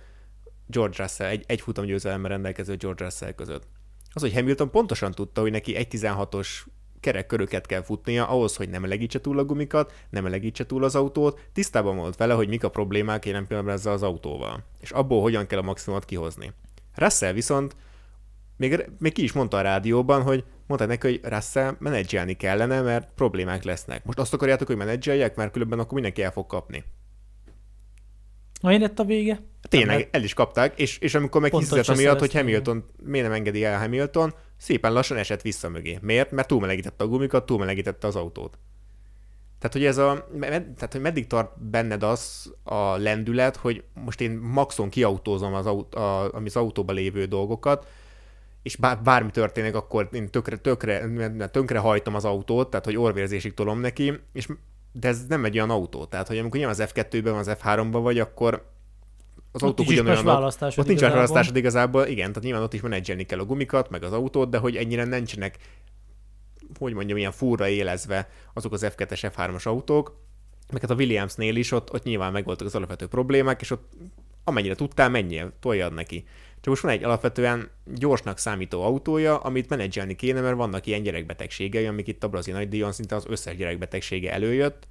George 0.66 1.02
Russell, 1.02 1.28
egy, 1.28 1.44
egy 1.46 1.60
futam 1.60 1.84
győzelemmel 1.84 2.30
rendelkező 2.30 2.76
George 2.76 3.04
Russell 3.04 3.32
között. 3.32 3.66
Az, 4.12 4.22
hogy 4.22 4.32
Hamilton 4.32 4.70
pontosan 4.70 5.12
tudta, 5.12 5.40
hogy 5.40 5.50
neki 5.50 5.74
1.16-os 5.76 6.48
kerekköröket 7.02 7.66
kell 7.66 7.82
futnia 7.82 8.28
ahhoz, 8.28 8.56
hogy 8.56 8.68
nem 8.68 8.80
melegítse 8.80 9.20
túl 9.20 9.38
a 9.38 9.44
gumikat, 9.44 9.92
nem 10.10 10.22
melegítse 10.22 10.66
túl 10.66 10.84
az 10.84 10.94
autót, 10.94 11.40
tisztában 11.52 11.96
volt 11.96 12.16
vele, 12.16 12.34
hogy 12.34 12.48
mik 12.48 12.64
a 12.64 12.70
problémák 12.70 13.26
jelen 13.26 13.46
pillanatban 13.46 13.76
ezzel 13.76 13.92
az 13.92 14.02
autóval, 14.02 14.64
és 14.80 14.90
abból 14.90 15.20
hogyan 15.20 15.46
kell 15.46 15.58
a 15.58 15.62
maximumot 15.62 16.04
kihozni. 16.04 16.52
Russell 16.94 17.32
viszont 17.32 17.76
még, 18.56 18.90
még 18.98 19.12
ki 19.12 19.22
is 19.22 19.32
mondta 19.32 19.56
a 19.56 19.60
rádióban, 19.60 20.22
hogy 20.22 20.44
mondta 20.66 20.86
neki, 20.86 21.06
hogy 21.06 21.20
Russell 21.22 21.76
menedzselni 21.78 22.34
kellene, 22.34 22.80
mert 22.80 23.08
problémák 23.14 23.62
lesznek. 23.64 24.04
Most 24.04 24.18
azt 24.18 24.34
akarjátok, 24.34 24.66
hogy 24.66 24.76
menedzseljek, 24.76 25.36
mert 25.36 25.52
különben 25.52 25.78
akkor 25.78 25.92
mindenki 25.92 26.22
el 26.22 26.30
fog 26.30 26.46
kapni. 26.46 26.84
Mi 28.62 28.78
lett 28.78 28.98
a 28.98 29.04
vége? 29.04 29.42
Tényleg, 29.68 30.08
el 30.10 30.22
is 30.22 30.34
kapták, 30.34 30.78
és, 30.78 30.98
és 30.98 31.14
amikor 31.14 31.40
meg 31.40 31.54
hiszett 31.54 31.88
amiatt, 31.88 32.18
hogy 32.18 32.32
Hamilton, 32.32 32.84
miért 33.02 33.26
nem 33.26 33.36
engedi 33.36 33.64
el 33.64 33.78
Hamilton, 33.78 34.34
szépen 34.62 34.92
lassan 34.92 35.16
esett 35.16 35.42
vissza 35.42 35.68
mögé. 35.68 35.98
Miért? 36.00 36.30
Mert 36.30 36.48
túlmelegítette 36.48 37.04
a 37.04 37.06
gumikat, 37.06 37.46
túlmelegítette 37.46 38.06
az 38.06 38.16
autót. 38.16 38.58
Tehát, 39.58 39.76
hogy 39.76 39.84
ez 39.84 39.98
a, 39.98 40.28
tehát, 40.40 40.92
hogy 40.92 41.00
meddig 41.00 41.26
tart 41.26 41.62
benned 41.62 42.02
az 42.02 42.52
a 42.62 42.96
lendület, 42.96 43.56
hogy 43.56 43.84
most 43.94 44.20
én 44.20 44.30
maxon 44.30 44.88
kiautózom 44.88 45.54
az, 45.54 45.66
autó, 45.66 45.98
a, 45.98 46.30
az 46.30 46.56
autóban 46.56 46.94
lévő 46.94 47.24
dolgokat, 47.24 47.86
és 48.62 48.76
bár, 48.76 49.02
bármi 49.02 49.30
történik, 49.30 49.74
akkor 49.74 50.08
én 50.12 50.30
tökre, 50.30 50.56
tökre, 50.56 51.08
tönkre 51.50 51.78
hajtom 51.78 52.14
az 52.14 52.24
autót, 52.24 52.70
tehát 52.70 52.84
hogy 52.84 52.96
orvérzésig 52.96 53.54
tolom 53.54 53.80
neki, 53.80 54.12
és 54.32 54.48
de 54.92 55.08
ez 55.08 55.26
nem 55.26 55.44
egy 55.44 55.56
olyan 55.56 55.70
autó. 55.70 56.04
Tehát, 56.04 56.26
hogy 56.26 56.38
amikor 56.38 56.58
nyilván 56.58 56.80
az 56.80 56.92
F2-ben, 56.94 57.34
az 57.34 57.50
F3-ban 57.50 58.00
vagy, 58.02 58.18
akkor 58.18 58.71
az 59.52 59.62
autó 59.62 59.84
ugyanolyan. 59.86 60.24
Választásod 60.24 60.78
ott 60.78 60.86
nincs 60.86 61.00
választásod 61.00 61.56
igazából, 61.56 62.06
igen, 62.06 62.28
tehát 62.28 62.42
nyilván 62.42 62.62
ott 62.62 62.74
is 62.74 62.80
menedzselni 62.80 63.24
kell 63.24 63.38
a 63.38 63.44
gumikat, 63.44 63.90
meg 63.90 64.02
az 64.02 64.12
autót, 64.12 64.50
de 64.50 64.58
hogy 64.58 64.76
ennyire 64.76 65.04
nincsenek, 65.04 65.58
hogy 66.78 66.94
mondjam, 66.94 67.18
ilyen 67.18 67.32
furra 67.32 67.68
élezve 67.68 68.28
azok 68.54 68.72
az 68.72 68.86
F2-es, 68.96 69.32
F3-as 69.36 69.62
autók, 69.62 70.20
meg 70.72 70.80
hát 70.80 70.90
a 70.90 70.94
Williamsnél 70.94 71.56
is 71.56 71.72
ott, 71.72 71.92
ott 71.92 72.02
nyilván 72.02 72.32
megvoltak 72.32 72.66
az 72.66 72.74
alapvető 72.74 73.06
problémák, 73.06 73.60
és 73.60 73.70
ott 73.70 73.92
amennyire 74.44 74.74
tudtál, 74.74 75.08
menjél, 75.08 75.52
toljad 75.60 75.94
neki. 75.94 76.24
Csak 76.54 76.66
most 76.66 76.82
van 76.82 76.92
egy 76.92 77.04
alapvetően 77.04 77.70
gyorsnak 77.84 78.38
számító 78.38 78.82
autója, 78.82 79.38
amit 79.38 79.68
menedzselni 79.68 80.14
kéne, 80.14 80.40
mert 80.40 80.56
vannak 80.56 80.86
ilyen 80.86 81.02
gyerekbetegségei, 81.02 81.86
amik 81.86 82.08
itt 82.08 82.24
a 82.24 82.28
brazil 82.28 82.54
nagy 82.54 82.68
díjon 82.68 82.92
szinte 82.92 83.14
az 83.14 83.24
összes 83.28 83.56
gyerekbetegsége 83.56 84.32
előjött, 84.32 84.88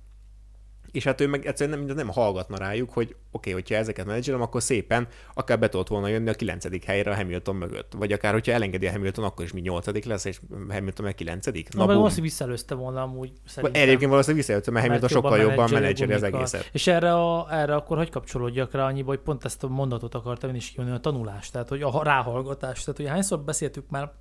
és 0.92 1.04
hát 1.04 1.22
ő 1.22 1.28
meg 1.28 1.46
egyszerűen 1.46 1.80
nem, 1.80 1.96
nem 1.96 2.08
hallgatna 2.08 2.58
rájuk, 2.58 2.90
hogy 2.94 3.06
oké, 3.06 3.18
okay, 3.32 3.54
hogyha 3.54 3.76
ezeket 3.76 4.06
menedzselem, 4.06 4.42
akkor 4.42 4.62
szépen 4.62 5.08
akár 5.34 5.60
be 5.60 5.70
tudott 5.70 5.88
volna 5.88 6.08
jönni 6.08 6.30
a 6.30 6.34
kilencedik 6.34 6.84
helyre 6.84 7.12
a 7.12 7.16
Hamilton 7.16 7.56
mögött. 7.56 7.94
Vagy 7.98 8.12
akár, 8.12 8.34
hogyha 8.34 8.52
elengedi 8.52 8.88
a 8.88 8.92
Hamilton, 8.92 9.24
akkor 9.24 9.46
is 9.46 9.54
mi 9.54 9.62
nyolcadik 9.62 10.06
lesz, 10.06 10.26
és 10.26 10.40
Hamilton 10.70 11.06
meg 11.06 11.16
kilencedik. 11.16 11.74
Na, 11.74 11.80
Na 11.80 11.86
valószínűleg 11.86 12.22
visszaelőzte 12.22 12.76
volna 12.76 13.02
amúgy. 13.02 13.32
Szerintem. 13.46 13.82
Egyébként 13.82 14.10
valószínűleg 14.10 14.46
visszaelőzte, 14.46 14.72
mert 14.72 14.86
Hamilton 14.86 15.10
sokkal 15.10 15.40
jobban 15.40 15.70
menedzseri 15.72 16.14
az 16.14 16.24
egészet. 16.24 16.70
És 16.72 16.88
erre, 16.88 17.14
a, 17.14 17.48
erre 17.52 17.76
akkor 17.76 17.98
hogy 17.98 18.10
kapcsolódjak 18.10 18.74
rá 18.74 18.86
annyiba, 18.86 19.10
hogy 19.10 19.20
pont 19.20 19.46
ezt 19.46 19.64
a 19.64 19.68
mondatot 19.68 20.16
akartam 20.16 20.50
én 20.50 20.56
is 20.56 20.70
kijönni, 20.70 20.96
a 20.96 21.00
tanulás, 21.00 21.50
tehát 21.50 21.70
hogy 21.70 21.82
a 21.82 22.04
ráhallgatás. 22.04 22.84
Tehát, 22.84 23.00
hogy 23.00 23.10
hányszor 23.10 23.40
beszéltük 23.40 23.90
már, 23.90 24.12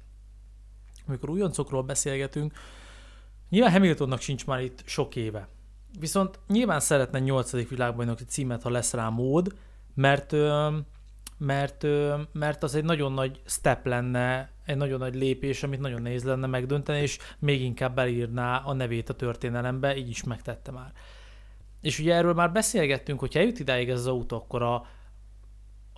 amikor 1.07 1.31
újoncokról 1.31 1.83
beszélgetünk, 1.83 2.53
Nyilván 3.51 3.73
Hamiltonnak 3.73 4.21
sincs 4.21 4.47
már 4.47 4.61
itt 4.61 4.83
sok 4.87 5.17
éve. 5.17 5.49
Viszont 5.99 6.39
nyilván 6.49 6.81
szeretne 6.81 7.19
8. 7.19 7.69
világbajnoki 7.69 8.25
címet, 8.25 8.63
ha 8.63 8.71
lesz 8.71 8.93
rá 8.93 9.09
mód, 9.09 9.55
mert, 9.95 10.35
mert, 11.39 11.87
mert 12.33 12.63
az 12.63 12.75
egy 12.75 12.85
nagyon 12.85 13.13
nagy 13.13 13.41
step 13.47 13.87
lenne, 13.87 14.51
egy 14.65 14.77
nagyon 14.77 14.99
nagy 14.99 15.15
lépés, 15.15 15.63
amit 15.63 15.81
nagyon 15.81 16.03
nehéz 16.03 16.25
lenne 16.25 16.47
megdönteni, 16.47 17.01
és 17.01 17.19
még 17.39 17.63
inkább 17.63 17.95
belírná 17.95 18.57
a 18.57 18.73
nevét 18.73 19.09
a 19.09 19.15
történelembe, 19.15 19.97
így 19.97 20.09
is 20.09 20.25
megtette 20.25 20.71
már. 20.71 20.93
És 21.81 21.99
ugye 21.99 22.15
erről 22.15 22.35
már 22.35 22.53
beszélgettünk, 22.53 23.21
hogy 23.21 23.37
eljut 23.37 23.59
idáig 23.59 23.89
ez 23.89 23.99
az 23.99 24.07
autó, 24.07 24.37
akkor 24.37 24.63
a, 24.63 24.87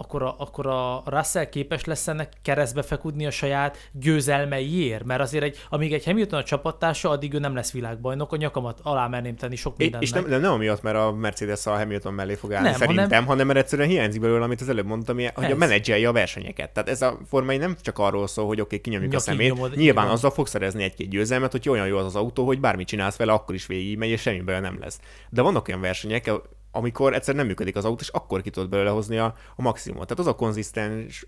akkor 0.03 0.22
a, 0.22 0.34
akkor 0.38 0.66
a 0.66 1.03
Russell 1.07 1.44
képes 1.44 1.84
lesz 1.84 2.09
ennek 2.09 2.32
keresztbe 2.42 2.82
feküdni 2.82 3.26
a 3.26 3.30
saját 3.30 3.76
győzelmeiért, 3.92 5.05
mert 5.05 5.20
azért 5.20 5.44
egy, 5.44 5.59
amíg 5.68 5.92
egy 5.92 6.05
Hamilton 6.05 6.38
a 6.38 6.42
csapattársa, 6.42 7.11
addig 7.11 7.34
ő 7.34 7.38
nem 7.38 7.55
lesz 7.55 7.72
világbajnok, 7.72 8.32
a 8.32 8.36
nyakamat 8.36 8.80
alá 8.82 9.07
merném 9.07 9.36
tenni 9.36 9.57
sok 9.57 9.76
mindennek. 9.76 10.09
És 10.09 10.14
nem, 10.14 10.26
nem, 10.26 10.40
nem 10.40 10.53
amiatt, 10.53 10.82
mert 10.82 10.96
a 10.96 11.12
Mercedes 11.12 11.66
a 11.66 11.70
Hamilton 11.70 12.14
mellé 12.14 12.34
fog 12.34 12.53
állni 12.53 12.68
nem, 12.68 12.78
szerintem, 12.78 13.09
hanem, 13.09 13.26
hanem 13.26 13.46
mert 13.46 13.59
egyszerűen 13.59 13.88
hiányzik 13.88 14.20
belőle, 14.20 14.44
amit 14.44 14.61
az 14.61 14.68
előbb 14.68 14.86
mondtam, 14.86 15.16
hogy 15.16 15.44
ez. 15.44 15.50
a 15.50 15.57
menedzselje 15.57 16.09
a 16.09 16.12
versenyeket. 16.12 16.70
Tehát 16.70 16.88
ez 16.88 17.03
a 17.03 17.18
formai 17.28 17.57
nem 17.57 17.76
csak 17.80 17.98
arról 17.98 18.26
szól, 18.26 18.46
hogy 18.46 18.61
oké, 18.61 18.64
okay, 18.64 18.80
kinyomjuk 18.80 19.12
Nyaki 19.12 19.22
a 19.22 19.32
szemét, 19.32 19.55
nyomod, 19.55 19.76
nyilván 19.76 20.09
azzal 20.09 20.30
fog 20.30 20.46
szerezni 20.46 20.82
egy-két 20.82 21.09
győzelmet, 21.09 21.50
hogy 21.50 21.68
olyan 21.68 21.86
jó 21.86 21.96
az 21.96 22.05
az 22.05 22.16
autó, 22.16 22.46
hogy 22.46 22.61
bármit 22.61 22.86
csinálsz 22.86 23.16
vele, 23.16 23.32
akkor 23.32 23.55
is 23.55 23.66
végig 23.66 23.98
megy, 23.98 24.11
és 24.11 24.20
semmi 24.20 24.42
nem 24.46 24.78
lesz. 24.80 25.00
De 25.30 25.42
vannak 25.42 25.68
olyan 25.68 25.80
versenyek, 25.80 26.30
amikor 26.73 27.14
egyszer 27.14 27.35
nem 27.35 27.47
működik 27.47 27.77
az 27.77 27.85
autó, 27.85 28.01
és 28.01 28.09
akkor 28.09 28.43
ki 28.43 28.51
tudod 28.51 28.68
belőle 28.68 28.91
hozni 28.91 29.18
a, 29.18 29.35
a 29.57 29.62
maximumot. 29.62 30.07
Tehát 30.07 30.23
az 30.23 30.33
a 30.33 30.37
konzisztens 30.37 31.27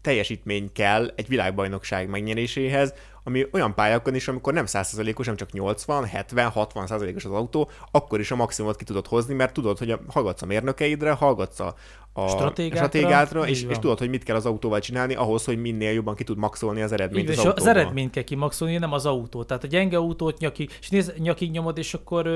teljesítmény 0.00 0.72
kell 0.72 1.12
egy 1.16 1.28
világbajnokság 1.28 2.08
megnyeréséhez, 2.08 2.94
ami 3.24 3.46
olyan 3.52 3.74
pályákon 3.74 4.14
is, 4.14 4.28
amikor 4.28 4.52
nem 4.52 4.64
100%-os, 4.66 5.26
nem 5.26 5.36
csak 5.36 5.52
80, 5.52 6.04
70, 6.04 6.52
60%-os 6.54 7.24
az 7.24 7.32
autó, 7.32 7.70
akkor 7.90 8.20
is 8.20 8.30
a 8.30 8.36
maximumot 8.36 8.76
ki 8.76 8.84
tudod 8.84 9.06
hozni, 9.06 9.34
mert 9.34 9.52
tudod, 9.52 9.78
hogy 9.78 9.90
a, 9.90 10.00
hallgatsz 10.08 10.42
a 10.42 10.46
mérnökeidre, 10.46 11.12
hallgatsz 11.12 11.60
a, 11.60 11.74
a 12.16 12.28
stratégátra, 12.68 13.48
és, 13.48 13.62
és 13.62 13.78
tudod, 13.78 13.98
hogy 13.98 14.08
mit 14.08 14.22
kell 14.22 14.36
az 14.36 14.46
autóval 14.46 14.80
csinálni 14.80 15.14
ahhoz, 15.14 15.44
hogy 15.44 15.60
minél 15.60 15.92
jobban 15.92 16.14
ki 16.14 16.24
tud 16.24 16.38
maxolni 16.38 16.82
az 16.82 16.92
eredményt 16.92 17.28
az, 17.28 17.38
az 17.38 17.52
Az 17.56 17.66
eredményt 17.66 18.10
kell 18.10 18.22
kimaxolni, 18.22 18.76
nem 18.76 18.92
az 18.92 19.06
autót. 19.06 19.46
Tehát 19.46 19.64
a 19.64 19.66
gyenge 19.66 19.96
autót 19.96 20.38
nyakig, 20.38 20.76
és 20.80 20.88
néz, 20.88 21.12
nyakig 21.18 21.50
nyomod, 21.50 21.78
és 21.78 21.94
akkor, 21.94 22.28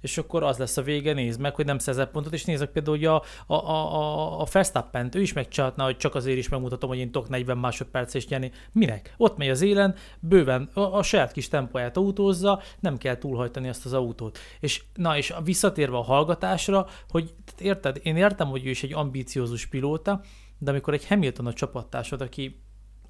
és 0.00 0.18
akkor 0.18 0.42
az 0.42 0.58
lesz 0.58 0.76
a 0.76 0.82
vége, 0.82 1.12
nézd 1.12 1.40
meg, 1.40 1.54
hogy 1.54 1.64
nem 1.64 1.78
szerzel 1.78 2.06
pontot, 2.06 2.32
és 2.32 2.44
nézek 2.44 2.70
például, 2.70 2.96
hogy 2.96 3.06
a, 3.06 3.22
a, 3.46 3.54
a, 3.54 4.40
a 4.40 4.46
verstappen 4.52 5.08
ő 5.14 5.20
is 5.20 5.32
megcsinálhatná, 5.32 5.84
hogy 5.84 5.96
csak 5.96 6.14
azért 6.14 6.38
is 6.38 6.48
megmutatom, 6.48 6.88
hogy 6.88 6.98
én 6.98 7.10
tudok 7.10 7.28
40 7.28 7.58
másodperc 7.58 8.14
és 8.14 8.28
nyerni. 8.28 8.50
Minek? 8.72 9.14
Ott 9.16 9.36
megy 9.36 9.48
az 9.48 9.62
élen, 9.62 9.94
bőven 10.30 10.70
a, 10.72 10.80
a 10.80 11.02
saját 11.02 11.32
kis 11.32 11.48
tempóját 11.48 11.96
autózza, 11.96 12.62
nem 12.80 12.98
kell 12.98 13.16
túlhajtani 13.16 13.68
azt 13.68 13.84
az 13.84 13.92
autót. 13.92 14.38
És 14.60 14.82
na, 14.94 15.16
és 15.16 15.34
visszatérve 15.44 15.96
a 15.96 16.02
hallgatásra, 16.02 16.86
hogy 17.08 17.34
érted, 17.58 18.00
én 18.02 18.16
értem, 18.16 18.48
hogy 18.48 18.66
ő 18.66 18.70
is 18.70 18.82
egy 18.82 18.92
ambíciózus 18.92 19.66
pilóta, 19.66 20.20
de 20.58 20.70
amikor 20.70 20.94
egy 20.94 21.06
Hamilton 21.06 21.46
a 21.46 21.52
csapattársad, 21.52 22.20
aki 22.20 22.62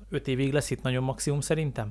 öt 0.08 0.28
évig 0.28 0.52
lesz 0.52 0.70
itt 0.70 0.82
nagyon 0.82 1.02
maximum 1.02 1.40
szerintem, 1.40 1.90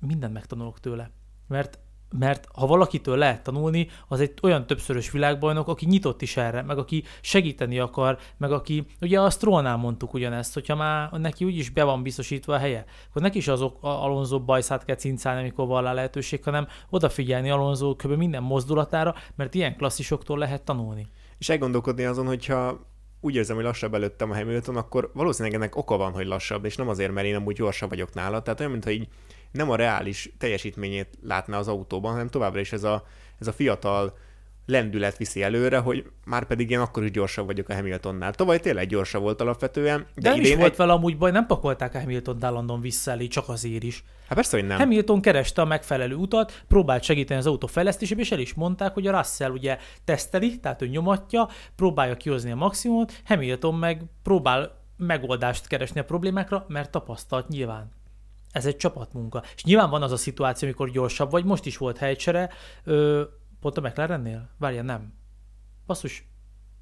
mindent 0.00 0.32
megtanulok 0.32 0.80
tőle. 0.80 1.10
Mert 1.46 1.78
mert 2.18 2.46
ha 2.54 2.66
valakitől 2.66 3.16
lehet 3.16 3.42
tanulni, 3.42 3.88
az 4.08 4.20
egy 4.20 4.32
olyan 4.42 4.66
többszörös 4.66 5.10
világbajnok, 5.10 5.68
aki 5.68 5.86
nyitott 5.86 6.22
is 6.22 6.36
erre, 6.36 6.62
meg 6.62 6.78
aki 6.78 7.04
segíteni 7.20 7.78
akar, 7.78 8.18
meg 8.36 8.52
aki, 8.52 8.86
ugye 9.00 9.20
a 9.20 9.30
Strollnál 9.30 9.76
mondtuk 9.76 10.14
ugyanezt, 10.14 10.54
hogyha 10.54 10.76
már 10.76 11.10
neki 11.10 11.44
úgyis 11.44 11.70
be 11.70 11.84
van 11.84 12.02
biztosítva 12.02 12.54
a 12.54 12.58
helye, 12.58 12.84
akkor 13.08 13.22
neki 13.22 13.38
is 13.38 13.48
azok 13.48 13.78
Alonso 13.80 14.40
bajszát 14.40 14.84
kell 14.84 14.96
cincálni, 14.96 15.40
amikor 15.40 15.66
van 15.66 15.82
rá 15.82 15.92
lehetőség, 15.92 16.44
hanem 16.44 16.66
odafigyelni 16.90 17.50
Alonso 17.50 17.94
kb. 17.94 18.12
minden 18.12 18.42
mozdulatára, 18.42 19.14
mert 19.36 19.54
ilyen 19.54 19.76
klasszisoktól 19.76 20.38
lehet 20.38 20.62
tanulni. 20.62 21.06
És 21.38 21.48
elgondolkodni 21.48 22.04
azon, 22.04 22.26
hogyha 22.26 22.86
úgy 23.20 23.34
érzem, 23.34 23.56
hogy 23.56 23.64
lassabb 23.64 23.94
előttem 23.94 24.30
a 24.30 24.34
Hamilton, 24.34 24.76
akkor 24.76 25.10
valószínűleg 25.14 25.56
ennek 25.56 25.76
oka 25.76 25.96
van, 25.96 26.12
hogy 26.12 26.26
lassabb, 26.26 26.64
és 26.64 26.76
nem 26.76 26.88
azért, 26.88 27.12
mert 27.12 27.26
én 27.26 27.34
amúgy 27.34 27.54
gyorsabb 27.54 27.88
vagyok 27.88 28.14
nála. 28.14 28.42
Tehát 28.42 28.60
olyan, 28.60 28.72
mintha 28.72 28.90
így 28.90 29.08
nem 29.50 29.70
a 29.70 29.76
reális 29.76 30.32
teljesítményét 30.38 31.18
látná 31.22 31.58
az 31.58 31.68
autóban, 31.68 32.12
hanem 32.12 32.28
továbbra 32.28 32.60
is 32.60 32.72
ez 32.72 32.84
a, 32.84 33.06
ez 33.38 33.46
a 33.46 33.52
fiatal 33.52 34.18
lendület 34.68 35.16
viszi 35.16 35.42
előre, 35.42 35.78
hogy 35.78 36.04
már 36.24 36.44
pedig 36.44 36.70
én 36.70 36.78
akkor 36.78 37.04
is 37.04 37.10
gyorsabb 37.10 37.46
vagyok 37.46 37.68
a 37.68 37.74
Hamiltonnál. 37.74 38.32
Tavaly 38.32 38.60
tényleg 38.60 38.86
gyorsabb 38.86 39.22
volt 39.22 39.40
alapvetően. 39.40 40.06
De, 40.14 40.20
de 40.20 40.30
nem 40.30 40.40
is 40.40 40.54
volt 40.54 40.70
egy... 40.70 40.76
vele 40.76 40.92
amúgy 40.92 41.18
baj, 41.18 41.30
nem 41.30 41.46
pakolták 41.46 41.94
a 41.94 42.00
Hamilton 42.00 42.38
Dallandon 42.38 42.80
vissza 42.80 43.10
elé, 43.10 43.26
csak 43.26 43.48
azért 43.48 43.82
is. 43.82 44.04
Hát 44.26 44.34
persze, 44.34 44.56
hogy 44.56 44.66
nem. 44.66 44.78
Hamilton 44.78 45.20
kereste 45.20 45.62
a 45.62 45.64
megfelelő 45.64 46.14
utat, 46.14 46.62
próbált 46.68 47.02
segíteni 47.02 47.40
az 47.40 47.46
autó 47.46 47.66
fejlesztésében, 47.66 48.24
és 48.24 48.30
el 48.30 48.38
is 48.38 48.54
mondták, 48.54 48.94
hogy 48.94 49.06
a 49.06 49.16
Russell 49.16 49.50
ugye 49.50 49.78
teszteli, 50.04 50.60
tehát 50.60 50.82
ő 50.82 50.86
nyomatja, 50.86 51.48
próbálja 51.76 52.16
kihozni 52.16 52.50
a 52.50 52.56
maximumot, 52.56 53.20
Hamilton 53.24 53.74
meg 53.74 54.02
próbál 54.22 54.76
megoldást 54.96 55.66
keresni 55.66 56.00
a 56.00 56.04
problémákra, 56.04 56.64
mert 56.68 56.90
tapasztalt 56.90 57.48
nyilván 57.48 57.97
ez 58.58 58.66
egy 58.66 58.76
csapatmunka. 58.76 59.42
És 59.54 59.64
nyilván 59.64 59.90
van 59.90 60.02
az 60.02 60.12
a 60.12 60.16
szituáció, 60.16 60.68
amikor 60.68 60.90
gyorsabb 60.90 61.30
vagy, 61.30 61.44
most 61.44 61.66
is 61.66 61.76
volt 61.76 61.98
helycsere, 61.98 62.50
ö, 62.84 63.22
pont 63.60 63.76
a 63.76 63.80
McLarennél? 63.80 64.48
Várja, 64.58 64.82
nem. 64.82 65.12
Basszus, 65.86 66.28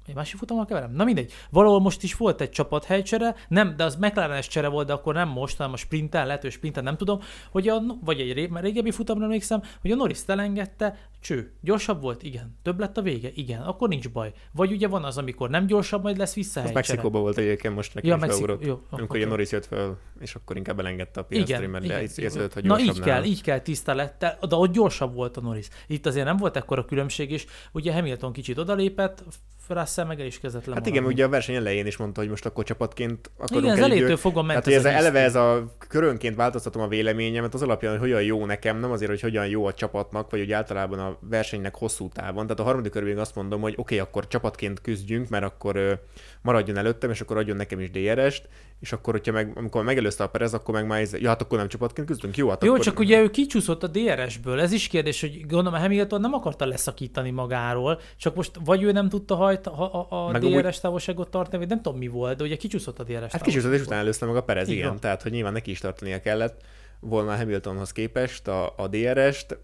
Egy 0.07 0.15
másik 0.15 0.37
futammal 0.37 0.65
keverem? 0.65 0.91
Na 0.91 1.03
mindegy. 1.03 1.33
Valahol 1.49 1.79
most 1.79 2.03
is 2.03 2.15
volt 2.15 2.41
egy 2.41 2.49
csapat 2.49 2.85
helycsere, 2.85 3.35
nem, 3.47 3.75
de 3.75 3.83
az 3.83 3.95
mclaren 3.95 4.41
csere 4.41 4.67
volt, 4.67 4.87
de 4.87 4.93
akkor 4.93 5.13
nem 5.13 5.29
most, 5.29 5.57
hanem 5.57 5.73
a 5.73 5.77
sprinten, 5.77 6.25
lehet, 6.25 6.41
hogy 6.41 6.51
sprinten 6.51 6.83
nem 6.83 6.97
tudom, 6.97 7.19
hogy 7.51 7.67
a, 7.67 7.81
vagy 8.01 8.19
egy 8.19 8.33
ré, 8.33 8.49
régebbi 8.53 8.91
futamra 8.91 9.23
emlékszem, 9.23 9.61
hogy 9.81 9.91
a 9.91 9.95
Norris 9.95 10.19
elengedte, 10.25 10.97
cső, 11.19 11.53
gyorsabb 11.61 12.01
volt? 12.01 12.23
Igen. 12.23 12.57
Több 12.63 12.79
lett 12.79 12.97
a 12.97 13.01
vége? 13.01 13.29
Igen. 13.33 13.61
Akkor 13.61 13.89
nincs 13.89 14.09
baj. 14.09 14.31
Vagy 14.51 14.71
ugye 14.71 14.87
van 14.87 15.03
az, 15.03 15.17
amikor 15.17 15.49
nem 15.49 15.65
gyorsabb, 15.65 16.03
majd 16.03 16.17
lesz 16.17 16.33
vissza 16.33 16.61
Az 16.61 16.71
Mexikóban 16.71 17.21
volt 17.21 17.37
egyébként 17.37 17.75
most 17.75 17.93
neki 17.93 18.07
ja, 18.07 18.15
is 18.15 18.21
Mexikó, 18.21 18.45
beugrott. 18.45 18.67
jó, 18.67 18.81
Amikor 18.89 19.17
ugye 19.17 19.25
Norris 19.25 19.51
jött 19.51 19.65
fel, 19.65 19.97
és 20.19 20.35
akkor 20.35 20.57
inkább 20.57 20.79
elengedte 20.79 21.19
a 21.19 21.23
Piastri, 21.23 21.55
igen, 21.55 21.69
mert 21.69 21.83
igen, 21.83 21.99
érződött, 22.15 22.53
hogy 22.53 22.63
Na 22.63 22.79
így 22.79 22.99
kell, 22.99 23.23
így 23.23 23.41
kell 23.41 23.59
tisztelettel, 23.59 24.37
de 24.49 24.55
ott 24.55 24.71
gyorsabb 24.71 25.13
volt 25.13 25.37
a 25.37 25.41
Norris. 25.41 25.67
Itt 25.87 26.05
azért 26.05 26.25
nem 26.25 26.37
volt 26.37 26.55
ekkora 26.55 26.85
különbség, 26.85 27.31
és 27.31 27.45
ugye 27.71 27.93
Hamilton 27.93 28.31
kicsit 28.31 28.57
odalépett, 28.57 29.23
Russell 29.67 29.96
meg 30.05 30.19
el 30.19 30.25
is 30.25 30.39
kezdett 30.39 30.73
Hát 30.73 30.85
igen, 30.85 31.05
ugye 31.05 31.25
a 31.25 31.29
verseny 31.29 31.55
elején 31.55 31.85
is 31.85 31.97
mondta, 31.97 32.19
hogy 32.19 32.29
most 32.29 32.45
akkor 32.45 32.63
csapatként 32.63 33.31
akarunk 33.37 33.65
igen, 33.65 33.77
ez 33.77 33.83
egy 33.83 33.91
elétől 33.91 34.07
győr- 34.07 34.19
fogva 34.19 34.41
ment 34.41 34.63
Tehát, 34.63 34.79
ez 34.79 34.85
az 34.85 34.91
eleve 34.99 35.19
ez 35.19 35.35
a 35.35 35.75
körönként 35.87 36.35
változtatom 36.35 36.81
a 36.81 36.87
véleményemet 36.87 37.53
az 37.53 37.61
alapján, 37.61 37.91
hogy 37.91 38.01
hogyan 38.01 38.23
jó 38.23 38.45
nekem, 38.45 38.79
nem 38.79 38.91
azért, 38.91 39.09
hogy 39.09 39.21
hogyan 39.21 39.47
jó 39.47 39.65
a 39.65 39.73
csapatnak, 39.73 40.29
vagy 40.29 40.39
hogy 40.39 40.51
általában 40.51 40.99
a 40.99 41.17
versenynek 41.21 41.75
hosszú 41.75 42.09
távon. 42.09 42.43
Tehát 42.43 42.59
a 42.59 42.63
harmadik 42.63 42.91
körben 42.91 43.17
azt 43.17 43.35
mondom, 43.35 43.61
hogy 43.61 43.73
oké, 43.77 43.81
okay, 43.81 43.99
akkor 43.99 44.27
csapatként 44.27 44.81
küzdjünk, 44.81 45.29
mert 45.29 45.43
akkor 45.43 46.01
maradjon 46.41 46.77
előttem, 46.77 47.09
és 47.09 47.21
akkor 47.21 47.37
adjon 47.37 47.57
nekem 47.57 47.79
is 47.79 47.91
DRS-t, 47.91 48.49
és 48.79 48.91
akkor, 48.91 49.13
hogyha 49.13 49.31
meg, 49.31 49.51
amikor 49.55 49.83
megelőzte 49.83 50.23
a 50.23 50.27
Perez, 50.27 50.53
akkor 50.53 50.73
meg 50.73 50.87
már, 50.87 50.99
ez- 50.99 51.19
ja, 51.19 51.27
hát 51.27 51.41
akkor 51.41 51.57
nem 51.57 51.67
csapatként 51.67 52.07
küzdünk, 52.07 52.37
jó, 52.37 52.49
hát 52.49 52.63
Jó, 52.63 52.71
akkor... 52.71 52.83
csak 52.83 52.99
ugye 52.99 53.21
ő 53.21 53.29
kicsúszott 53.29 53.83
a 53.83 53.87
DRS-ből. 53.87 54.59
Ez 54.59 54.71
is 54.71 54.87
kérdés, 54.87 55.21
hogy 55.21 55.39
gondolom 55.39 55.73
a 55.73 55.79
Hamilton 55.79 56.21
nem 56.21 56.33
akarta 56.33 56.65
leszakítani 56.65 57.31
magáról, 57.31 57.99
csak 58.17 58.35
most 58.35 58.51
vagy 58.65 58.83
ő 58.83 58.91
nem 58.91 59.09
tudta 59.09 59.35
hajt, 59.35 59.67
a, 59.91 60.07
a, 60.09 60.27
a 60.27 60.31
DRS 60.39 60.45
amúgy- 60.45 60.81
távolságot 60.81 61.29
tartani, 61.29 61.57
vagy 61.57 61.67
nem 61.67 61.81
tudom 61.81 61.97
mi 61.97 62.07
volt, 62.07 62.37
de 62.37 62.43
ugye 62.43 62.55
kicsúszott 62.55 62.99
a 62.99 63.03
DRS 63.03 63.31
Hát 63.31 63.41
kisütött, 63.41 63.73
és 63.73 63.81
utána 63.81 64.01
előzte 64.01 64.25
meg 64.25 64.35
a 64.35 64.43
Perez, 64.43 64.67
igen. 64.69 64.87
van. 64.87 64.99
Tehát, 64.99 65.21
hogy 65.21 65.31
nyilván 65.31 65.53
neki 65.53 65.71
is 65.71 65.79
tartania 65.79 66.21
kellett 66.21 66.61
volna 66.99 67.35
Hamiltonhoz 67.35 67.91
képest 67.91 68.47
a, 68.47 68.73
a 68.77 68.87
DRS-t, 68.87 69.57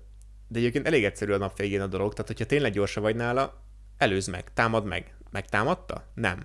de 0.47 0.59
egyébként 0.59 0.87
elég 0.87 1.03
egyszerű 1.05 1.31
a 1.31 1.37
nap 1.37 1.57
végén 1.57 1.81
a 1.81 1.87
dolog, 1.87 2.13
tehát 2.13 2.27
hogyha 2.27 2.45
tényleg 2.45 2.71
gyorsa 2.71 3.01
vagy 3.01 3.15
nála, 3.15 3.61
előz 3.97 4.27
meg, 4.27 4.53
támad 4.53 4.85
meg. 4.85 5.15
Megtámadta? 5.31 6.03
Nem. 6.13 6.39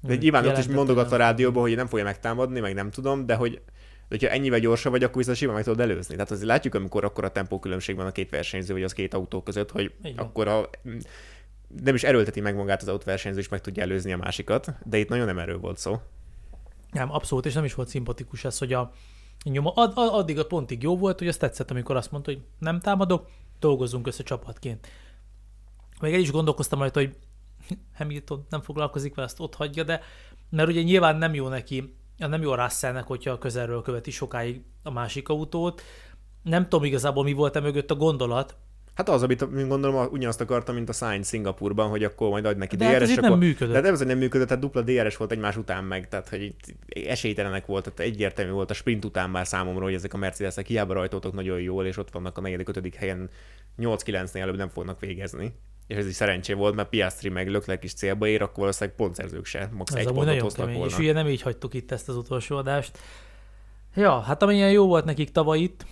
De 0.00 0.12
Ő 0.12 0.16
nyilván 0.16 0.46
ott 0.46 0.58
is 0.58 0.66
mondogat 0.66 1.12
a 1.12 1.16
rádióban, 1.16 1.62
hogy 1.62 1.76
nem 1.76 1.86
fogja 1.86 2.04
megtámadni, 2.04 2.60
meg 2.60 2.74
nem 2.74 2.90
tudom, 2.90 3.26
de 3.26 3.34
hogy 3.34 3.62
de 4.08 4.16
hogyha 4.16 4.34
ennyivel 4.34 4.58
gyorsabb 4.58 4.92
vagy, 4.92 5.02
akkor 5.02 5.16
viszont 5.16 5.36
simán 5.36 5.54
meg 5.54 5.64
tudod 5.64 5.80
előzni. 5.80 6.14
Tehát 6.14 6.30
azért 6.30 6.46
látjuk, 6.46 6.74
amikor 6.74 7.04
akkor 7.04 7.24
a 7.24 7.30
tempókülönbség 7.30 7.96
van 7.96 8.06
a 8.06 8.12
két 8.12 8.30
versenyző, 8.30 8.72
vagy 8.72 8.82
az 8.82 8.92
két 8.92 9.14
autó 9.14 9.42
között, 9.42 9.70
hogy 9.70 9.94
Így 10.04 10.14
akkor 10.16 10.48
a, 10.48 10.70
nem 11.82 11.94
is 11.94 12.04
erőlteti 12.04 12.40
meg 12.40 12.56
magát 12.56 12.82
az 12.82 12.88
autóversenyző, 12.88 13.38
és 13.38 13.48
meg 13.48 13.60
tudja 13.60 13.82
előzni 13.82 14.12
a 14.12 14.16
másikat, 14.16 14.72
de 14.84 14.98
itt 14.98 15.08
nagyon 15.08 15.26
nem 15.26 15.38
erről 15.38 15.58
volt 15.58 15.78
szó. 15.78 16.00
Nem, 16.90 17.12
abszolút, 17.12 17.46
és 17.46 17.54
nem 17.54 17.64
is 17.64 17.74
volt 17.74 17.88
szimpatikus 17.88 18.44
ez, 18.44 18.58
hogy 18.58 18.72
a 18.72 18.92
nyoma, 19.44 19.70
ad, 19.70 19.92
ad, 19.94 20.08
addig 20.12 20.38
a 20.38 20.46
pontig 20.46 20.82
jó 20.82 20.96
volt, 20.96 21.18
hogy 21.18 21.28
azt 21.28 21.38
tetszett, 21.38 21.70
amikor 21.70 21.96
azt 21.96 22.10
mondta, 22.10 22.32
hogy 22.32 22.42
nem 22.58 22.80
támadok, 22.80 23.28
dolgozzunk 23.58 24.06
össze 24.06 24.22
csapatként. 24.22 24.86
Még 26.00 26.14
el 26.14 26.20
is 26.20 26.30
gondolkoztam 26.30 26.78
majd, 26.78 26.94
hogy 26.94 27.16
Hamilton 27.98 28.46
nem 28.48 28.60
foglalkozik 28.60 29.14
vele, 29.14 29.26
azt 29.26 29.40
ott 29.40 29.54
hagyja, 29.54 29.82
de 29.82 30.00
mert 30.50 30.68
ugye 30.68 30.82
nyilván 30.82 31.16
nem 31.16 31.34
jó 31.34 31.48
neki, 31.48 31.94
nem 32.16 32.42
jó 32.42 32.54
Russellnek, 32.54 33.06
hogyha 33.06 33.38
közelről 33.38 33.82
követi 33.82 34.10
sokáig 34.10 34.62
a 34.82 34.90
másik 34.90 35.28
autót. 35.28 35.82
Nem 36.42 36.62
tudom 36.62 36.84
igazából, 36.84 37.24
mi 37.24 37.32
volt 37.32 37.56
e 37.56 37.60
mögött 37.60 37.90
a 37.90 37.94
gondolat, 37.94 38.56
Hát 38.98 39.08
az, 39.08 39.22
amit 39.22 39.68
gondolom, 39.68 40.06
ugyanazt 40.10 40.40
akartam, 40.40 40.74
mint 40.74 40.88
a 40.88 40.92
Sainz 40.92 41.26
Szingapurban, 41.26 41.88
hogy 41.88 42.04
akkor 42.04 42.28
majd 42.28 42.44
adj 42.44 42.58
neki 42.58 42.76
de 42.76 42.84
hát 42.84 42.94
DRS, 42.94 43.02
ez 43.02 43.10
itt 43.10 43.16
akkor... 43.16 43.30
nem 43.30 43.38
működött. 43.38 43.74
De 43.74 43.80
nem 43.80 43.92
az, 43.92 43.98
hogy 43.98 44.06
nem 44.06 44.18
működött, 44.18 44.46
tehát 44.46 44.62
dupla 44.62 44.82
DRS 44.82 45.16
volt 45.16 45.32
egymás 45.32 45.56
után 45.56 45.84
meg, 45.84 46.08
tehát 46.08 46.28
hogy 46.28 46.42
itt 46.42 46.74
esélytelenek 47.06 47.66
volt, 47.66 47.84
tehát 47.84 48.12
egyértelmű 48.12 48.52
volt 48.52 48.70
a 48.70 48.74
sprint 48.74 49.04
után 49.04 49.30
már 49.30 49.46
számomra, 49.46 49.84
hogy 49.84 49.94
ezek 49.94 50.14
a 50.14 50.16
Mercedesek 50.16 50.66
hiába 50.66 50.92
rajtoltak 50.92 51.32
nagyon 51.32 51.60
jól, 51.60 51.86
és 51.86 51.96
ott 51.96 52.10
vannak 52.10 52.38
a 52.38 52.40
negyedik, 52.40 52.68
ötödik 52.68 52.94
helyen 52.94 53.30
8-9-nél 53.78 54.40
előbb 54.40 54.56
nem 54.56 54.68
fognak 54.68 55.00
végezni. 55.00 55.54
És 55.86 55.96
ez 55.96 56.06
is 56.06 56.14
szerencsé 56.14 56.52
volt, 56.52 56.74
mert 56.74 56.88
Piastri 56.88 57.28
meg 57.28 57.48
Leclerc 57.48 57.84
is 57.84 57.94
célba 57.94 58.26
ér, 58.26 58.42
akkor 58.42 58.58
valószínűleg 58.58 58.96
pontszerzők 58.96 59.44
se, 59.44 59.68
max. 59.72 59.94
Ez 59.94 60.06
egy 60.06 60.12
pontot 60.12 60.40
hoztak 60.40 60.64
kemény, 60.64 60.78
volna. 60.78 60.92
és 60.92 60.98
ugye 60.98 61.12
nem 61.12 61.28
így 61.28 61.42
hagytuk 61.42 61.74
itt 61.74 61.92
ezt 61.92 62.08
az 62.08 62.16
utolsó 62.16 62.56
adást. 62.56 62.98
Ja, 63.94 64.20
hát 64.20 64.42
amilyen 64.42 64.70
jó 64.70 64.86
volt 64.86 65.04
nekik 65.04 65.30
tavaly 65.30 65.58
itt, 65.58 65.84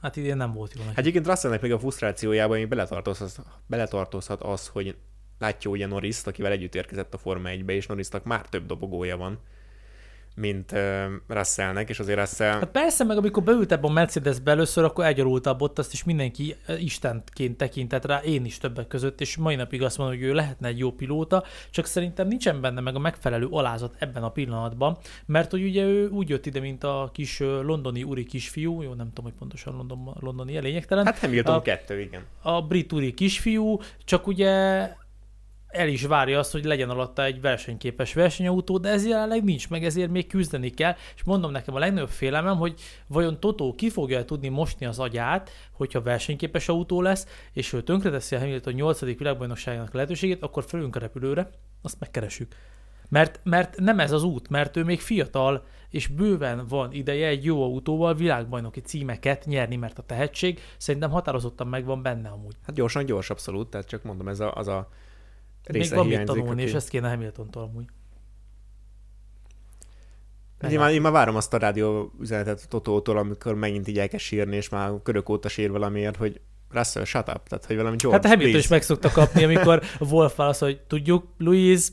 hát 0.00 0.16
idén 0.16 0.36
nem 0.36 0.52
volt 0.52 0.72
jó 0.72 0.78
nekik. 0.78 0.94
Hát 0.94 0.98
egyébként 0.98 1.26
Russellnek 1.26 1.60
még 1.60 1.72
a 1.72 1.78
frusztrációjában 1.78 2.56
még 2.56 2.68
beletartozhat, 2.68 3.40
beletartozhat 3.66 4.42
az, 4.42 4.66
hogy 4.66 4.96
látja 5.38 5.70
ugye 5.70 5.86
norris 5.86 6.24
akivel 6.24 6.52
együtt 6.52 6.74
érkezett 6.74 7.14
a 7.14 7.18
Forma 7.18 7.48
1-be, 7.48 7.72
és 7.72 7.86
Norrisnak 7.86 8.24
már 8.24 8.48
több 8.48 8.66
dobogója 8.66 9.16
van, 9.16 9.38
mint 10.40 10.74
Russellnek, 11.28 11.88
és 11.88 11.98
azért 11.98 12.18
Russell... 12.18 12.58
Hát 12.58 12.70
persze, 12.70 13.04
meg 13.04 13.16
amikor 13.16 13.42
beült 13.42 13.72
ebbe 13.72 13.86
a 13.86 13.90
Mercedesbe 13.90 14.50
először, 14.50 14.84
akkor 14.84 15.04
elgyarultabb 15.04 15.62
ott, 15.62 15.78
azt 15.78 15.92
is 15.92 16.04
mindenki 16.04 16.56
istenként 16.78 17.56
tekintett 17.56 18.04
rá, 18.04 18.18
én 18.18 18.44
is 18.44 18.58
többek 18.58 18.86
között, 18.86 19.20
és 19.20 19.36
mai 19.36 19.54
napig 19.54 19.82
azt 19.82 19.98
mondom, 19.98 20.16
hogy 20.16 20.26
ő 20.26 20.32
lehetne 20.32 20.68
egy 20.68 20.78
jó 20.78 20.92
pilóta, 20.92 21.44
csak 21.70 21.86
szerintem 21.86 22.28
nincsen 22.28 22.60
benne 22.60 22.80
meg 22.80 22.94
a 22.94 22.98
megfelelő 22.98 23.46
alázat 23.50 23.94
ebben 23.98 24.22
a 24.22 24.30
pillanatban, 24.30 24.98
mert 25.26 25.50
hogy 25.50 25.64
ugye 25.64 25.84
ő 25.84 26.08
úgy 26.08 26.28
jött 26.28 26.46
ide, 26.46 26.60
mint 26.60 26.84
a 26.84 27.10
kis 27.12 27.38
londoni 27.38 28.02
uri 28.02 28.24
kisfiú, 28.24 28.82
jó, 28.82 28.94
nem 28.94 29.08
tudom, 29.08 29.24
hogy 29.24 29.38
pontosan 29.38 29.76
London, 29.76 30.16
londoni 30.20 30.60
lényegtelen, 30.60 31.04
Hát 31.04 31.18
Hamilton 31.18 31.54
a... 31.54 31.62
kettő, 31.62 32.00
igen. 32.00 32.22
a 32.42 32.62
brit 32.62 32.92
úri 32.92 33.14
kisfiú, 33.14 33.80
csak 34.04 34.26
ugye 34.26 34.82
el 35.70 35.88
is 35.88 36.02
várja 36.02 36.38
azt, 36.38 36.52
hogy 36.52 36.64
legyen 36.64 36.90
alatta 36.90 37.24
egy 37.24 37.40
versenyképes 37.40 38.14
versenyautó, 38.14 38.78
de 38.78 38.88
ez 38.88 39.06
jelenleg 39.06 39.44
nincs 39.44 39.68
meg, 39.68 39.84
ezért 39.84 40.10
még 40.10 40.26
küzdeni 40.26 40.70
kell, 40.70 40.94
és 41.14 41.22
mondom 41.24 41.50
nekem 41.50 41.74
a 41.74 41.78
legnagyobb 41.78 42.08
félelmem, 42.08 42.56
hogy 42.56 42.80
vajon 43.06 43.40
Totó 43.40 43.74
ki 43.74 43.90
fogja 43.90 44.24
tudni 44.24 44.48
mosni 44.48 44.86
az 44.86 44.98
agyát, 44.98 45.50
hogyha 45.72 46.02
versenyképes 46.02 46.68
autó 46.68 47.02
lesz, 47.02 47.26
és 47.52 47.72
ő 47.72 47.82
tönkreteszi 47.82 48.34
a 48.36 48.38
Hamilton 48.38 48.72
8. 48.72 49.00
világbajnokságának 49.00 49.94
lehetőségét, 49.94 50.42
akkor 50.42 50.64
felülünk 50.64 50.96
a 50.96 50.98
repülőre, 50.98 51.50
azt 51.82 52.00
megkeresünk. 52.00 52.54
Mert, 53.08 53.40
mert 53.44 53.78
nem 53.78 54.00
ez 54.00 54.12
az 54.12 54.22
út, 54.22 54.48
mert 54.48 54.76
ő 54.76 54.84
még 54.84 55.00
fiatal, 55.00 55.64
és 55.88 56.06
bőven 56.06 56.66
van 56.68 56.92
ideje 56.92 57.26
egy 57.26 57.44
jó 57.44 57.62
autóval 57.62 58.14
világbajnoki 58.14 58.80
címeket 58.80 59.46
nyerni, 59.46 59.76
mert 59.76 59.98
a 59.98 60.02
tehetség 60.02 60.60
szerintem 60.76 61.10
határozottan 61.10 61.66
megvan 61.66 62.02
benne 62.02 62.28
amúgy. 62.28 62.54
Hát 62.66 62.74
gyorsan 62.74 63.04
gyors, 63.04 63.30
abszolút, 63.30 63.70
tehát 63.70 63.86
csak 63.86 64.02
mondom, 64.02 64.28
ez 64.28 64.40
a, 64.40 64.54
az 64.54 64.68
a 64.68 64.88
Még 65.72 65.90
van 65.90 66.06
mit 66.06 66.24
tanulni, 66.24 66.50
aki- 66.50 66.62
és 66.62 66.72
ezt 66.72 66.88
kéne 66.88 67.08
Hamiltontól 67.08 67.62
amúgy. 67.62 67.84
Hát 70.60 70.70
én, 70.70 70.78
már, 70.78 70.92
én 70.92 71.00
már 71.00 71.12
várom 71.12 71.36
azt 71.36 71.54
a 71.54 71.56
rádió 71.58 72.12
üzenetet 72.20 72.68
Totótól, 72.68 73.16
amikor 73.18 73.54
megint 73.54 73.88
így 73.88 73.98
elkezd 73.98 74.22
sírni, 74.22 74.56
és 74.56 74.68
már 74.68 74.92
körök 75.02 75.28
óta 75.28 75.48
sír 75.48 75.70
valamiért, 75.70 76.16
hogy 76.16 76.40
Russell, 76.70 77.04
shut 77.04 77.28
up, 77.28 77.48
tehát 77.48 77.64
hogy 77.66 77.76
valami 77.76 77.96
George, 77.96 78.16
Hát 78.16 78.24
a 78.24 78.28
Hamilton 78.28 78.50
please. 78.50 78.64
is 78.64 78.68
meg 78.70 78.82
szokta 78.82 79.10
kapni, 79.10 79.44
amikor 79.44 79.82
Wolf 80.10 80.36
válasz, 80.36 80.58
hogy 80.60 80.80
tudjuk, 80.80 81.26
Louise, 81.38 81.90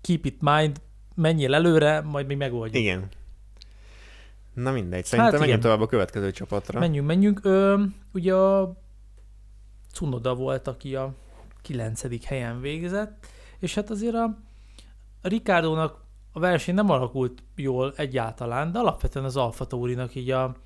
keep 0.00 0.24
it 0.24 0.36
mind, 0.40 0.80
menjél 1.14 1.54
előre, 1.54 2.00
majd 2.00 2.26
mi 2.26 2.34
megoldjuk. 2.34 2.82
Igen. 2.82 3.08
Na 4.54 4.70
mindegy, 4.72 5.04
szerintem 5.04 5.32
hát 5.32 5.40
menjünk 5.40 5.62
tovább 5.62 5.80
a 5.80 5.86
következő 5.86 6.30
csapatra. 6.30 6.78
Menjünk, 6.80 7.06
menjünk. 7.06 7.40
Ö, 7.42 7.82
ugye 8.12 8.34
a 8.34 8.76
Cunoda 9.92 10.34
volt, 10.34 10.68
aki 10.68 10.94
a 10.94 11.14
kilencedik 11.62 12.24
helyen 12.24 12.60
végzett, 12.60 13.26
és 13.58 13.74
hát 13.74 13.90
azért 13.90 14.14
a, 14.14 14.24
a 15.22 15.28
Ricardónak 15.28 16.06
a 16.32 16.40
verseny 16.40 16.74
nem 16.74 16.90
alakult 16.90 17.42
jól 17.54 17.92
egyáltalán, 17.96 18.72
de 18.72 18.78
alapvetően 18.78 19.24
az 19.24 19.36
Alfa 19.36 19.64
Taurinak 19.64 20.14
így 20.14 20.30
a, 20.30 20.56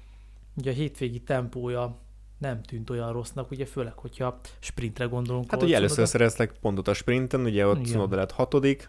ugye 0.57 0.71
a 0.71 0.75
hétvégi 0.75 1.21
tempója 1.21 1.99
nem 2.39 2.63
tűnt 2.63 2.91
olyan 2.91 3.13
rossznak, 3.13 3.51
ugye 3.51 3.67
főleg, 3.67 3.99
hogyha 3.99 4.41
sprintre 4.59 5.05
gondolunk. 5.05 5.51
Hát 5.51 5.63
ugye 5.63 5.77
először 5.77 6.09
szereztek 6.09 6.53
pontot 6.61 6.89
a 6.89 6.95
sprinten, 6.95 7.41
ugye 7.41 7.67
ott. 7.67 7.85
Cunoda 7.85 8.17
lett 8.17 8.33
hatodik, 8.33 8.89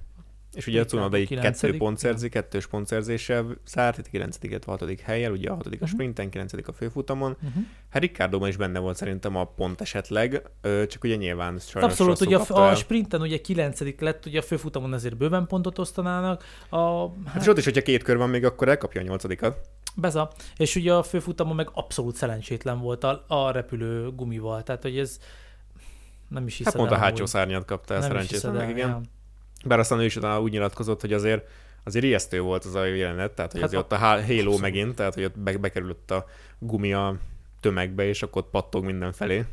és 0.56 0.68
ugye 0.68 0.80
a 0.80 0.82
Ricciardo 0.82 1.08
Cunoda 1.10 1.18
így 1.18 1.40
kettő 1.40 1.78
pont 1.78 1.98
szerzi, 1.98 2.30
kettős 2.30 2.68
pontszerzéssel 2.68 3.46
zárt, 3.68 3.98
itt 3.98 4.10
kilencedik, 4.10 4.50
illetve 4.50 4.72
hatodik 4.72 5.00
helyen, 5.00 5.32
ugye 5.32 5.50
a 5.50 5.56
hatodik 5.56 5.82
a 5.82 5.86
Mhm. 5.86 5.94
sprinten, 5.94 6.30
kilencedik 6.30 6.68
a 6.68 6.74
főfutamon. 6.74 7.32
Uh-huh. 7.44 7.64
Hát 7.90 8.02
Ricardóban 8.02 8.50
is 8.50 8.56
benne 8.58 8.80
volt 8.80 8.96
szerintem 8.96 9.36
a 9.36 9.44
pont 9.44 9.82
esetleg, 9.82 10.42
csak 10.88 11.04
ugye 11.04 11.16
nyilván 11.16 11.60
sajnos 11.60 11.92
Abszolút, 11.92 12.22
ugye 12.22 12.38
a, 12.38 12.70
a 12.70 12.76
sprinten 12.76 13.22
ugye 13.22 13.38
kilencedik 13.42 14.00
lett, 14.02 14.26
ugye 14.26 14.40
a 14.40 14.42
főfutamon 14.42 14.94
ezért 14.94 15.18
bőven 15.18 15.48
pontot 15.48 15.80
osztanának. 15.80 16.44
A, 16.70 17.08
Hát 17.26 17.42
és 17.42 17.48
ott 17.48 17.58
is, 17.58 17.64
hogyha 17.64 17.82
két 17.82 18.04
kör 18.04 18.18
van 18.18 18.30
még, 18.30 18.46
akkor 18.46 18.68
elkapja 18.68 19.02
a 19.02 19.04
nyolcadikat. 19.04 19.60
Beza. 19.96 20.32
És 20.58 20.76
ugye 20.76 20.94
a 20.94 21.04
főfutamon 21.04 21.56
meg 21.56 21.70
abszolút 21.74 22.16
szerencsétlen 22.16 22.80
volt 22.80 23.04
a, 23.04 23.26
a 23.28 23.52
repülő 23.52 24.12
gumival, 24.16 24.64
tehát 24.64 24.82
hogy 24.82 24.98
ez 24.98 25.20
nem 26.30 26.48
is 26.48 26.58
hiszed 26.58 26.74
Hát 26.74 26.82
pont 26.82 26.94
a 26.94 26.98
hátsó 26.98 27.26
szárnyat 27.26 27.66
kapta 27.66 28.02
szerencsétlen 28.02 28.54
meg, 28.54 28.70
igen. 28.70 29.06
Bár 29.64 29.80
aztán 29.80 30.00
ő 30.00 30.06
is 30.06 30.16
utána 30.16 30.42
úgy 30.42 30.52
nyilatkozott, 30.52 31.02
hogy 31.02 31.14
azért 31.14 31.48
azért 31.84 32.06
ijesztő 32.06 32.42
volt 32.42 32.66
az 32.66 32.76
a 32.76 32.86
jelenet, 32.86 33.32
tehát 33.32 33.52
hogy 33.52 33.62
Hát 33.62 33.70
azért 33.70 33.92
a- 33.92 33.96
ott 33.96 34.02
a 34.02 34.06
Halo 34.06 34.20
abszolút. 34.22 34.62
megint, 34.62 34.96
tehát 34.96 35.14
hogy 35.14 35.24
ott 35.24 35.40
be- 35.40 35.58
bekerült 35.58 36.12
a 36.12 36.26
gumi 36.60 36.94
a 36.94 37.16
tömegbe, 37.60 38.06
és 38.08 38.24
akkor 38.24 38.42
ott 38.42 38.50
pattog 38.50 38.84
mindenfelé. 38.86 39.46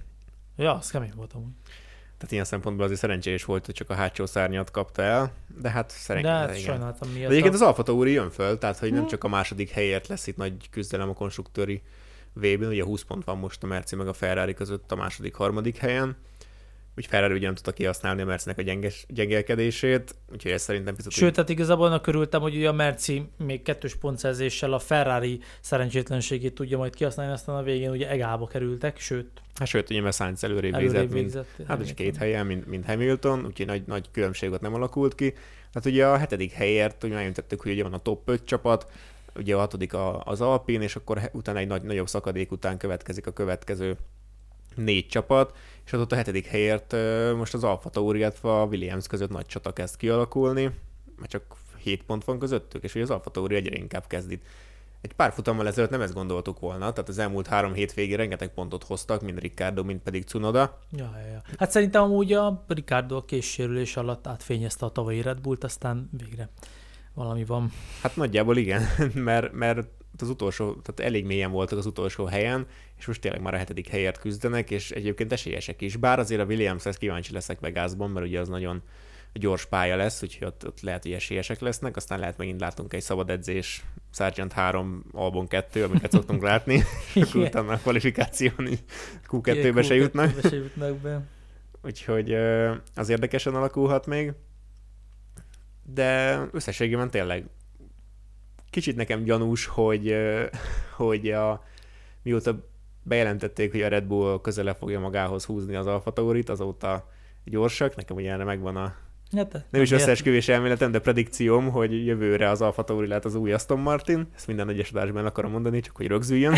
Ja, 0.57 0.75
az 0.75 0.91
kemény 0.91 1.13
volt 1.17 1.33
amúgy. 1.33 1.53
Tehát 2.17 2.33
ilyen 2.33 2.45
szempontból 2.45 2.85
azért 2.85 3.01
szerencsés 3.01 3.45
volt, 3.45 3.67
hogy 3.67 3.75
csak 3.75 3.91
a 3.91 3.95
hátsó 3.95 4.27
szárnyat 4.27 4.71
kapta 4.71 5.03
el, 5.03 5.33
de 5.61 5.71
hát 5.71 5.91
szerencsés. 5.91 6.33
De 6.33 6.39
hát 6.39 6.59
sajnáltam 6.59 7.09
miatt. 7.09 7.25
De 7.27 7.31
egyébként 7.31 7.55
az 7.55 7.63
Alfa 7.63 7.83
Tauri 7.83 8.13
jön 8.13 8.31
föl, 8.31 8.59
tehát 8.59 8.79
hogy 8.79 8.93
nem 8.93 9.03
hm. 9.03 9.09
csak 9.09 9.25
a 9.25 9.29
második 9.29 9.71
helyért 9.71 10.07
lesz 10.07 10.27
itt 10.27 10.37
nagy 10.37 10.71
küzdelem 10.71 11.09
a 11.09 11.13
konstruktőri 11.13 11.83
VB-n, 12.33 12.65
ugye 12.65 12.85
20 12.85 13.03
pont 13.03 13.25
van 13.25 13.39
most 13.39 13.63
a 13.63 13.67
Merci 13.67 13.97
meg 13.97 14.09
a 14.09 14.13
Ferrari 14.13 14.55
között 14.55 14.93
a 14.93 14.97
második, 14.97 15.35
harmadik 15.35 15.77
helyen, 15.77 16.17
úgy 16.97 17.07
Ferrari 17.07 17.35
ugye 17.35 17.47
nem 17.47 17.55
tudta 17.55 17.73
kihasználni 17.73 18.23
a 18.23 18.25
Mercinek 18.25 18.59
a 18.59 18.63
gyenges, 18.63 19.05
gyengelkedését, 19.09 20.15
úgyhogy 20.33 20.53
ez 20.53 20.63
szerintem 20.63 20.95
picit... 20.95 21.13
Sőt, 21.13 21.35
tehát 21.35 21.51
igazából 21.51 21.87
annak 21.87 22.07
örültem, 22.07 22.41
hogy 22.41 22.57
ugye 22.57 22.69
a 22.69 22.73
Merci 22.73 23.29
még 23.37 23.63
kettős 23.63 23.95
pontszerzéssel 23.95 24.73
a 24.73 24.79
Ferrari 24.79 25.41
szerencsétlenségét 25.61 26.55
tudja 26.55 26.79
majd 26.79 26.95
kihasználni, 26.95 27.33
aztán 27.33 27.57
a 27.57 27.63
végén 27.63 27.91
ugye 27.91 28.09
egába 28.09 28.47
kerültek, 28.47 28.99
sőt. 28.99 29.43
Hát 29.55 29.69
sőt, 29.69 29.91
ugye 29.91 30.01
mert 30.01 30.17
Sainz 30.17 30.45
előrébb, 30.45 30.75
előrébb 30.75 30.93
végzett, 30.93 31.13
végzett 31.13 31.47
mint, 31.57 31.69
hát 31.69 31.83
is 31.83 31.95
két 31.95 32.17
helyen, 32.17 32.47
mint, 32.47 32.67
mint 32.67 32.85
Hamilton, 32.85 33.47
úgyhogy 33.47 33.67
nagy, 33.67 33.83
nagy 33.87 34.11
különbség 34.11 34.51
ott 34.51 34.61
nem 34.61 34.75
alakult 34.75 35.15
ki. 35.15 35.35
Hát 35.75 35.85
ugye 35.85 36.07
a 36.07 36.17
hetedik 36.17 36.53
helyért, 36.53 37.01
hogy 37.01 37.11
megjelentettük, 37.11 37.61
hogy 37.61 37.73
ugye 37.73 37.83
van 37.83 37.93
a 37.93 37.99
top 37.99 38.29
5 38.29 38.45
csapat, 38.45 38.87
ugye 39.37 39.55
a 39.55 39.59
hatodik 39.59 39.93
az 40.25 40.41
Alpin, 40.41 40.81
és 40.81 40.97
akkor 40.97 41.31
utána 41.33 41.59
egy 41.59 41.67
nagy, 41.67 41.83
nagyobb 41.83 42.09
szakadék 42.09 42.53
után 42.53 42.79
következik 42.79 43.27
a 43.27 43.33
következő 43.33 43.97
négy 44.83 45.07
csapat, 45.07 45.57
és 45.87 45.93
ott 45.93 46.13
a 46.13 46.17
hetedik 46.17 46.47
helyért 46.47 46.97
most 47.37 47.55
az 47.55 47.65
Alfa 47.65 47.89
Tauri, 47.89 48.19
illetve 48.19 48.61
a 48.61 48.65
Williams 48.65 49.07
között 49.07 49.31
nagy 49.31 49.47
csata 49.47 49.73
kezd 49.73 49.97
kialakulni, 49.97 50.71
mert 51.19 51.31
csak 51.31 51.43
7 51.83 52.03
pont 52.03 52.25
van 52.25 52.39
közöttük, 52.39 52.83
és 52.83 52.93
hogy 52.93 53.03
az 53.03 53.11
Alfa 53.11 53.31
Tauri 53.31 53.55
egyre 53.55 53.77
inkább 53.77 54.07
kezd 54.07 54.31
itt. 54.31 54.43
Egy 55.01 55.13
pár 55.13 55.33
futammal 55.33 55.67
ezelőtt 55.67 55.91
nem 55.91 56.01
ezt 56.01 56.15
gondoltuk 56.15 56.61
volna, 56.61 56.93
tehát 56.93 57.09
az 57.09 57.19
elmúlt 57.19 57.47
három 57.47 57.73
hétvégén 57.73 58.17
rengeteg 58.17 58.55
pontot 58.55 58.85
hoztak, 58.85 59.23
mind 59.23 59.39
Ricardo, 59.39 59.83
mind 59.83 60.01
pedig 60.01 60.25
Cunoda. 60.25 60.79
Ja, 60.91 61.11
ja, 61.19 61.27
ja. 61.27 61.43
Hát 61.59 61.71
szerintem 61.71 62.03
amúgy 62.03 62.33
a 62.33 62.65
Ricardo 62.69 63.17
a 63.17 63.25
késsérülés 63.25 63.97
alatt 63.97 64.27
átfényezte 64.27 64.87
a 64.87 64.91
tavalyi 64.91 65.23
Red 65.23 65.41
Bullt, 65.41 65.65
aztán 65.65 66.11
végre 66.19 66.49
valami 67.15 67.45
van. 67.45 67.73
Hát 68.03 68.17
nagyjából 68.17 68.57
igen, 68.57 68.83
mert, 69.15 69.53
mert 69.53 69.89
az 70.19 70.29
utolsó, 70.29 70.73
tehát 70.73 71.11
elég 71.11 71.25
mélyen 71.25 71.51
voltak 71.51 71.79
az 71.79 71.87
utolsó 71.87 72.25
helyen, 72.25 72.67
és 73.01 73.07
most 73.07 73.21
tényleg 73.21 73.41
már 73.41 73.55
a 73.55 73.57
hetedik 73.57 73.89
helyért 73.89 74.19
küzdenek, 74.19 74.71
és 74.71 74.91
egyébként 74.91 75.33
esélyesek 75.33 75.81
is. 75.81 75.97
Bár 75.97 76.19
azért 76.19 76.41
a 76.41 76.45
Williams-hez 76.45 76.97
kíváncsi 76.97 77.33
leszek 77.33 77.61
Vegasban, 77.61 78.11
mert 78.11 78.27
ugye 78.27 78.41
az 78.41 78.49
nagyon 78.49 78.83
gyors 79.33 79.67
pálya 79.67 79.97
lesz, 79.97 80.23
úgyhogy 80.23 80.47
ott, 80.47 80.67
ott 80.67 80.81
lehet, 80.81 81.03
hogy 81.03 81.13
esélyesek 81.13 81.61
lesznek, 81.61 81.97
aztán 81.97 82.19
lehet 82.19 82.37
megint 82.37 82.61
látunk 82.61 82.93
egy 82.93 83.03
szabad 83.03 83.31
edzés, 83.31 83.85
Sargent 84.13 84.53
3, 84.53 85.05
Albon 85.13 85.47
2, 85.47 85.85
amiket 85.85 86.11
szoktunk 86.11 86.43
látni, 86.43 86.83
akkor 87.15 87.43
utána 87.43 87.73
a 87.73 87.77
kvalifikáción 87.77 88.69
Q2-be 89.29 89.83
se 89.83 89.95
jutnak. 89.95 90.41
se 90.43 90.57
jutnak 90.57 90.97
be. 90.97 91.23
Úgyhogy 91.85 92.35
az 92.95 93.09
érdekesen 93.09 93.55
alakulhat 93.55 94.07
még, 94.07 94.33
de 95.85 96.41
összességében 96.53 97.11
tényleg 97.11 97.45
kicsit 98.71 98.97
nekem 98.97 99.25
gyanús, 99.25 99.67
hogy, 99.67 100.17
hogy 100.97 101.31
a, 101.31 101.65
mióta 102.23 102.70
bejelentették, 103.11 103.71
hogy 103.71 103.83
a 103.83 103.89
Red 103.89 104.05
Bull 104.05 104.41
közele 104.41 104.75
fogja 104.75 105.01
magához 105.01 105.45
húzni 105.45 105.75
az 105.75 105.87
Alfa 105.87 106.13
Taurit, 106.13 106.49
azóta 106.49 107.09
gyorsak, 107.45 107.97
nekem 107.97 108.17
ugye 108.17 108.33
erre 108.33 108.45
megvan 108.45 108.77
a 108.77 108.95
Hát, 109.37 109.65
nem 109.71 109.83
is 109.83 109.91
összeesküvés 109.91 110.49
elméletem, 110.49 110.91
de 110.91 110.99
predikcióm, 110.99 111.71
hogy 111.71 112.07
jövőre 112.07 112.49
az 112.49 112.61
Alfa 112.63 112.85
Tauri 112.85 113.07
lehet 113.07 113.25
az 113.25 113.35
új 113.35 113.53
Aston 113.53 113.79
Martin. 113.79 114.29
Ezt 114.37 114.47
minden 114.47 114.69
egyes 114.69 114.91
adásban 114.91 115.27
akarom 115.27 115.51
mondani, 115.51 115.81
csak 115.81 115.97
hogy 115.97 116.07
rögzüljön. 116.07 116.55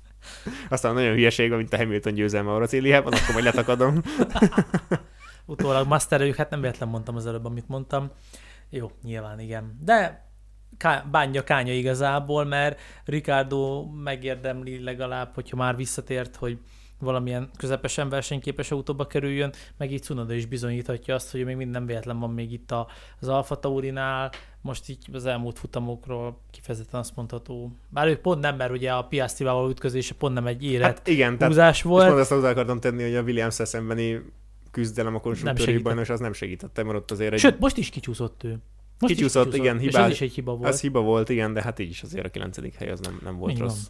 Aztán 0.68 0.94
nagyon 0.94 1.14
hülyeség, 1.14 1.50
mint 1.50 1.72
a 1.72 1.76
Hamilton 1.76 2.14
győzelme 2.14 2.50
a 2.50 2.56
Bracíliában, 2.56 3.12
akkor 3.12 3.32
majd 3.32 3.44
letakadom. 3.44 4.02
Utólag 5.46 5.86
mastereljük, 5.86 6.36
hát 6.36 6.50
nem 6.50 6.60
véletlen 6.60 6.88
mondtam 6.88 7.16
az 7.16 7.26
előbb, 7.26 7.44
amit 7.44 7.68
mondtam. 7.68 8.10
Jó, 8.70 8.90
nyilván 9.02 9.40
igen. 9.40 9.78
De 9.84 10.25
bánja 11.10 11.44
kánya 11.44 11.72
igazából, 11.72 12.44
mert 12.44 12.80
Ricardo 13.04 13.84
megérdemli 13.84 14.82
legalább, 14.82 15.34
hogyha 15.34 15.56
már 15.56 15.76
visszatért, 15.76 16.36
hogy 16.36 16.58
valamilyen 16.98 17.50
közepesen 17.56 18.08
versenyképes 18.08 18.70
autóba 18.70 19.06
kerüljön, 19.06 19.52
meg 19.76 19.92
így 19.92 20.02
Cunoda 20.02 20.34
is 20.34 20.46
bizonyíthatja 20.46 21.14
azt, 21.14 21.30
hogy 21.30 21.44
még 21.44 21.56
minden 21.56 21.86
véletlen 21.86 22.18
van 22.18 22.30
még 22.30 22.52
itt 22.52 22.74
az 23.20 23.28
Alfa 23.28 23.58
Taurinál, 23.58 24.30
most 24.60 24.88
így 24.88 25.08
az 25.12 25.26
elmúlt 25.26 25.58
futamokról 25.58 26.40
kifejezetten 26.50 27.00
azt 27.00 27.16
mondható. 27.16 27.72
Bár 27.88 28.08
ők 28.08 28.20
pont 28.20 28.40
nem, 28.40 28.56
mert 28.56 28.70
ugye 28.70 28.92
a 28.92 29.02
Piastrival 29.02 29.70
ütközése 29.70 30.14
pont 30.14 30.34
nem 30.34 30.46
egy 30.46 30.64
élet 30.64 30.86
hát 30.86 31.08
igen, 31.08 31.36
húzás 31.38 31.82
volt. 31.82 32.02
És 32.02 32.08
pont 32.08 32.20
ezt 32.20 32.30
hozzá 32.30 32.50
akartam 32.50 32.80
tenni, 32.80 33.02
hogy 33.02 33.14
a 33.14 33.22
williams 33.22 33.54
szembeni 33.54 34.22
küzdelem 34.70 35.14
a 35.14 35.20
konstruktőri 35.20 35.78
bajnos 35.78 36.08
az 36.08 36.20
nem 36.20 36.32
segítette, 36.32 36.82
mert 36.82 36.96
ott 36.96 37.10
azért 37.10 37.32
egy... 37.32 37.38
Sőt, 37.38 37.58
most 37.58 37.76
is 37.76 37.90
kicsúszott 37.90 38.44
ő. 38.44 38.58
Most 38.98 39.14
kicsúszott, 39.14 39.44
kicsúszott, 39.44 39.54
igen, 39.54 39.78
hibás. 39.78 40.04
ez 40.04 40.10
is 40.10 40.20
egy 40.20 40.32
hiba 40.32 40.54
volt. 40.54 40.72
Ez 40.72 40.80
hiba 40.80 41.00
volt, 41.00 41.28
igen, 41.28 41.52
de 41.52 41.62
hát 41.62 41.78
így 41.78 41.90
is 41.90 42.02
azért 42.02 42.26
a 42.26 42.28
kilencedik 42.28 42.74
hely 42.74 42.90
az 42.90 43.00
nem, 43.00 43.20
nem 43.24 43.36
volt 43.36 43.52
Így 43.52 43.58
rossz. 43.58 43.86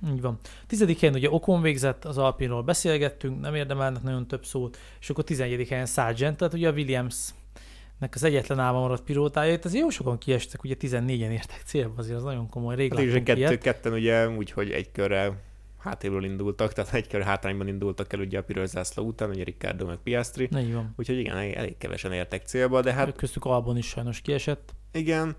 Van. 0.00 0.14
Így 0.14 0.20
van. 0.20 0.38
Tizedik 0.66 1.00
helyen 1.00 1.14
ugye 1.14 1.30
Okon 1.30 1.62
végzett, 1.62 2.04
az 2.04 2.18
Alpinról 2.18 2.62
beszélgettünk, 2.62 3.40
nem 3.40 3.54
érdemelnek 3.54 4.02
nagyon 4.02 4.26
több 4.26 4.44
szót, 4.44 4.78
és 5.00 5.10
akkor 5.10 5.24
tizenegyedik 5.24 5.68
helyen 5.68 5.86
Sargent, 5.86 6.36
tehát 6.36 6.54
ugye 6.54 6.68
a 6.68 6.72
Williams 6.72 7.28
nek 7.98 8.14
az 8.14 8.22
egyetlen 8.22 8.58
álma 8.58 8.80
maradt 8.80 9.02
pilótája, 9.02 9.52
itt 9.52 9.64
azért 9.64 9.82
jó 9.82 9.90
sokan 9.90 10.18
kiestek, 10.18 10.64
ugye 10.64 10.74
14-en 10.80 11.30
értek 11.30 11.62
célba, 11.64 11.94
azért 11.96 12.16
az 12.16 12.22
nagyon 12.22 12.48
komoly, 12.48 12.76
rég 12.76 12.94
hát 12.94 13.22
kettő, 13.22 13.58
ketten 13.58 13.92
ugye 13.92 14.28
úgy, 14.28 14.50
hogy 14.50 14.70
egy 14.70 14.92
körrel 14.92 15.40
hátréből 15.80 16.24
indultak, 16.24 16.72
tehát 16.72 16.94
egy 16.94 17.06
kör 17.06 17.22
hátrányban 17.22 17.68
indultak 17.68 18.12
el 18.12 18.20
ugye 18.20 18.38
a 18.38 18.42
piros 18.42 18.68
zászló 18.68 19.04
után, 19.04 19.30
ugye 19.30 19.44
Ricardo 19.44 19.86
meg 19.86 19.96
Piastri. 19.96 20.48
Így 20.56 20.72
van. 20.72 20.94
Úgyhogy 20.96 21.18
igen, 21.18 21.36
elég 21.36 21.76
kevesen 21.78 22.12
értek 22.12 22.46
célba, 22.46 22.80
de 22.80 22.92
hát... 22.92 23.16
Köztük 23.16 23.44
Albon 23.44 23.76
is 23.76 23.86
sajnos 23.86 24.20
kiesett. 24.20 24.74
Igen, 24.92 25.36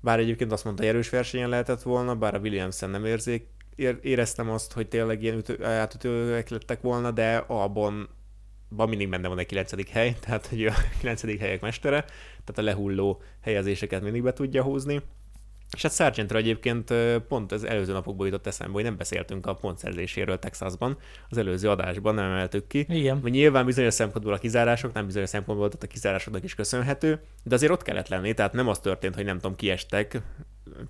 bár 0.00 0.18
egyébként 0.18 0.52
azt 0.52 0.64
mondta, 0.64 0.84
erős 0.84 1.10
versenyen 1.10 1.48
lehetett 1.48 1.82
volna, 1.82 2.14
bár 2.14 2.34
a 2.34 2.38
Williamson 2.38 2.90
nem 2.90 3.04
érzék, 3.04 3.46
éreztem 4.00 4.50
azt, 4.50 4.72
hogy 4.72 4.88
tényleg 4.88 5.22
ilyen 5.22 5.36
ütő, 5.36 5.64
átütőek 5.64 6.48
lettek 6.48 6.80
volna, 6.80 7.10
de 7.10 7.36
Albon 7.36 8.08
van 8.68 8.88
mindig 8.88 9.08
benne 9.08 9.28
van 9.28 9.38
egy 9.38 9.46
9. 9.46 9.90
hely, 9.90 10.16
tehát 10.24 10.46
hogy 10.46 10.66
a 10.66 10.72
9. 10.98 11.38
helyek 11.38 11.60
mestere, 11.60 12.00
tehát 12.44 12.58
a 12.58 12.62
lehulló 12.62 13.22
helyezéseket 13.40 14.02
mindig 14.02 14.22
be 14.22 14.32
tudja 14.32 14.62
húzni. 14.62 15.02
És 15.74 15.82
hát 15.82 15.92
Sargentra 15.92 16.38
egyébként 16.38 16.94
pont 17.28 17.52
az 17.52 17.64
előző 17.64 17.92
napokból 17.92 18.26
jutott 18.26 18.46
eszembe, 18.46 18.72
hogy 18.72 18.82
nem 18.82 18.96
beszéltünk 18.96 19.46
a 19.46 19.54
pontszerzéséről 19.54 20.38
Texasban, 20.38 20.98
az 21.28 21.38
előző 21.38 21.68
adásban 21.68 22.14
nem 22.14 22.24
emeltük 22.24 22.66
ki. 22.66 22.86
Igen. 22.88 23.20
Hogy 23.20 23.30
nyilván 23.30 23.64
bizonyos 23.64 23.94
szempontból 23.94 24.32
a 24.32 24.38
kizárások, 24.38 24.92
nem 24.92 25.06
bizonyos 25.06 25.28
szempontból 25.28 25.68
tehát 25.68 25.82
a 25.82 25.86
kizárásoknak 25.86 26.44
is 26.44 26.54
köszönhető, 26.54 27.20
de 27.42 27.54
azért 27.54 27.72
ott 27.72 27.82
kellett 27.82 28.08
lenni, 28.08 28.34
tehát 28.34 28.52
nem 28.52 28.68
az 28.68 28.78
történt, 28.78 29.14
hogy 29.14 29.24
nem 29.24 29.36
tudom, 29.36 29.56
kiestek, 29.56 30.22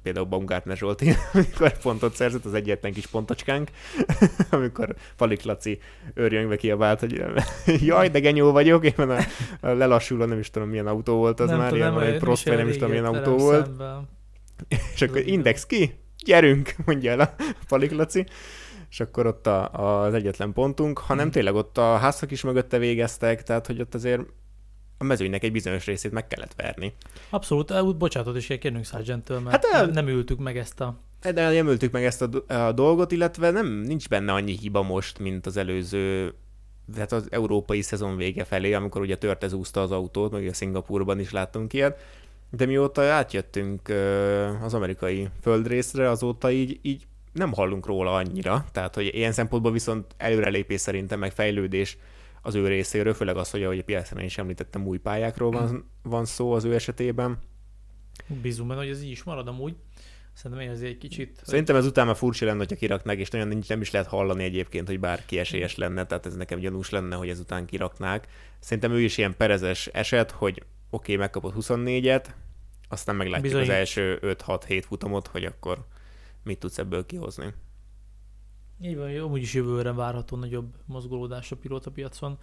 például 0.03 0.27
Baumgartner 0.27 0.77
Zsolti, 0.77 1.13
amikor 1.33 1.79
pontot 1.79 2.15
szerzett, 2.15 2.45
az 2.45 2.55
egyetlen 2.55 2.93
kis 2.93 3.07
pontocskánk, 3.07 3.71
amikor 4.51 4.95
Palik 5.17 5.43
Laci 5.43 5.79
őrjöngve 6.15 6.57
kiabált, 6.57 7.01
hogy 7.01 7.23
jaj, 7.87 8.09
de 8.09 8.19
genyó 8.19 8.53
vagyok, 8.53 8.85
éppen 8.85 9.11
a, 9.11 9.19
a 9.61 9.71
lelassuló, 9.71 10.25
nem 10.25 10.39
is 10.39 10.51
tudom 10.51 10.69
milyen 10.69 10.87
autó 10.87 11.17
volt 11.17 11.41
az 11.41 11.49
nem 11.49 11.59
már, 11.59 11.69
tudom, 11.69 11.83
ilyen, 11.83 11.95
vagy 11.95 12.19
Prost, 12.19 12.45
nem 12.45 12.69
is 12.69 12.75
tudom 12.75 12.91
milyen 12.91 13.05
autó 13.05 13.37
volt. 13.37 13.67
Szemben. 13.67 14.15
És 14.95 15.03
akkor 15.03 15.27
index 15.27 15.67
ki, 15.67 15.95
gyerünk, 16.25 16.75
mondja 16.85 17.11
el 17.11 17.21
a 17.21 17.35
Palik 17.69 17.91
Laci. 17.91 18.27
És 18.91 19.01
akkor 19.01 19.27
ott 19.27 19.47
a, 19.47 19.71
az 20.05 20.15
egyetlen 20.15 20.53
pontunk, 20.53 20.99
hanem 20.99 21.23
hmm. 21.23 21.33
tényleg 21.33 21.55
ott 21.55 21.79
a 21.79 21.97
házak 21.97 22.31
is 22.31 22.43
mögötte 22.43 22.79
végeztek, 22.79 23.43
tehát 23.43 23.67
hogy 23.67 23.81
ott 23.81 23.95
azért 23.95 24.23
a 24.99 25.05
mezőnynek 25.05 25.43
egy 25.43 25.53
bizonyos 25.53 25.87
részét 25.87 26.13
meg 26.13 26.27
kellett 26.27 26.55
verni. 26.57 26.95
Abszolút, 27.31 27.97
bocsánatot 27.97 28.37
is 28.37 28.47
kérnünk 28.47 28.85
Sargenttől, 28.85 29.41
mert 29.41 29.67
hát, 29.67 29.85
nem, 29.85 29.91
nem 29.91 30.09
ültük 30.09 30.39
meg 30.39 30.59
ezt 30.59 30.81
a... 30.81 30.97
De 31.21 31.51
nem 31.51 31.69
ültük 31.69 31.93
meg 31.93 32.05
ezt 32.05 32.23
a, 32.23 32.55
a 32.55 32.73
dolgot, 32.73 33.13
illetve 33.13 33.51
nem 33.51 33.67
nincs 33.67 34.09
benne 34.09 34.33
annyi 34.33 34.57
hiba 34.57 34.83
most, 34.83 35.19
mint 35.19 35.47
az 35.47 35.57
előző 35.57 36.35
tehát 36.95 37.13
az 37.13 37.27
európai 37.31 37.83
szezon 37.83 38.17
vége 38.17 38.45
felé, 38.45 38.73
amikor 38.73 39.01
ugye 39.01 39.17
törtezúzta 39.17 39.81
az 39.81 39.91
autót, 39.91 40.33
meg 40.33 40.47
a 40.47 40.55
Szingapurban 40.55 41.19
is 41.19 41.31
láttunk 41.31 41.73
ilyet, 41.73 42.01
de 42.57 42.67
mióta 42.67 43.03
átjöttünk 43.03 43.89
az 44.63 44.75
amerikai 44.75 45.29
földrészre, 45.41 46.11
azóta 46.11 46.51
így, 46.51 46.79
így 46.83 47.07
nem 47.33 47.53
hallunk 47.53 47.87
róla 47.87 48.15
annyira, 48.15 48.65
tehát 48.73 48.95
hogy 48.95 49.15
ilyen 49.15 49.33
szempontból 49.33 49.73
viszont 49.73 50.15
előrelépés 50.17 50.81
szerintem, 50.81 51.19
meg 51.19 51.33
fejlődés 51.33 51.99
az 52.43 52.55
ő 52.55 52.67
részéről, 52.67 53.15
főleg 53.15 53.37
az, 53.37 53.51
hogy 53.51 53.63
ahogy 53.63 53.79
a 53.79 53.83
piacon 53.83 54.21
is 54.21 54.39
említettem, 54.39 54.87
új 54.87 54.99
pályákról 54.99 55.51
van, 55.51 55.91
van 56.03 56.25
szó 56.25 56.53
az 56.53 56.65
ő 56.65 56.75
esetében. 56.75 57.39
Bízunk 58.43 58.69
benne, 58.69 58.81
hogy 58.81 58.91
ez 58.91 59.03
így 59.03 59.11
is 59.11 59.23
marad 59.23 59.49
amúgy. 59.49 59.77
Szerintem 60.33 60.71
ez 60.71 60.81
egy 60.81 60.99
kicsit... 60.99 61.41
Szerintem 61.45 61.77
ez 61.77 61.87
utána 61.87 62.15
furcsa 62.15 62.45
lenne, 62.45 62.59
hogyha 62.59 62.77
kiraknák, 62.77 63.19
és 63.19 63.31
nagyon 63.31 63.63
nem 63.69 63.81
is 63.81 63.91
lehet 63.91 64.09
hallani 64.09 64.45
egyébként, 64.45 64.87
hogy 64.87 65.01
bárki 65.01 65.39
esélyes 65.39 65.77
lenne, 65.77 66.07
tehát 66.07 66.27
ez 66.27 66.35
nekem 66.35 66.59
gyanús 66.59 66.91
lenne, 66.91 67.17
hogy 67.17 67.29
ezután 67.29 67.67
kiraknák. 67.67 68.29
Szerintem 68.59 68.93
ő 68.93 69.01
is 69.01 69.19
ilyen 69.19 69.37
perezes 69.37 69.87
eset, 69.87 70.31
hogy 70.31 70.63
oké, 70.91 71.13
okay, 71.13 71.17
megkapott 71.17 71.55
24-et, 71.59 72.25
aztán 72.89 73.17
meglátjuk 73.17 73.43
Bizony. 73.43 73.63
az 73.63 73.69
első 73.69 74.19
5-6-7 74.23 74.83
futamot, 74.87 75.27
hogy 75.27 75.45
akkor 75.45 75.87
mit 76.43 76.59
tudsz 76.59 76.79
ebből 76.79 77.07
kihozni. 77.07 77.55
Így 78.81 78.97
van, 78.97 79.11
jó, 79.11 79.29
úgyis 79.29 79.55
jövőre 79.55 79.93
várható 79.93 80.37
nagyobb 80.37 80.75
mozgolódás 80.85 81.53
a 81.53 81.57
pilóta 81.57 81.91
piacon. 81.91 82.39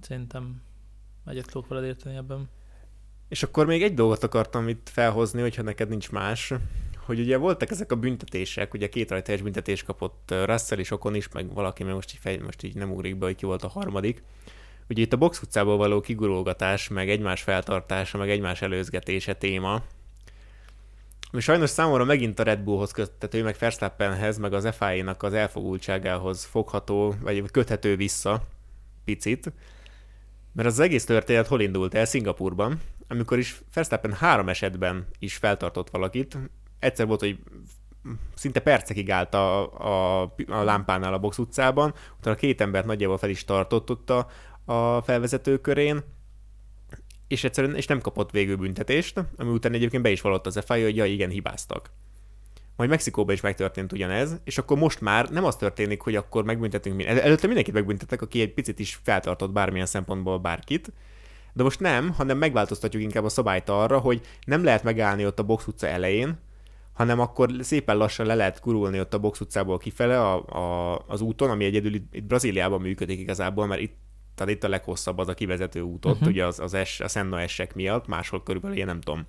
Szerintem 0.00 0.62
egyet 1.26 1.46
tudok 1.46 1.68
veled 1.68 1.84
érteni 1.84 2.16
ebben. 2.16 2.48
És 3.28 3.42
akkor 3.42 3.66
még 3.66 3.82
egy 3.82 3.94
dolgot 3.94 4.22
akartam 4.22 4.68
itt 4.68 4.88
felhozni, 4.88 5.40
hogyha 5.40 5.62
neked 5.62 5.88
nincs 5.88 6.10
más, 6.10 6.52
hogy 6.96 7.20
ugye 7.20 7.36
voltak 7.36 7.70
ezek 7.70 7.92
a 7.92 7.96
büntetések, 7.96 8.74
ugye 8.74 8.88
két 8.88 9.10
rajtás 9.10 9.42
büntetés 9.42 9.82
kapott 9.82 10.34
Russell 10.44 10.78
és 10.78 10.90
Okon 10.90 11.14
is, 11.14 11.28
meg 11.28 11.52
valaki, 11.52 11.82
mert 11.82 11.94
most 11.94 12.12
így, 12.12 12.20
fej, 12.20 12.36
most 12.36 12.62
így 12.62 12.74
nem 12.74 12.90
ugrik 12.90 13.16
be, 13.16 13.26
hogy 13.26 13.36
ki 13.36 13.46
volt 13.46 13.62
a 13.62 13.68
harmadik. 13.68 14.22
Ugye 14.88 15.02
itt 15.02 15.12
a 15.12 15.16
box 15.16 15.42
utcából 15.42 15.76
való 15.76 16.00
kigurulgatás, 16.00 16.88
meg 16.88 17.10
egymás 17.10 17.42
feltartása, 17.42 18.18
meg 18.18 18.30
egymás 18.30 18.62
előzgetése 18.62 19.34
téma. 19.34 19.82
És 21.32 21.44
sajnos 21.44 21.70
számomra 21.70 22.04
megint 22.04 22.38
a 22.38 22.42
Red 22.42 22.60
Bullhoz 22.60 22.90
köthető, 22.90 23.42
meg 23.42 23.56
Verstappenhez, 23.58 24.38
meg 24.38 24.52
az 24.52 24.68
FIA-nak 24.78 25.22
az 25.22 25.32
elfogultságához 25.32 26.44
fogható, 26.44 27.14
vagy 27.20 27.50
köthető 27.50 27.96
vissza 27.96 28.42
picit. 29.04 29.52
Mert 30.52 30.68
az 30.68 30.78
egész 30.78 31.04
történet 31.04 31.46
hol 31.46 31.60
indult 31.60 31.94
el? 31.94 32.04
Szingapurban, 32.04 32.80
amikor 33.08 33.38
is 33.38 33.60
Verstappen 33.74 34.12
három 34.12 34.48
esetben 34.48 35.06
is 35.18 35.36
feltartott 35.36 35.90
valakit. 35.90 36.38
Egyszer 36.78 37.06
volt, 37.06 37.20
hogy 37.20 37.38
szinte 38.34 38.60
percekig 38.60 39.10
állt 39.10 39.34
a, 39.34 39.72
a, 40.20 40.22
a 40.48 40.62
lámpánál 40.62 41.12
a 41.12 41.18
box 41.18 41.38
utcában, 41.38 41.94
utána 42.18 42.36
két 42.36 42.60
embert 42.60 42.86
nagyjából 42.86 43.18
fel 43.18 43.30
is 43.30 43.44
tartott 43.44 43.90
ott 43.90 44.10
a, 44.10 44.26
a 44.68 45.02
felvezető 45.02 45.58
körén, 45.58 46.02
és 47.28 47.44
egyszerűen 47.44 47.76
és 47.76 47.86
nem 47.86 48.00
kapott 48.00 48.30
végül 48.30 48.56
büntetést, 48.56 49.24
ami 49.36 49.50
után 49.50 49.72
egyébként 49.72 50.02
be 50.02 50.10
is 50.10 50.20
valott 50.20 50.46
az 50.46 50.62
FIA, 50.66 50.84
hogy 50.84 50.96
ja, 50.96 51.04
igen, 51.04 51.30
hibáztak. 51.30 51.90
Majd 52.76 52.90
Mexikóban 52.90 53.34
is 53.34 53.40
megtörtént 53.40 53.92
ugyanez, 53.92 54.40
és 54.44 54.58
akkor 54.58 54.78
most 54.78 55.00
már 55.00 55.30
nem 55.30 55.44
az 55.44 55.56
történik, 55.56 56.00
hogy 56.00 56.16
akkor 56.16 56.44
megbüntetünk 56.44 56.96
mi. 56.96 57.06
Előtte 57.06 57.46
mindenkit 57.46 57.74
megbüntettek, 57.74 58.22
aki 58.22 58.40
egy 58.40 58.54
picit 58.54 58.78
is 58.78 59.00
feltartott 59.02 59.50
bármilyen 59.50 59.86
szempontból 59.86 60.38
bárkit, 60.38 60.92
de 61.52 61.62
most 61.62 61.80
nem, 61.80 62.12
hanem 62.12 62.38
megváltoztatjuk 62.38 63.02
inkább 63.02 63.24
a 63.24 63.28
szabályt 63.28 63.68
arra, 63.68 63.98
hogy 63.98 64.20
nem 64.46 64.64
lehet 64.64 64.82
megállni 64.82 65.26
ott 65.26 65.38
a 65.38 65.42
box 65.42 65.66
utca 65.66 65.86
elején, 65.86 66.38
hanem 66.92 67.20
akkor 67.20 67.50
szépen 67.60 67.96
lassan 67.96 68.26
le 68.26 68.34
lehet 68.34 68.60
kurulni 68.60 69.00
ott 69.00 69.14
a 69.14 69.18
box 69.18 69.40
utcából 69.40 69.78
kifele 69.78 70.20
a, 70.20 70.44
a, 70.46 70.98
az 71.06 71.20
úton, 71.20 71.50
ami 71.50 71.64
egyedül 71.64 71.94
itt, 71.94 72.14
itt 72.14 72.24
Brazíliában 72.24 72.80
működik 72.80 73.18
igazából, 73.20 73.66
mert 73.66 73.80
itt 73.80 73.96
tehát 74.38 74.54
itt 74.54 74.64
a 74.64 74.68
leghosszabb 74.68 75.18
az 75.18 75.28
a 75.28 75.34
kivezető 75.34 75.80
út 75.80 76.04
ott, 76.04 76.12
uh-huh. 76.12 76.28
ugye 76.28 76.46
az, 76.46 76.60
az 76.60 76.74
es, 76.74 77.00
a 77.00 77.08
Senna 77.08 77.40
esek 77.40 77.74
miatt, 77.74 78.06
máshol 78.06 78.42
körülbelül 78.42 78.76
ilyen 78.76 78.88
nem 78.88 79.00
tudom, 79.00 79.26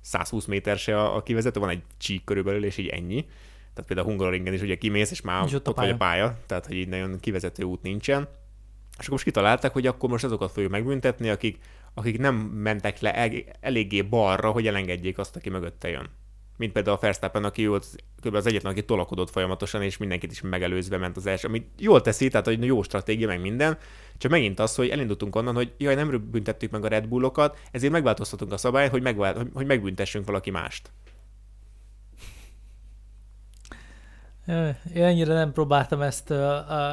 120 0.00 0.44
méter 0.44 0.78
se 0.78 1.00
a, 1.00 1.16
a 1.16 1.22
kivezető, 1.22 1.60
van 1.60 1.68
egy 1.68 1.82
csík 1.98 2.24
körülbelül, 2.24 2.64
és 2.64 2.76
így 2.76 2.86
ennyi. 2.86 3.26
Tehát 3.72 3.86
például 3.86 4.08
a 4.08 4.10
Hungaroringen 4.10 4.54
is 4.54 4.60
ugye 4.60 4.76
kimész, 4.76 5.10
és 5.10 5.20
már 5.20 5.44
és 5.46 5.52
ott, 5.52 5.68
ott 5.68 5.76
vagy 5.76 5.90
a 5.90 5.96
pálya, 5.96 6.38
tehát 6.46 6.66
hogy 6.66 6.76
így 6.76 6.88
nagyon 6.88 7.20
kivezető 7.20 7.62
út 7.62 7.82
nincsen. 7.82 8.28
És 8.90 8.98
akkor 8.98 9.10
most 9.10 9.24
kitalálták, 9.24 9.72
hogy 9.72 9.86
akkor 9.86 10.10
most 10.10 10.24
azokat 10.24 10.52
fogjuk 10.52 10.72
megbüntetni, 10.72 11.28
akik, 11.28 11.58
akik 11.94 12.18
nem 12.18 12.34
mentek 12.36 13.00
le 13.00 13.30
eléggé 13.60 14.02
balra, 14.02 14.50
hogy 14.50 14.66
elengedjék 14.66 15.18
azt, 15.18 15.36
aki 15.36 15.50
mögötte 15.50 15.88
jön 15.88 16.08
mint 16.58 16.72
például 16.72 16.96
a 16.96 17.00
Verstappen, 17.00 17.44
aki 17.44 17.66
volt 17.66 17.86
kb. 18.22 18.34
az 18.34 18.46
egyetlen, 18.46 18.72
aki 18.72 18.84
tolakodott 18.84 19.30
folyamatosan, 19.30 19.82
és 19.82 19.96
mindenkit 19.96 20.30
is 20.30 20.40
megelőzve 20.40 20.96
ment 20.96 21.16
az 21.16 21.26
első, 21.26 21.48
ami 21.48 21.66
jól 21.78 22.00
teszi, 22.00 22.28
tehát 22.28 22.46
hogy 22.46 22.64
jó 22.64 22.82
stratégia, 22.82 23.26
meg 23.26 23.40
minden, 23.40 23.78
csak 24.18 24.30
megint 24.30 24.60
az, 24.60 24.74
hogy 24.74 24.88
elindultunk 24.88 25.36
onnan, 25.36 25.54
hogy 25.54 25.72
jaj, 25.78 25.94
nem 25.94 26.28
büntettük 26.30 26.70
meg 26.70 26.84
a 26.84 26.88
Red 26.88 27.06
Bullokat, 27.06 27.58
ezért 27.72 27.92
megváltoztatunk 27.92 28.52
a 28.52 28.56
szabályt, 28.56 28.90
hogy, 28.90 29.02
megvált, 29.02 29.46
hogy, 29.54 29.66
megbüntessünk 29.66 30.26
valaki 30.26 30.50
mást. 30.50 30.90
Én 34.94 35.02
ennyire 35.02 35.34
nem 35.34 35.52
próbáltam 35.52 36.00
ezt, 36.00 36.30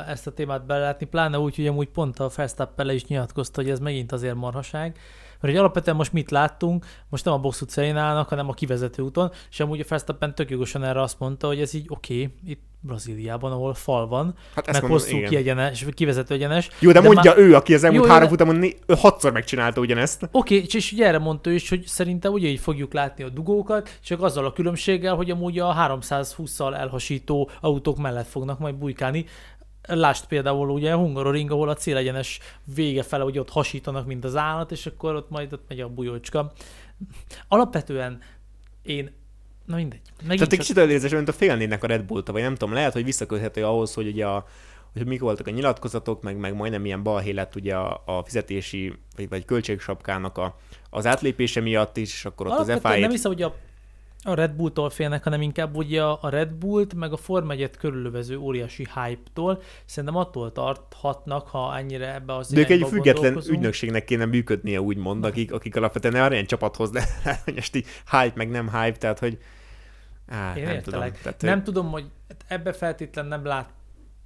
ezt 0.07 0.27
a 0.27 0.31
témát 0.33 0.65
belátni, 0.65 1.05
pláne 1.05 1.39
úgy, 1.39 1.55
hogy 1.55 1.67
amúgy 1.67 1.89
pont 1.89 2.19
a 2.19 2.29
Verstappen 2.35 2.89
is 2.89 3.05
nyilatkozta, 3.05 3.61
hogy 3.61 3.69
ez 3.69 3.79
megint 3.79 4.11
azért 4.11 4.35
marhaság, 4.35 4.97
mert 5.41 5.53
hogy 5.53 5.55
alapvetően 5.55 5.95
most 5.95 6.13
mit 6.13 6.31
láttunk, 6.31 6.85
most 7.09 7.25
nem 7.25 7.33
a 7.33 7.39
box 7.39 7.61
utcain 7.61 7.95
állnak, 7.95 8.29
hanem 8.29 8.49
a 8.49 8.53
kivezető 8.53 9.03
úton, 9.03 9.31
és 9.49 9.59
amúgy 9.59 9.79
a 9.79 9.83
Verstappen 9.87 10.35
tök 10.35 10.49
jogosan 10.49 10.83
erre 10.83 11.01
azt 11.01 11.19
mondta, 11.19 11.47
hogy 11.47 11.59
ez 11.59 11.73
így 11.73 11.85
oké, 11.89 12.13
okay, 12.13 12.33
itt 12.45 12.61
Brazíliában, 12.85 13.51
ahol 13.51 13.73
fal 13.73 14.07
van, 14.07 14.35
hát 14.55 14.65
meg 14.65 14.81
mondom, 14.81 14.91
hosszú 14.91 15.23
kiegyenes, 15.23 15.85
kivezető 15.93 16.33
egyenes. 16.33 16.69
Jó, 16.79 16.91
de, 16.91 16.99
de 16.99 17.05
mondja 17.05 17.33
már... 17.35 17.39
ő, 17.39 17.55
aki 17.55 17.73
az 17.73 17.83
elmúlt 17.83 18.03
jó, 18.03 18.09
három 18.09 18.27
futamon 18.27 18.55
né... 18.55 18.75
hatszor 18.99 19.31
megcsinálta 19.31 19.81
ugyanezt. 19.81 20.23
Oké, 20.31 20.55
okay, 20.55 20.67
és 20.73 20.91
ugye 20.91 21.05
erre 21.05 21.17
mondta 21.17 21.49
is, 21.49 21.69
hogy 21.69 21.85
szerintem 21.85 22.33
ugye 22.33 22.47
így 22.47 22.59
fogjuk 22.59 22.93
látni 22.93 23.23
a 23.23 23.29
dugókat, 23.29 23.89
csak 24.03 24.21
azzal 24.21 24.45
a 24.45 24.53
különbséggel, 24.53 25.15
hogy 25.15 25.29
amúgy 25.29 25.59
a 25.59 25.97
320-szal 25.99 26.75
elhasító 26.75 27.49
autók 27.61 27.97
mellett 27.97 28.27
fognak 28.27 28.59
majd 28.59 28.75
bujkálni. 28.75 29.25
Lásd 29.87 30.25
például 30.25 30.69
ugye 30.69 30.93
a 30.93 30.97
Hungaroring, 30.97 31.51
ahol 31.51 31.69
a 31.69 31.73
célegyenes 31.73 32.39
vége 32.75 33.03
fele, 33.03 33.23
hogy 33.23 33.39
ott 33.39 33.49
hasítanak, 33.49 34.05
mint 34.05 34.23
az 34.23 34.35
állat, 34.35 34.71
és 34.71 34.85
akkor 34.85 35.15
ott 35.15 35.29
majd 35.29 35.53
ott 35.53 35.65
megy 35.67 35.79
a 35.79 35.89
bujócska. 35.89 36.51
Alapvetően 37.47 38.21
én 38.81 39.11
Na 39.65 39.75
mindegy. 39.75 40.01
Megint 40.17 40.37
Tehát 40.37 40.53
egy 40.53 40.59
kicsit 40.59 40.77
olyan 40.77 40.89
érzés, 40.89 41.11
mint 41.11 41.27
a 41.27 41.33
félnének 41.33 41.83
a 41.83 41.87
Red 41.87 42.03
bull 42.03 42.23
vagy 42.25 42.41
nem 42.41 42.55
tudom, 42.55 42.73
lehet, 42.73 42.93
hogy 42.93 43.03
visszaköthető 43.03 43.65
ahhoz, 43.65 43.93
hogy 43.93 44.07
ugye 44.07 44.25
a, 44.25 44.45
hogy 44.93 45.05
mik 45.05 45.19
voltak 45.19 45.47
a 45.47 45.51
nyilatkozatok, 45.51 46.21
meg, 46.21 46.37
meg 46.37 46.55
majdnem 46.55 46.85
ilyen 46.85 47.03
balhé 47.03 47.31
lett 47.31 47.55
ugye 47.55 47.75
a, 47.75 48.01
a 48.05 48.23
fizetési 48.23 48.93
vagy, 49.15 49.29
vagy 49.29 49.45
költségsapkának 49.45 50.37
a, 50.37 50.55
az 50.89 51.05
átlépése 51.05 51.61
miatt 51.61 51.97
is, 51.97 52.13
és 52.13 52.25
akkor 52.25 52.45
ott 52.45 52.51
Alapvetően 52.51 52.85
az 52.85 52.91
FIA... 52.91 52.99
Nem 52.99 53.09
hiszem, 53.09 53.31
hogy 53.31 53.41
a 53.41 53.55
a 54.27 54.33
Red 54.33 54.51
Bull-tól 54.51 54.89
félnek, 54.89 55.23
hanem 55.23 55.41
inkább 55.41 55.75
ugye 55.75 56.03
a 56.03 56.29
Red 56.29 56.53
Bullt, 56.53 56.93
meg 56.93 57.11
a 57.11 57.17
Form 57.17 57.51
1 57.51 57.69
körülövező 57.77 58.37
óriási 58.37 58.87
hype-tól. 58.93 59.61
Szerintem 59.85 60.15
attól 60.15 60.51
tarthatnak, 60.51 61.47
ha 61.47 61.77
ennyire 61.77 62.13
ebbe 62.13 62.35
az 62.35 62.49
De 62.49 62.59
ők 62.59 62.69
egy 62.69 62.85
független 62.87 63.41
ügynökségnek 63.47 64.05
kéne 64.05 64.25
működnie, 64.25 64.81
úgymond, 64.81 65.25
akik, 65.25 65.53
akik 65.53 65.75
alapvetően 65.75 66.13
ne 66.13 66.31
ilyen 66.33 66.45
csapathoz, 66.45 66.89
de 66.89 67.03
hogy 67.43 67.53
most 67.53 67.75
így 67.75 67.85
hype, 68.11 68.33
meg 68.35 68.49
nem 68.49 68.69
hype, 68.69 68.97
tehát 68.97 69.19
hogy 69.19 69.37
Á, 70.27 70.55
Én 70.55 70.63
nem 70.63 70.81
tudom. 70.81 70.99
Tehát, 70.99 71.41
nem 71.41 71.53
hogy... 71.53 71.63
tudom, 71.63 71.91
hogy 71.91 72.05
ebbe 72.47 72.73
feltétlen 72.73 73.25
nem 73.25 73.45
lát, 73.45 73.69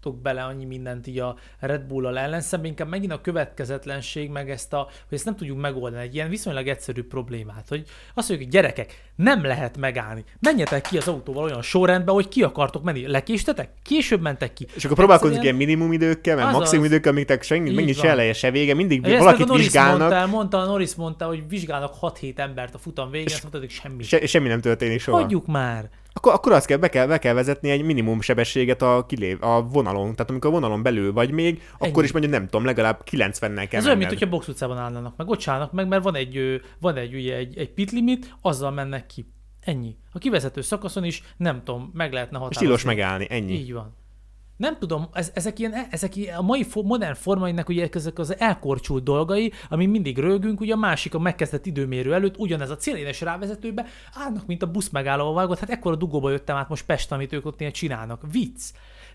raktok 0.02 0.22
bele 0.22 0.44
annyi 0.44 0.66
mindent 0.66 1.08
így 1.08 1.20
a 1.20 1.36
Red 1.60 1.82
Bull-al 1.82 2.18
ellenszemben, 2.18 2.70
inkább 2.70 2.90
megint 2.90 3.12
a 3.12 3.22
következetlenség, 3.22 4.30
meg 4.30 4.50
ezt 4.50 4.74
a, 4.74 4.78
hogy 5.08 5.18
ezt 5.18 5.26
nem 5.26 5.36
tudjuk 5.36 5.60
megoldani, 5.60 6.04
egy 6.04 6.16
ilyen 6.16 6.30
viszonylag 6.30 6.68
egyszerű 6.68 7.04
problémát, 7.04 7.66
hogy 7.68 7.84
azt 8.14 8.30
mondjuk, 8.30 8.40
hogy 8.40 8.62
gyerekek, 8.62 9.12
nem 9.16 9.44
lehet 9.44 9.78
megállni. 9.78 10.24
Menjetek 10.40 10.82
ki 10.82 10.98
az 10.98 11.08
autóval 11.08 11.44
olyan 11.44 11.62
sorrendben, 11.62 12.14
hogy 12.14 12.28
ki 12.28 12.44
akartok 12.44 12.84
menni. 12.84 13.08
Lekéstetek? 13.08 13.70
Később 13.84 14.22
mentek 14.22 14.54
ki. 14.54 14.68
És 14.76 14.86
akkor 14.86 14.98
próbálkozunk 14.98 15.44
ilyen 15.44 15.56
minimum 15.56 15.92
időkkel, 15.92 16.36
meg 16.36 16.52
maximum 16.52 16.86
időkkel, 16.86 17.12
amíg 17.12 17.42
senki, 17.42 17.74
megint 17.74 17.98
se 17.98 18.10
eleje, 18.10 18.34
se 18.34 18.52
vége, 18.52 18.74
mindig 18.74 19.06
Ezt 19.06 19.18
valakit 19.18 19.54
vizsgálnak. 19.54 20.10
Mondta, 20.10 20.28
mondta, 20.28 20.66
Norris 20.66 20.96
mondta, 20.96 21.26
hogy 21.26 21.48
vizsgálnak 21.48 21.94
6-7 22.02 22.38
embert 22.38 22.74
a 22.74 22.78
futam 22.78 23.12
végén, 23.12 23.28
azt 23.28 23.42
mondta, 23.42 23.60
hogy 23.60 23.70
semmi. 23.70 24.04
Se, 24.04 24.26
semmi 24.26 24.48
nem 24.48 24.62
történik 24.62 25.00
soha. 25.00 25.20
Hagyjuk 25.22 25.48
már. 25.48 25.90
Akkor, 26.14 26.34
akkor 26.34 26.52
azt 26.52 26.66
kell 26.66 26.78
be, 26.78 26.90
kell, 26.90 27.08
be 27.08 27.18
kell 27.18 27.34
vezetni 27.34 27.70
egy 27.70 27.84
minimum 27.84 28.22
sebességet 28.22 28.82
a, 28.82 29.06
kilév, 29.08 29.44
a 29.44 29.62
vonalon. 29.62 30.12
Tehát 30.16 30.30
amikor 30.30 30.50
a 30.50 30.54
vonalon 30.54 30.84
belül 30.84 31.14
vagy 31.14 31.32
még, 31.32 31.62
Ennyi. 31.78 31.90
akkor 31.90 32.04
is 32.04 32.12
mondjuk 32.12 32.34
nem 32.34 32.44
tudom, 32.44 32.66
legalább 32.66 33.04
90-nel 33.12 33.66
kell 33.70 33.80
Ez 33.80 33.86
olyan, 33.86 33.98
mint 33.98 34.10
hogyha 34.10 34.30
box 34.30 34.48
utcában 34.48 34.78
állnának 34.78 35.18
meg. 35.18 35.28
Ott 35.28 35.48
állnak 35.48 35.72
meg, 35.72 35.88
mert 35.88 36.04
van 36.04 36.16
egy, 36.16 36.62
van 36.80 36.96
egy, 36.96 37.14
ugye, 37.14 37.36
egy, 37.36 37.58
egy 37.58 37.74
pit 37.74 37.92
limit, 37.92 38.36
azzal 38.42 38.72
mennek 38.72 39.06
ki. 39.06 39.26
Ennyi. 39.60 39.96
A 40.12 40.18
kivezető 40.18 40.62
szakaszon 40.62 41.04
is, 41.04 41.24
nem 41.38 41.64
tudom, 41.64 41.92
meg 41.94 42.14
lehetne 42.14 42.38
határozni. 42.38 42.66
Stilos 42.66 42.84
megállni, 42.84 43.28
ennyi. 43.30 43.54
Így 43.54 43.74
van 43.74 43.99
nem 44.60 44.78
tudom, 44.80 45.08
ez, 45.14 45.32
ezek, 45.34 45.60
ilyen, 45.60 45.74
ezek 45.90 46.16
ilyen, 46.16 46.38
a 46.38 46.42
mai 46.42 46.64
fo- 46.64 46.86
modern 46.86 47.14
formainak 47.14 47.70
ugye 47.70 47.90
ezek 47.92 48.20
az 48.20 48.40
elkorcsult 48.40 49.04
dolgai, 49.04 49.52
ami 49.70 49.86
mindig 49.86 50.18
rögünk, 50.18 50.62
ugye 50.62 50.74
a 50.74 50.78
másik 50.78 51.14
a 51.14 51.20
megkezdett 51.20 51.66
időmérő 51.66 52.14
előtt, 52.14 52.38
ugyanez 52.38 52.70
a 52.70 52.76
célénes 52.76 53.22
rávezetőbe 53.22 53.86
állnak, 54.14 54.46
mint 54.46 54.64
a 54.64 54.72
busz 54.72 54.90
megállóval 54.90 55.34
vágott, 55.34 55.60
hát 55.60 55.70
ekkora 55.70 55.96
dugóba 55.96 56.30
jöttem 56.30 56.56
át 56.56 56.70
most 56.70 56.86
Pest, 56.86 57.12
amit 57.12 57.34
ők 57.34 57.46
ott 57.46 57.72
csinálnak. 57.72 58.22
Vicc. 58.32 58.62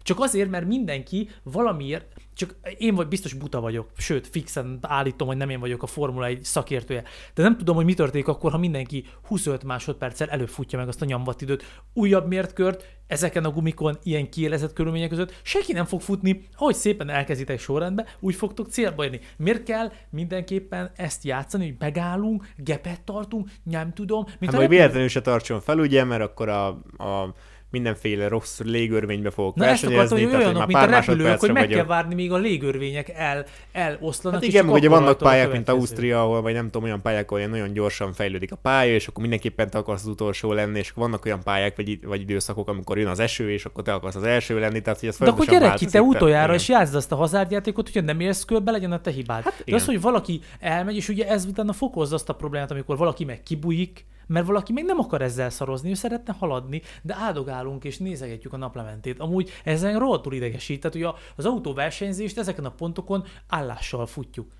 Csak 0.04 0.20
azért, 0.20 0.50
mert 0.50 0.66
mindenki 0.66 1.30
valamiért, 1.42 2.06
csak 2.34 2.54
én 2.78 2.94
vagy 2.94 3.08
biztos 3.08 3.32
buta 3.32 3.60
vagyok, 3.60 3.90
sőt, 3.96 4.26
fixen 4.26 4.78
állítom, 4.82 5.28
hogy 5.28 5.36
nem 5.36 5.50
én 5.50 5.60
vagyok 5.60 5.82
a 5.82 5.86
Formula 5.86 6.26
1 6.26 6.44
szakértője, 6.44 7.02
de 7.34 7.42
nem 7.42 7.56
tudom, 7.56 7.76
hogy 7.76 7.84
mi 7.84 7.94
történik 7.94 8.28
akkor, 8.28 8.50
ha 8.50 8.58
mindenki 8.58 9.04
25 9.26 9.64
másodperccel 9.64 10.28
előfutja 10.28 10.78
meg 10.78 10.88
azt 10.88 11.02
a 11.02 11.04
nyomvat 11.04 11.40
időt. 11.40 11.82
Újabb 11.92 12.28
mértkört, 12.28 12.86
ezeken 13.06 13.44
a 13.44 13.50
gumikon, 13.50 13.98
ilyen 14.02 14.30
kiélezett 14.30 14.72
körülmények 14.72 15.08
között 15.08 15.40
senki 15.42 15.72
nem 15.72 15.84
fog 15.84 16.00
futni, 16.00 16.48
ahogy 16.56 16.74
szépen 16.74 17.08
elkezditek 17.08 17.58
sorrendbe, 17.58 18.06
úgy 18.20 18.34
fogtok 18.34 18.68
célba 18.68 19.04
érni. 19.04 19.20
Miért 19.36 19.62
kell 19.62 19.92
mindenképpen 20.10 20.90
ezt 20.96 21.24
játszani, 21.24 21.66
hogy 21.66 21.76
megállunk, 21.78 22.48
gepet 22.56 23.00
tartunk, 23.00 23.50
nem 23.62 23.92
tudom. 23.92 24.24
Mint 24.24 24.50
hát 24.52 24.60
majd 24.60 24.68
véletlenül 24.68 25.08
se 25.08 25.20
tartson 25.20 25.60
fel, 25.60 25.78
ugye, 25.78 26.04
mert 26.04 26.22
akkor 26.22 26.48
a, 26.48 26.66
a 26.96 27.34
mindenféle 27.74 28.28
rossz 28.28 28.60
légörvénybe 28.60 29.30
fogok 29.30 29.54
Na 29.54 29.64
ezt 29.64 29.84
akartam, 29.84 30.18
hogy 30.18 30.34
olyanok, 30.34 30.66
mint 30.66 30.78
a 30.78 30.84
repülők, 30.84 31.40
hogy 31.40 31.52
meg 31.52 31.62
vagyok. 31.62 31.78
kell 31.78 31.86
várni, 31.86 32.14
míg 32.14 32.32
a 32.32 32.36
légörvények 32.36 33.08
el, 33.08 33.44
eloszlanak. 33.72 34.40
Hát 34.40 34.48
igen, 34.48 34.68
ugye 34.68 34.88
vannak 34.88 35.18
pályák, 35.18 35.52
mint. 35.52 35.68
Ausztria, 35.68 36.22
ahol, 36.22 36.42
vagy 36.42 36.52
nem 36.52 36.64
tudom, 36.64 36.82
olyan 36.82 37.02
pályák, 37.02 37.30
ahol 37.30 37.46
nagyon 37.46 37.72
gyorsan 37.72 38.12
fejlődik 38.12 38.52
a 38.52 38.56
pálya, 38.56 38.94
és 38.94 39.06
akkor 39.06 39.20
mindenképpen 39.20 39.70
te 39.70 39.78
akarsz 39.78 40.02
az 40.02 40.08
utolsó 40.08 40.52
lenni, 40.52 40.78
és 40.78 40.90
vannak 40.90 41.24
olyan 41.24 41.42
pályák, 41.42 41.76
vagy, 41.76 42.06
vagy 42.06 42.20
időszakok, 42.20 42.68
amikor 42.68 42.98
jön 42.98 43.08
az 43.08 43.18
eső, 43.18 43.50
és 43.50 43.64
akkor 43.64 43.84
te 43.84 43.92
akarsz 43.92 44.14
az 44.14 44.22
első 44.22 44.58
lenni, 44.58 44.80
tehát 44.80 45.00
hogy 45.00 45.08
ez 45.08 45.16
De 45.18 45.30
akkor 45.30 45.46
gyere 45.46 45.74
ki 45.74 45.86
te 45.86 46.02
utoljára, 46.02 46.44
igen. 46.44 46.58
és 46.58 46.68
játszd 46.68 46.94
azt 46.94 47.12
a 47.12 47.16
hazárdjátékot, 47.16 47.86
hogyha 47.86 48.00
nem 48.06 48.20
érsz 48.20 48.44
körbe, 48.44 48.70
legyen 48.70 48.92
a 48.92 49.00
te 49.00 49.10
hibád. 49.10 49.42
Hát, 49.42 49.56
De 49.56 49.62
igen. 49.64 49.80
az, 49.80 49.86
hogy 49.86 50.00
valaki 50.00 50.40
elmegy, 50.60 50.96
és 50.96 51.08
ugye 51.08 51.28
ez 51.28 51.44
utána 51.44 51.72
fokozza 51.72 52.14
azt 52.14 52.28
a 52.28 52.32
problémát, 52.34 52.70
amikor 52.70 52.96
valaki 52.96 53.24
meg 53.24 53.42
kibújik, 53.42 54.04
mert 54.26 54.46
valaki 54.46 54.72
még 54.72 54.84
nem 54.84 54.98
akar 54.98 55.22
ezzel 55.22 55.50
szarozni, 55.50 55.90
ő 55.90 55.94
szeretne 55.94 56.32
haladni, 56.38 56.82
de 57.02 57.14
áldogálunk 57.18 57.84
és 57.84 57.98
nézegetjük 57.98 58.52
a 58.52 58.56
naplementét. 58.56 59.20
Amúgy 59.20 59.50
ezen 59.64 59.98
rohadtul 59.98 60.34
idegesít, 60.34 60.80
tehát 60.80 60.96
ugye 60.96 61.08
az 61.36 61.46
autóversenyzést 61.46 62.38
ezeken 62.38 62.64
a 62.64 62.70
pontokon 62.70 63.24
állással 63.48 64.06
futjuk. 64.06 64.52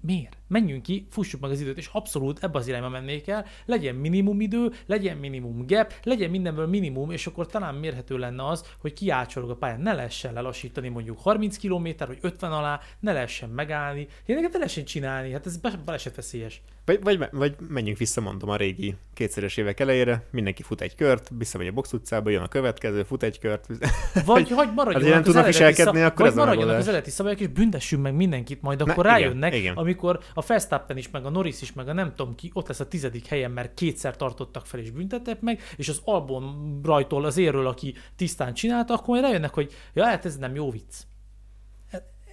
Miért? 0.00 0.36
Menjünk 0.48 0.82
ki, 0.82 1.06
fussuk 1.10 1.40
meg 1.40 1.50
az 1.50 1.60
időt, 1.60 1.76
és 1.76 1.88
abszolút 1.92 2.44
ebbe 2.44 2.58
az 2.58 2.68
irányba 2.68 2.88
mennék 2.88 3.28
el, 3.28 3.46
legyen 3.64 3.94
minimum 3.94 4.40
idő, 4.40 4.72
legyen 4.86 5.16
minimum 5.16 5.66
gap, 5.66 5.92
legyen 6.02 6.30
mindenből 6.30 6.66
minimum, 6.66 7.10
és 7.10 7.26
akkor 7.26 7.46
talán 7.46 7.74
mérhető 7.74 8.18
lenne 8.18 8.46
az, 8.46 8.64
hogy 8.80 8.92
kiácsorog 8.92 9.50
a 9.50 9.56
pályán, 9.56 9.80
ne 9.80 9.92
lehessen 9.92 10.32
lelassítani 10.32 10.88
mondjuk 10.88 11.18
30 11.18 11.58
km 11.58 11.88
vagy 11.98 12.18
50 12.20 12.52
alá, 12.52 12.80
ne 13.00 13.12
lehessen 13.12 13.50
megállni, 13.50 14.08
ilyeneket 14.26 14.52
ne 14.52 14.58
lehessen 14.58 14.84
csinálni, 14.84 15.32
hát 15.32 15.46
ez 15.46 15.56
be- 15.56 15.80
balesetveszélyes. 15.84 16.62
Vagy, 16.86 17.02
vagy, 17.02 17.28
vagy 17.32 17.56
menjünk 17.68 17.98
vissza, 17.98 18.20
mondom, 18.20 18.48
a 18.48 18.56
régi 18.56 18.94
kétszeres 19.14 19.56
évek 19.56 19.80
elejére, 19.80 20.26
mindenki 20.30 20.62
fut 20.62 20.80
egy 20.80 20.94
kört, 20.94 21.30
visszamegy 21.38 21.66
a 21.66 21.72
box 21.72 21.92
utcába, 21.92 22.30
jön 22.30 22.42
a 22.42 22.48
következő, 22.48 23.02
fut 23.02 23.22
egy 23.22 23.38
kört. 23.38 23.66
Vagy, 24.24 24.54
vagy 24.54 24.68
maradjanak 24.74 25.18
az 25.18 25.24
tudnak 25.24 25.46
viselkedni, 25.46 26.00
szab- 26.00 26.10
akkor 26.10 26.16
vagy 26.16 26.26
ez 26.26 26.32
a 26.32 26.36
maradjanak 26.36 26.56
megoldás. 26.56 26.80
az 26.80 26.88
eredeti 26.88 27.10
szabályok, 27.10 27.40
és 27.40 27.46
büntessünk 27.46 28.02
meg 28.02 28.14
mindenkit, 28.14 28.62
majd 28.62 28.80
akkor 28.80 29.04
igen, 29.04 29.18
rájönnek, 29.18 29.54
igen. 29.54 29.76
amikor 29.76 30.20
a 30.34 30.44
Verstappen 30.46 30.96
is, 30.96 31.10
meg 31.10 31.24
a 31.24 31.30
Norris 31.30 31.62
is, 31.62 31.72
meg 31.72 31.88
a 31.88 31.92
nem 31.92 32.12
tudom 32.14 32.34
ki, 32.34 32.50
ott 32.52 32.68
lesz 32.68 32.80
a 32.80 32.88
tizedik 32.88 33.26
helyen, 33.26 33.50
mert 33.50 33.74
kétszer 33.74 34.16
tartottak 34.16 34.66
fel 34.66 34.80
és 34.80 34.90
büntettek 34.90 35.40
meg, 35.40 35.60
és 35.76 35.88
az 35.88 36.00
Albon 36.04 36.80
rajtól 36.84 37.24
az 37.24 37.36
érről, 37.36 37.66
aki 37.66 37.94
tisztán 38.16 38.54
csinálta, 38.54 38.94
akkor 38.94 39.08
majd 39.08 39.22
rájönnek, 39.22 39.54
hogy 39.54 39.72
ja, 39.94 40.04
hát 40.04 40.24
ez 40.24 40.36
nem 40.36 40.54
jó 40.54 40.70
vicc. 40.70 40.94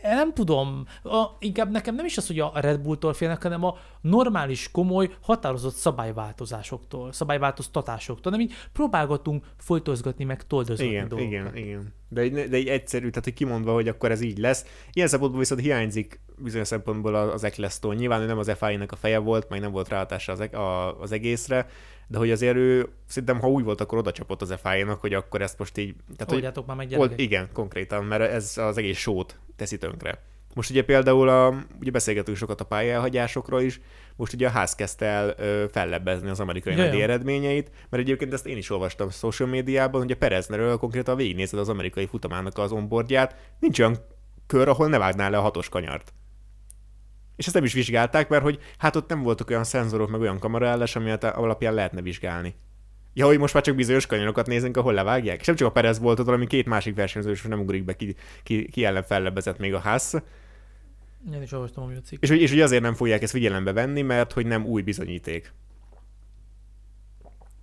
E- 0.04 0.14
Nem 0.16 0.34
tudom, 0.34 0.86
a, 1.04 1.26
inkább 1.39 1.72
nekem 1.72 1.95
nem 1.95 2.06
is 2.06 2.18
az, 2.18 2.28
hogy 2.28 2.39
a 2.39 2.51
Red 2.56 2.80
Bulltól 2.80 3.14
félnek, 3.14 3.41
hanem 3.43 3.64
a 3.64 3.78
normális, 4.01 4.72
komoly, 4.72 5.10
határozott 5.22 5.76
szabályváltozásoktól, 5.76 7.12
szabályváltoztatásoktól, 7.12 8.32
nem 8.32 8.41
így 8.41 8.54
próbálgatunk 8.74 9.45
folytozgatni, 9.58 10.24
meg 10.24 10.47
toldozgatni 10.47 10.91
Igen, 10.93 11.08
dolgokat. 11.08 11.34
igen, 11.34 11.56
igen. 11.56 11.93
De 12.10 12.22
egy, 12.22 12.34
de 12.34 12.56
egy 12.56 12.68
egyszerű, 12.68 13.10
tehát 13.10 13.24
hogy 13.24 13.34
kimondva, 13.34 13.74
hogy 13.74 13.88
akkor 13.88 14.12
ez 14.12 14.22
így 14.22 14.38
lesz. 14.38 14.66
Ilyen 14.91 15.08
szempontból 15.08 15.39
viszont 15.41 15.62
hiányzik 15.62 16.20
bizonyos 16.38 16.68
szempontból 16.68 17.16
az 17.16 17.43
Eccleston. 17.43 17.95
Nyilván 17.95 18.22
ő 18.22 18.26
nem 18.26 18.38
az 18.38 18.51
FI-nek 18.58 18.91
a 18.91 18.95
feje 18.95 19.18
volt, 19.18 19.49
meg 19.49 19.60
nem 19.60 19.72
volt 19.72 19.89
ráhatása 19.89 20.32
az, 20.32 20.39
a, 20.39 20.99
az 20.99 21.12
egészre, 21.12 21.68
de 22.08 22.18
hogy 22.18 22.32
azért 22.32 22.56
ő, 22.56 22.89
szerintem 23.08 23.39
ha 23.39 23.49
úgy 23.49 23.64
volt, 23.64 23.82
akkor 23.82 23.97
oda 23.97 24.12
csapott 24.12 24.41
az 24.41 24.56
FI-nak, 24.64 25.01
hogy 25.01 25.14
akkor 25.14 25.41
ezt 25.41 25.60
most 25.60 25.78
így... 25.78 25.95
Tehát, 26.16 26.54
hogy 26.54 26.66
már 26.66 26.78
meg 26.78 26.93
Old, 26.97 27.14
igen, 27.16 27.49
konkrétan, 27.54 28.06
mert 28.06 28.32
ez 28.32 28.58
az 28.58 28.78
egész 28.78 28.97
sót 28.97 29.39
teszi 29.56 29.78
tönkre. 29.78 30.22
Most 30.54 30.70
ugye 30.70 30.84
például 30.84 31.30
a, 31.30 31.66
ugye 31.80 31.91
beszélgetünk 31.91 32.38
sokat 32.38 32.62
a 32.62 32.66
pályelhagyásokról 32.66 33.62
is, 33.62 33.82
most 34.16 34.34
ugye 34.34 34.47
a 34.47 34.49
ház 34.49 34.76
kezdte 34.76 35.06
el 35.06 35.34
ö, 35.38 35.66
fellebbezni 35.72 36.30
az 36.30 36.39
amerikai 36.39 36.74
Jaj, 36.74 36.82
nagydíj 36.82 36.99
jaj. 36.99 37.10
eredményeit, 37.10 37.72
mert 37.89 38.04
egyébként 38.04 38.34
ezt 38.34 38.45
én 38.45 38.58
is 38.58 38.70
olvastam 38.70 39.10
social 39.10 39.49
médiában, 39.49 40.01
hogy 40.01 40.12
a 40.12 40.16
Pereznerről 40.16 40.78
konkrétan 40.78 41.16
végignézed 41.16 41.60
az 41.60 41.70
amerikai 41.70 42.06
futamának 42.06 42.58
az 42.58 42.72
onboardját, 42.72 43.36
nincs 43.60 43.80
olyan 43.80 43.97
kör, 44.47 44.68
ahol 44.68 44.88
ne 44.88 44.97
vágnál 44.97 45.30
le 45.30 45.38
a 45.38 45.41
hatos 45.41 45.70
kanyart. 45.70 46.14
És 47.36 47.46
ezt 47.46 47.56
nem 47.56 47.64
is 47.64 47.74
vizsgálták, 47.74 48.30
mert 48.30 48.44
hogy 48.44 48.60
hát 48.78 48.96
ott 48.96 49.10
nem 49.10 49.22
voltak 49.22 49.50
olyan 49.50 49.64
szenzorok, 49.64 50.10
meg 50.10 50.22
olyan 50.22 50.40
kameraállás, 50.40 50.96
ami 50.96 51.12
alapján 51.22 51.74
lehetne 51.74 52.02
vizsgálni. 52.02 52.56
Ja, 53.14 53.26
hogy 53.26 53.38
most 53.38 53.54
már 53.54 53.64
csak 53.64 53.76
bizonyos 53.76 54.06
kanyarokat 54.06 54.48
nézünk, 54.48 54.78
ahol 54.78 54.94
levágják. 54.94 55.40
És 55.40 55.46
nem 55.46 55.56
csak 55.56 55.68
a 55.68 55.72
Perez 55.72 56.00
volt 56.00 56.20
ott, 56.20 56.26
hanem 56.26 56.46
két 56.46 56.66
másik 56.66 56.96
versenyző 56.96 57.32
is 57.32 57.42
nem 57.42 57.60
ugrik 57.60 57.84
be, 57.84 57.96
ki, 57.96 58.16
ki, 58.44 58.70
ki 58.70 58.86
ellen 58.86 59.04
fellebbezett 59.04 59.58
még 59.58 59.74
a 59.74 59.80
ház. 59.80 60.24
Én 61.34 61.42
is 61.42 61.52
olvastam 61.52 61.84
a 61.84 62.02
cikk. 62.02 62.22
És, 62.22 62.30
és 62.30 62.50
hogy 62.50 62.62
azért 62.62 62.82
nem 62.82 62.94
fogják 62.94 63.22
ezt 63.22 63.32
figyelembe 63.32 63.72
venni, 63.72 64.02
mert 64.02 64.32
hogy 64.32 64.46
nem 64.46 64.66
új 64.66 64.82
bizonyíték. 64.82 65.54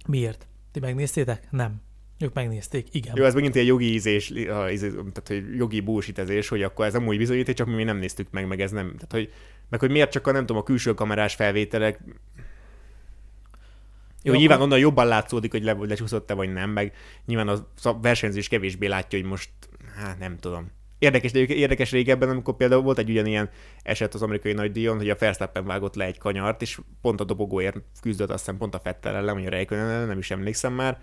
Miért? 0.06 0.46
Ti 0.72 0.80
megnéztétek? 0.80 1.50
Nem. 1.50 1.82
Ők 2.18 2.34
megnézték, 2.34 2.94
igen. 2.94 3.12
Jó, 3.16 3.24
ez 3.24 3.34
megint 3.34 3.56
egy 3.56 3.66
jogi 3.66 3.92
ízés, 3.92 4.32
tehát 4.46 5.22
hogy 5.24 5.56
jogi 5.56 5.80
búsítezés, 5.80 6.48
hogy 6.48 6.62
akkor 6.62 6.86
ez 6.86 6.92
nem 6.92 7.06
új 7.06 7.16
bizonyíték, 7.16 7.54
csak 7.54 7.66
mi 7.66 7.74
még 7.74 7.84
nem 7.84 7.96
néztük 7.96 8.30
meg, 8.30 8.46
meg 8.46 8.60
ez 8.60 8.70
nem. 8.70 8.86
Tehát, 8.86 9.12
hogy, 9.12 9.32
meg 9.70 9.80
hogy 9.80 9.90
miért 9.90 10.10
csak 10.10 10.26
a 10.26 10.32
nem 10.32 10.46
tudom, 10.46 10.62
a 10.62 10.64
külső 10.64 10.94
kamerás 10.94 11.34
felvételek 11.34 12.00
jó, 14.22 14.32
Jó, 14.32 14.38
nyilván 14.38 14.56
akkor- 14.56 14.68
onnan 14.68 14.82
jobban 14.82 15.06
látszódik, 15.06 15.50
hogy 15.50 15.64
le, 15.64 15.72
lecsúszott-e 15.72 16.34
vagy 16.34 16.52
nem, 16.52 16.70
meg 16.70 16.94
nyilván 17.26 17.48
a 17.82 18.00
versenyző 18.00 18.38
is 18.38 18.48
kevésbé 18.48 18.86
látja, 18.86 19.18
hogy 19.18 19.28
most, 19.28 19.50
hát 19.96 20.18
nem 20.18 20.38
tudom. 20.38 20.70
Érdekes, 20.98 21.32
de 21.32 21.38
érdekes 21.38 21.90
régebben, 21.90 22.28
amikor 22.28 22.56
például 22.56 22.82
volt 22.82 22.98
egy 22.98 23.10
ugyanilyen 23.10 23.50
eset 23.82 24.14
az 24.14 24.22
amerikai 24.22 24.52
nagydíjon, 24.52 24.96
hogy 24.96 25.10
a 25.10 25.16
Verstappen 25.18 25.64
vágott 25.64 25.94
le 25.94 26.04
egy 26.04 26.18
kanyart, 26.18 26.62
és 26.62 26.80
pont 27.00 27.20
a 27.20 27.24
dobogóért 27.24 27.76
küzdött, 28.00 28.30
azt 28.30 28.38
hiszem 28.38 28.56
pont 28.56 28.74
a 28.74 28.78
Fettel 28.78 29.14
ellen, 29.14 29.34
vagy 29.34 29.46
a 29.46 29.50
Räikkönen 29.50 29.88
ellen, 29.88 30.06
nem 30.06 30.18
is 30.18 30.30
emlékszem 30.30 30.72
már. 30.72 31.00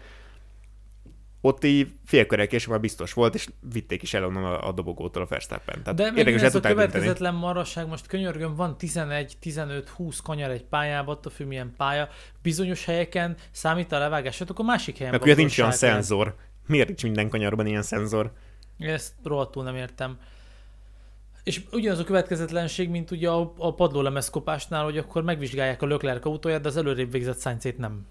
Ott 1.48 1.64
így 1.64 1.88
félkörek 2.06 2.52
és 2.52 2.68
már 2.68 2.80
biztos 2.80 3.14
volt, 3.14 3.36
és 3.36 3.48
vitték 3.74 4.02
is 4.02 4.14
el 4.14 4.26
onnan 4.26 4.44
a, 4.44 4.68
a 4.68 4.72
dobogótól 4.72 5.22
a 5.22 5.26
Verstappen. 5.26 5.84
Tehát 5.84 5.98
De 5.98 6.12
érdekes 6.16 6.42
ez 6.42 6.56
a 6.56 6.60
következetlen 6.60 7.34
marasság, 7.34 7.88
most 7.88 8.08
könyörgöm, 8.08 8.56
van 8.56 8.78
11, 8.78 9.38
15, 9.40 9.90
20 9.90 10.20
kanyar 10.20 10.50
egy 10.50 10.64
pályában, 10.64 11.16
attól 11.16 11.32
függ 11.32 11.48
milyen 11.48 11.74
pálya. 11.78 12.10
Bizonyos 12.42 12.86
helyeken 12.86 13.36
számít 13.52 13.92
a 13.92 13.98
levágás, 13.98 14.40
hát 14.40 14.50
akkor 14.50 14.66
másik 14.66 14.98
helyen 14.98 15.16
ugye 15.22 15.36
nincs 15.36 15.60
olyan 15.60 15.72
szenzor. 15.72 16.36
Miért 16.66 16.88
nincs 16.88 17.04
minden 17.04 17.30
kanyarban 17.30 17.66
ilyen 17.66 17.82
szenzor? 17.82 18.32
Ezt 18.80 19.14
rohadtul 19.24 19.64
nem 19.64 19.76
értem. 19.76 20.18
És 21.44 21.62
ugyanaz 21.72 22.00
a 22.00 22.04
következetlenség, 22.04 22.90
mint 22.90 23.12
ugye 23.12 23.30
a, 23.30 23.54
a 23.58 23.74
padlólemezkopásnál, 23.74 24.84
hogy 24.84 24.98
akkor 24.98 25.24
megvizsgálják 25.24 25.82
a 25.82 25.88
Leclerc 25.88 26.26
autóját, 26.26 26.62
de 26.62 26.68
az 26.68 26.78
előrébb 26.78 27.12
végzett 27.12 27.40
Sainzét 27.40 27.78
nem. 27.78 28.06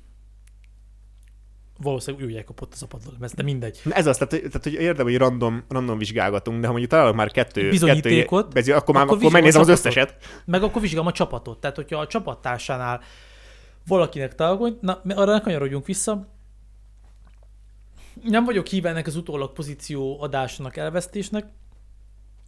Valószínűleg 1.79 2.27
úgy 2.27 2.45
kapott 2.45 2.73
az 2.73 2.83
a 2.83 2.87
padlólemez, 2.87 3.33
de 3.33 3.43
mindegy. 3.43 3.81
Na 3.85 3.95
ez 3.95 4.07
az, 4.07 4.17
tehát, 4.17 4.45
tehát 4.45 4.63
hogy 4.63 4.73
érdem, 4.73 5.07
hogy 5.07 5.17
random, 5.17 5.65
random 5.69 5.99
vizsgálgatunk, 5.99 6.61
de 6.61 6.67
ha 6.67 6.71
mondjuk 6.71 6.93
találok 6.93 7.15
már 7.15 7.31
kettő, 7.31 7.71
Bizonyítékot, 7.71 8.53
kettő, 8.53 8.75
akkor 8.75 8.95
már 8.95 9.05
akkor 9.05 9.17
akkor, 9.17 9.31
megnézem 9.33 9.61
az 9.61 9.69
összeset. 9.69 10.17
Meg 10.45 10.63
akkor 10.63 10.83
vizsgálom 10.83 11.07
a 11.07 11.13
csapatot. 11.13 11.61
Tehát, 11.61 11.77
hogyha 11.77 11.99
a 11.99 12.07
csapattársánál 12.07 13.01
valakinek 13.87 14.35
találkozik, 14.35 14.81
na, 14.81 15.03
arra 15.09 15.33
ne 15.33 15.41
kanyarodjunk 15.41 15.87
vissza. 15.87 16.29
Nem 18.23 18.45
vagyok 18.45 18.67
híve 18.67 18.89
ennek 18.89 19.07
az 19.07 19.17
utólag 19.17 19.53
pozíció 19.53 20.23
adásnak, 20.23 20.77
elvesztésnek, 20.77 21.47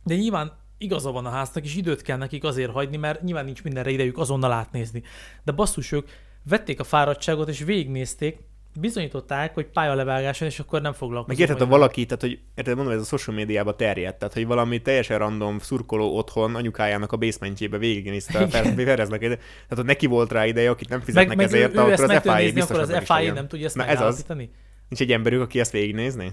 de 0.05 0.15
nyilván 0.15 0.53
igaza 0.79 1.11
van 1.11 1.27
a 1.27 1.31
háznak, 1.31 1.65
és 1.65 1.77
időt 1.77 2.03
kell 2.03 2.17
nekik 2.17 2.45
azért 2.45 2.71
hagyni, 2.71 2.97
mert 2.97 3.23
nyilván 3.23 3.45
nincs 3.45 3.63
mindenre 3.63 3.91
idejük 3.91 4.19
azonnal 4.19 4.53
átnézni. 4.53 5.03
De 5.45 5.53
basszus, 5.53 5.93
ők 5.93 6.09
vették 6.45 6.81
a 6.81 6.85
fáradtságot, 6.85 7.49
és 7.49 7.59
végignézték, 7.59 8.39
bizonyították, 8.75 9.55
hogy 9.55 9.67
pályalevágáson, 9.67 10.49
és 10.49 10.59
akkor 10.59 10.81
nem 10.81 10.93
foglalkozunk. 10.93 11.39
Meg 11.39 11.49
érted, 11.49 11.67
ha 11.67 11.77
valaki, 11.77 12.05
tehát 12.07 12.21
hogy 12.21 12.41
érted, 12.55 12.77
mondom, 12.77 12.95
ez 12.95 13.01
a 13.01 13.05
social 13.05 13.37
médiába 13.37 13.77
terjedt, 13.77 14.19
tehát 14.19 14.35
hogy 14.35 14.47
valami 14.47 14.83
teljesen 14.83 15.19
random 15.19 15.59
szurkoló 15.59 16.17
otthon 16.17 16.55
anyukájának 16.55 17.13
a 17.13 17.17
basementjébe 17.17 17.79
végignézte 17.79 18.39
a 18.39 18.49
Fer- 18.49 18.75
Fereznek, 18.75 19.21
tehát 19.21 19.39
hogy 19.75 19.85
neki 19.85 20.07
volt 20.07 20.33
rá 20.33 20.47
ideje, 20.47 20.71
akit 20.71 20.89
nem 20.89 20.99
meg, 20.99 21.07
fizetnek 21.07 21.37
meg 21.37 21.47
ezért, 21.47 21.77
ezt 21.77 22.03
akkor 22.03 22.07
meg 22.07 22.17
az 22.17 22.23
FIA 22.23 22.53
biztos, 22.53 22.79
akkor 22.79 22.95
az 22.95 23.05
FIA 23.05 23.33
nem 23.33 23.49
tudja 23.49 23.67
ezt 23.67 23.77
Na 23.77 23.87
ez 23.87 24.01
az. 24.01 24.25
Nincs 24.29 25.01
egy 25.01 25.13
emberük, 25.13 25.41
aki 25.41 25.61
ezt 25.61 25.73
végignézni? 25.73 26.33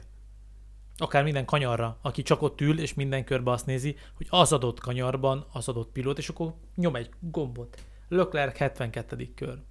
akár 0.97 1.23
minden 1.23 1.45
kanyarra, 1.45 1.97
aki 2.01 2.21
csak 2.21 2.41
ott 2.41 2.61
ül, 2.61 2.79
és 2.79 2.93
minden 2.93 3.23
körbe 3.23 3.51
azt 3.51 3.65
nézi, 3.65 3.95
hogy 4.13 4.27
az 4.29 4.53
adott 4.53 4.79
kanyarban 4.79 5.45
az 5.51 5.67
adott 5.67 5.91
pilót, 5.91 6.17
és 6.17 6.29
akkor 6.29 6.53
nyom 6.75 6.95
egy 6.95 7.09
gombot. 7.19 7.83
Leclerc 8.07 8.57
72. 8.57 9.29
kör. 9.35 9.61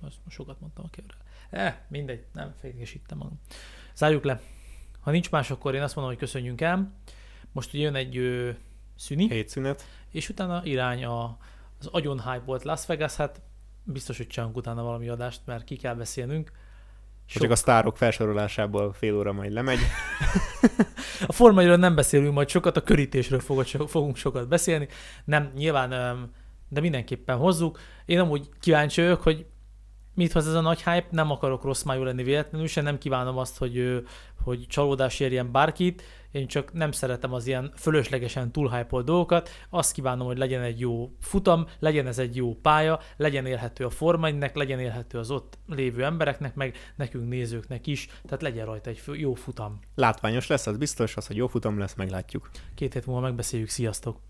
Most 0.00 0.18
sokat 0.28 0.60
mondtam 0.60 0.84
a 0.84 0.90
körre. 0.90 1.19
Eh, 1.50 1.74
mindegy, 1.88 2.24
nem 2.32 2.54
fékegesítem 2.60 3.18
magam. 3.18 3.40
Zárjuk 3.94 4.24
le. 4.24 4.40
Ha 5.00 5.10
nincs 5.10 5.30
más, 5.30 5.50
akkor 5.50 5.74
én 5.74 5.82
azt 5.82 5.94
mondom, 5.94 6.14
hogy 6.14 6.22
köszönjünk 6.22 6.60
el. 6.60 6.92
Most 7.52 7.72
jön 7.72 7.94
egy 7.94 8.16
ö, 8.16 8.50
szüni, 8.96 9.28
Hétszünet. 9.28 9.84
és 10.10 10.28
utána 10.28 10.60
irány 10.64 11.04
a, 11.04 11.38
az 11.78 11.86
agyon 11.86 12.22
hype 12.22 12.42
volt 12.44 12.62
Las 12.62 12.86
Vegas, 12.86 13.16
hát 13.16 13.40
biztos, 13.84 14.16
hogy 14.16 14.26
csinálunk 14.26 14.56
utána 14.56 14.82
valami 14.82 15.08
adást, 15.08 15.40
mert 15.44 15.64
ki 15.64 15.76
kell 15.76 15.94
beszélnünk. 15.94 16.52
Sok. 17.26 17.42
Csak 17.42 17.50
a 17.50 17.56
sztárok 17.56 17.96
felsorolásából 17.96 18.92
fél 18.92 19.16
óra 19.16 19.32
majd 19.32 19.52
lemegy. 19.52 19.78
A 21.26 21.32
formairól 21.32 21.76
nem 21.76 21.94
beszélünk 21.94 22.34
majd 22.34 22.48
sokat, 22.48 22.76
a 22.76 22.82
körítésről 22.82 23.40
fogunk 23.86 24.16
sokat 24.16 24.48
beszélni. 24.48 24.88
Nem, 25.24 25.52
nyilván, 25.54 25.90
de 26.68 26.80
mindenképpen 26.80 27.36
hozzuk. 27.36 27.78
Én 28.04 28.18
amúgy 28.18 28.48
kíváncsi 28.60 29.02
vagyok, 29.02 29.22
hogy 29.22 29.46
mit 30.14 30.32
hoz 30.32 30.48
ez 30.48 30.54
a 30.54 30.60
nagy 30.60 30.82
hype, 30.82 31.06
nem 31.10 31.30
akarok 31.30 31.64
rossz 31.64 31.82
májú 31.82 32.02
lenni 32.02 32.22
véletlenül, 32.22 32.66
sem 32.66 32.84
nem 32.84 32.98
kívánom 32.98 33.38
azt, 33.38 33.58
hogy, 33.58 34.04
hogy 34.42 34.66
csalódás 34.68 35.20
érjen 35.20 35.52
bárkit, 35.52 36.02
én 36.30 36.46
csak 36.46 36.72
nem 36.72 36.92
szeretem 36.92 37.32
az 37.32 37.46
ilyen 37.46 37.72
fölöslegesen 37.76 38.52
túlhypolt 38.52 39.04
dolgokat, 39.04 39.48
azt 39.70 39.92
kívánom, 39.92 40.26
hogy 40.26 40.38
legyen 40.38 40.62
egy 40.62 40.80
jó 40.80 41.10
futam, 41.20 41.66
legyen 41.78 42.06
ez 42.06 42.18
egy 42.18 42.36
jó 42.36 42.54
pálya, 42.54 43.00
legyen 43.16 43.46
élhető 43.46 43.84
a 43.84 43.90
formainek, 43.90 44.56
legyen 44.56 44.78
élhető 44.78 45.18
az 45.18 45.30
ott 45.30 45.58
lévő 45.66 46.04
embereknek, 46.04 46.54
meg 46.54 46.76
nekünk 46.96 47.28
nézőknek 47.28 47.86
is, 47.86 48.08
tehát 48.22 48.42
legyen 48.42 48.66
rajta 48.66 48.90
egy 48.90 49.02
jó 49.12 49.34
futam. 49.34 49.78
Látványos 49.94 50.46
lesz, 50.46 50.66
az 50.66 50.76
biztos, 50.76 51.16
az, 51.16 51.26
hogy 51.26 51.36
jó 51.36 51.46
futam 51.46 51.78
lesz, 51.78 51.94
meglátjuk. 51.94 52.50
Két 52.74 52.92
hét 52.92 53.06
múlva 53.06 53.20
megbeszéljük, 53.20 53.68
sziasztok! 53.68 54.29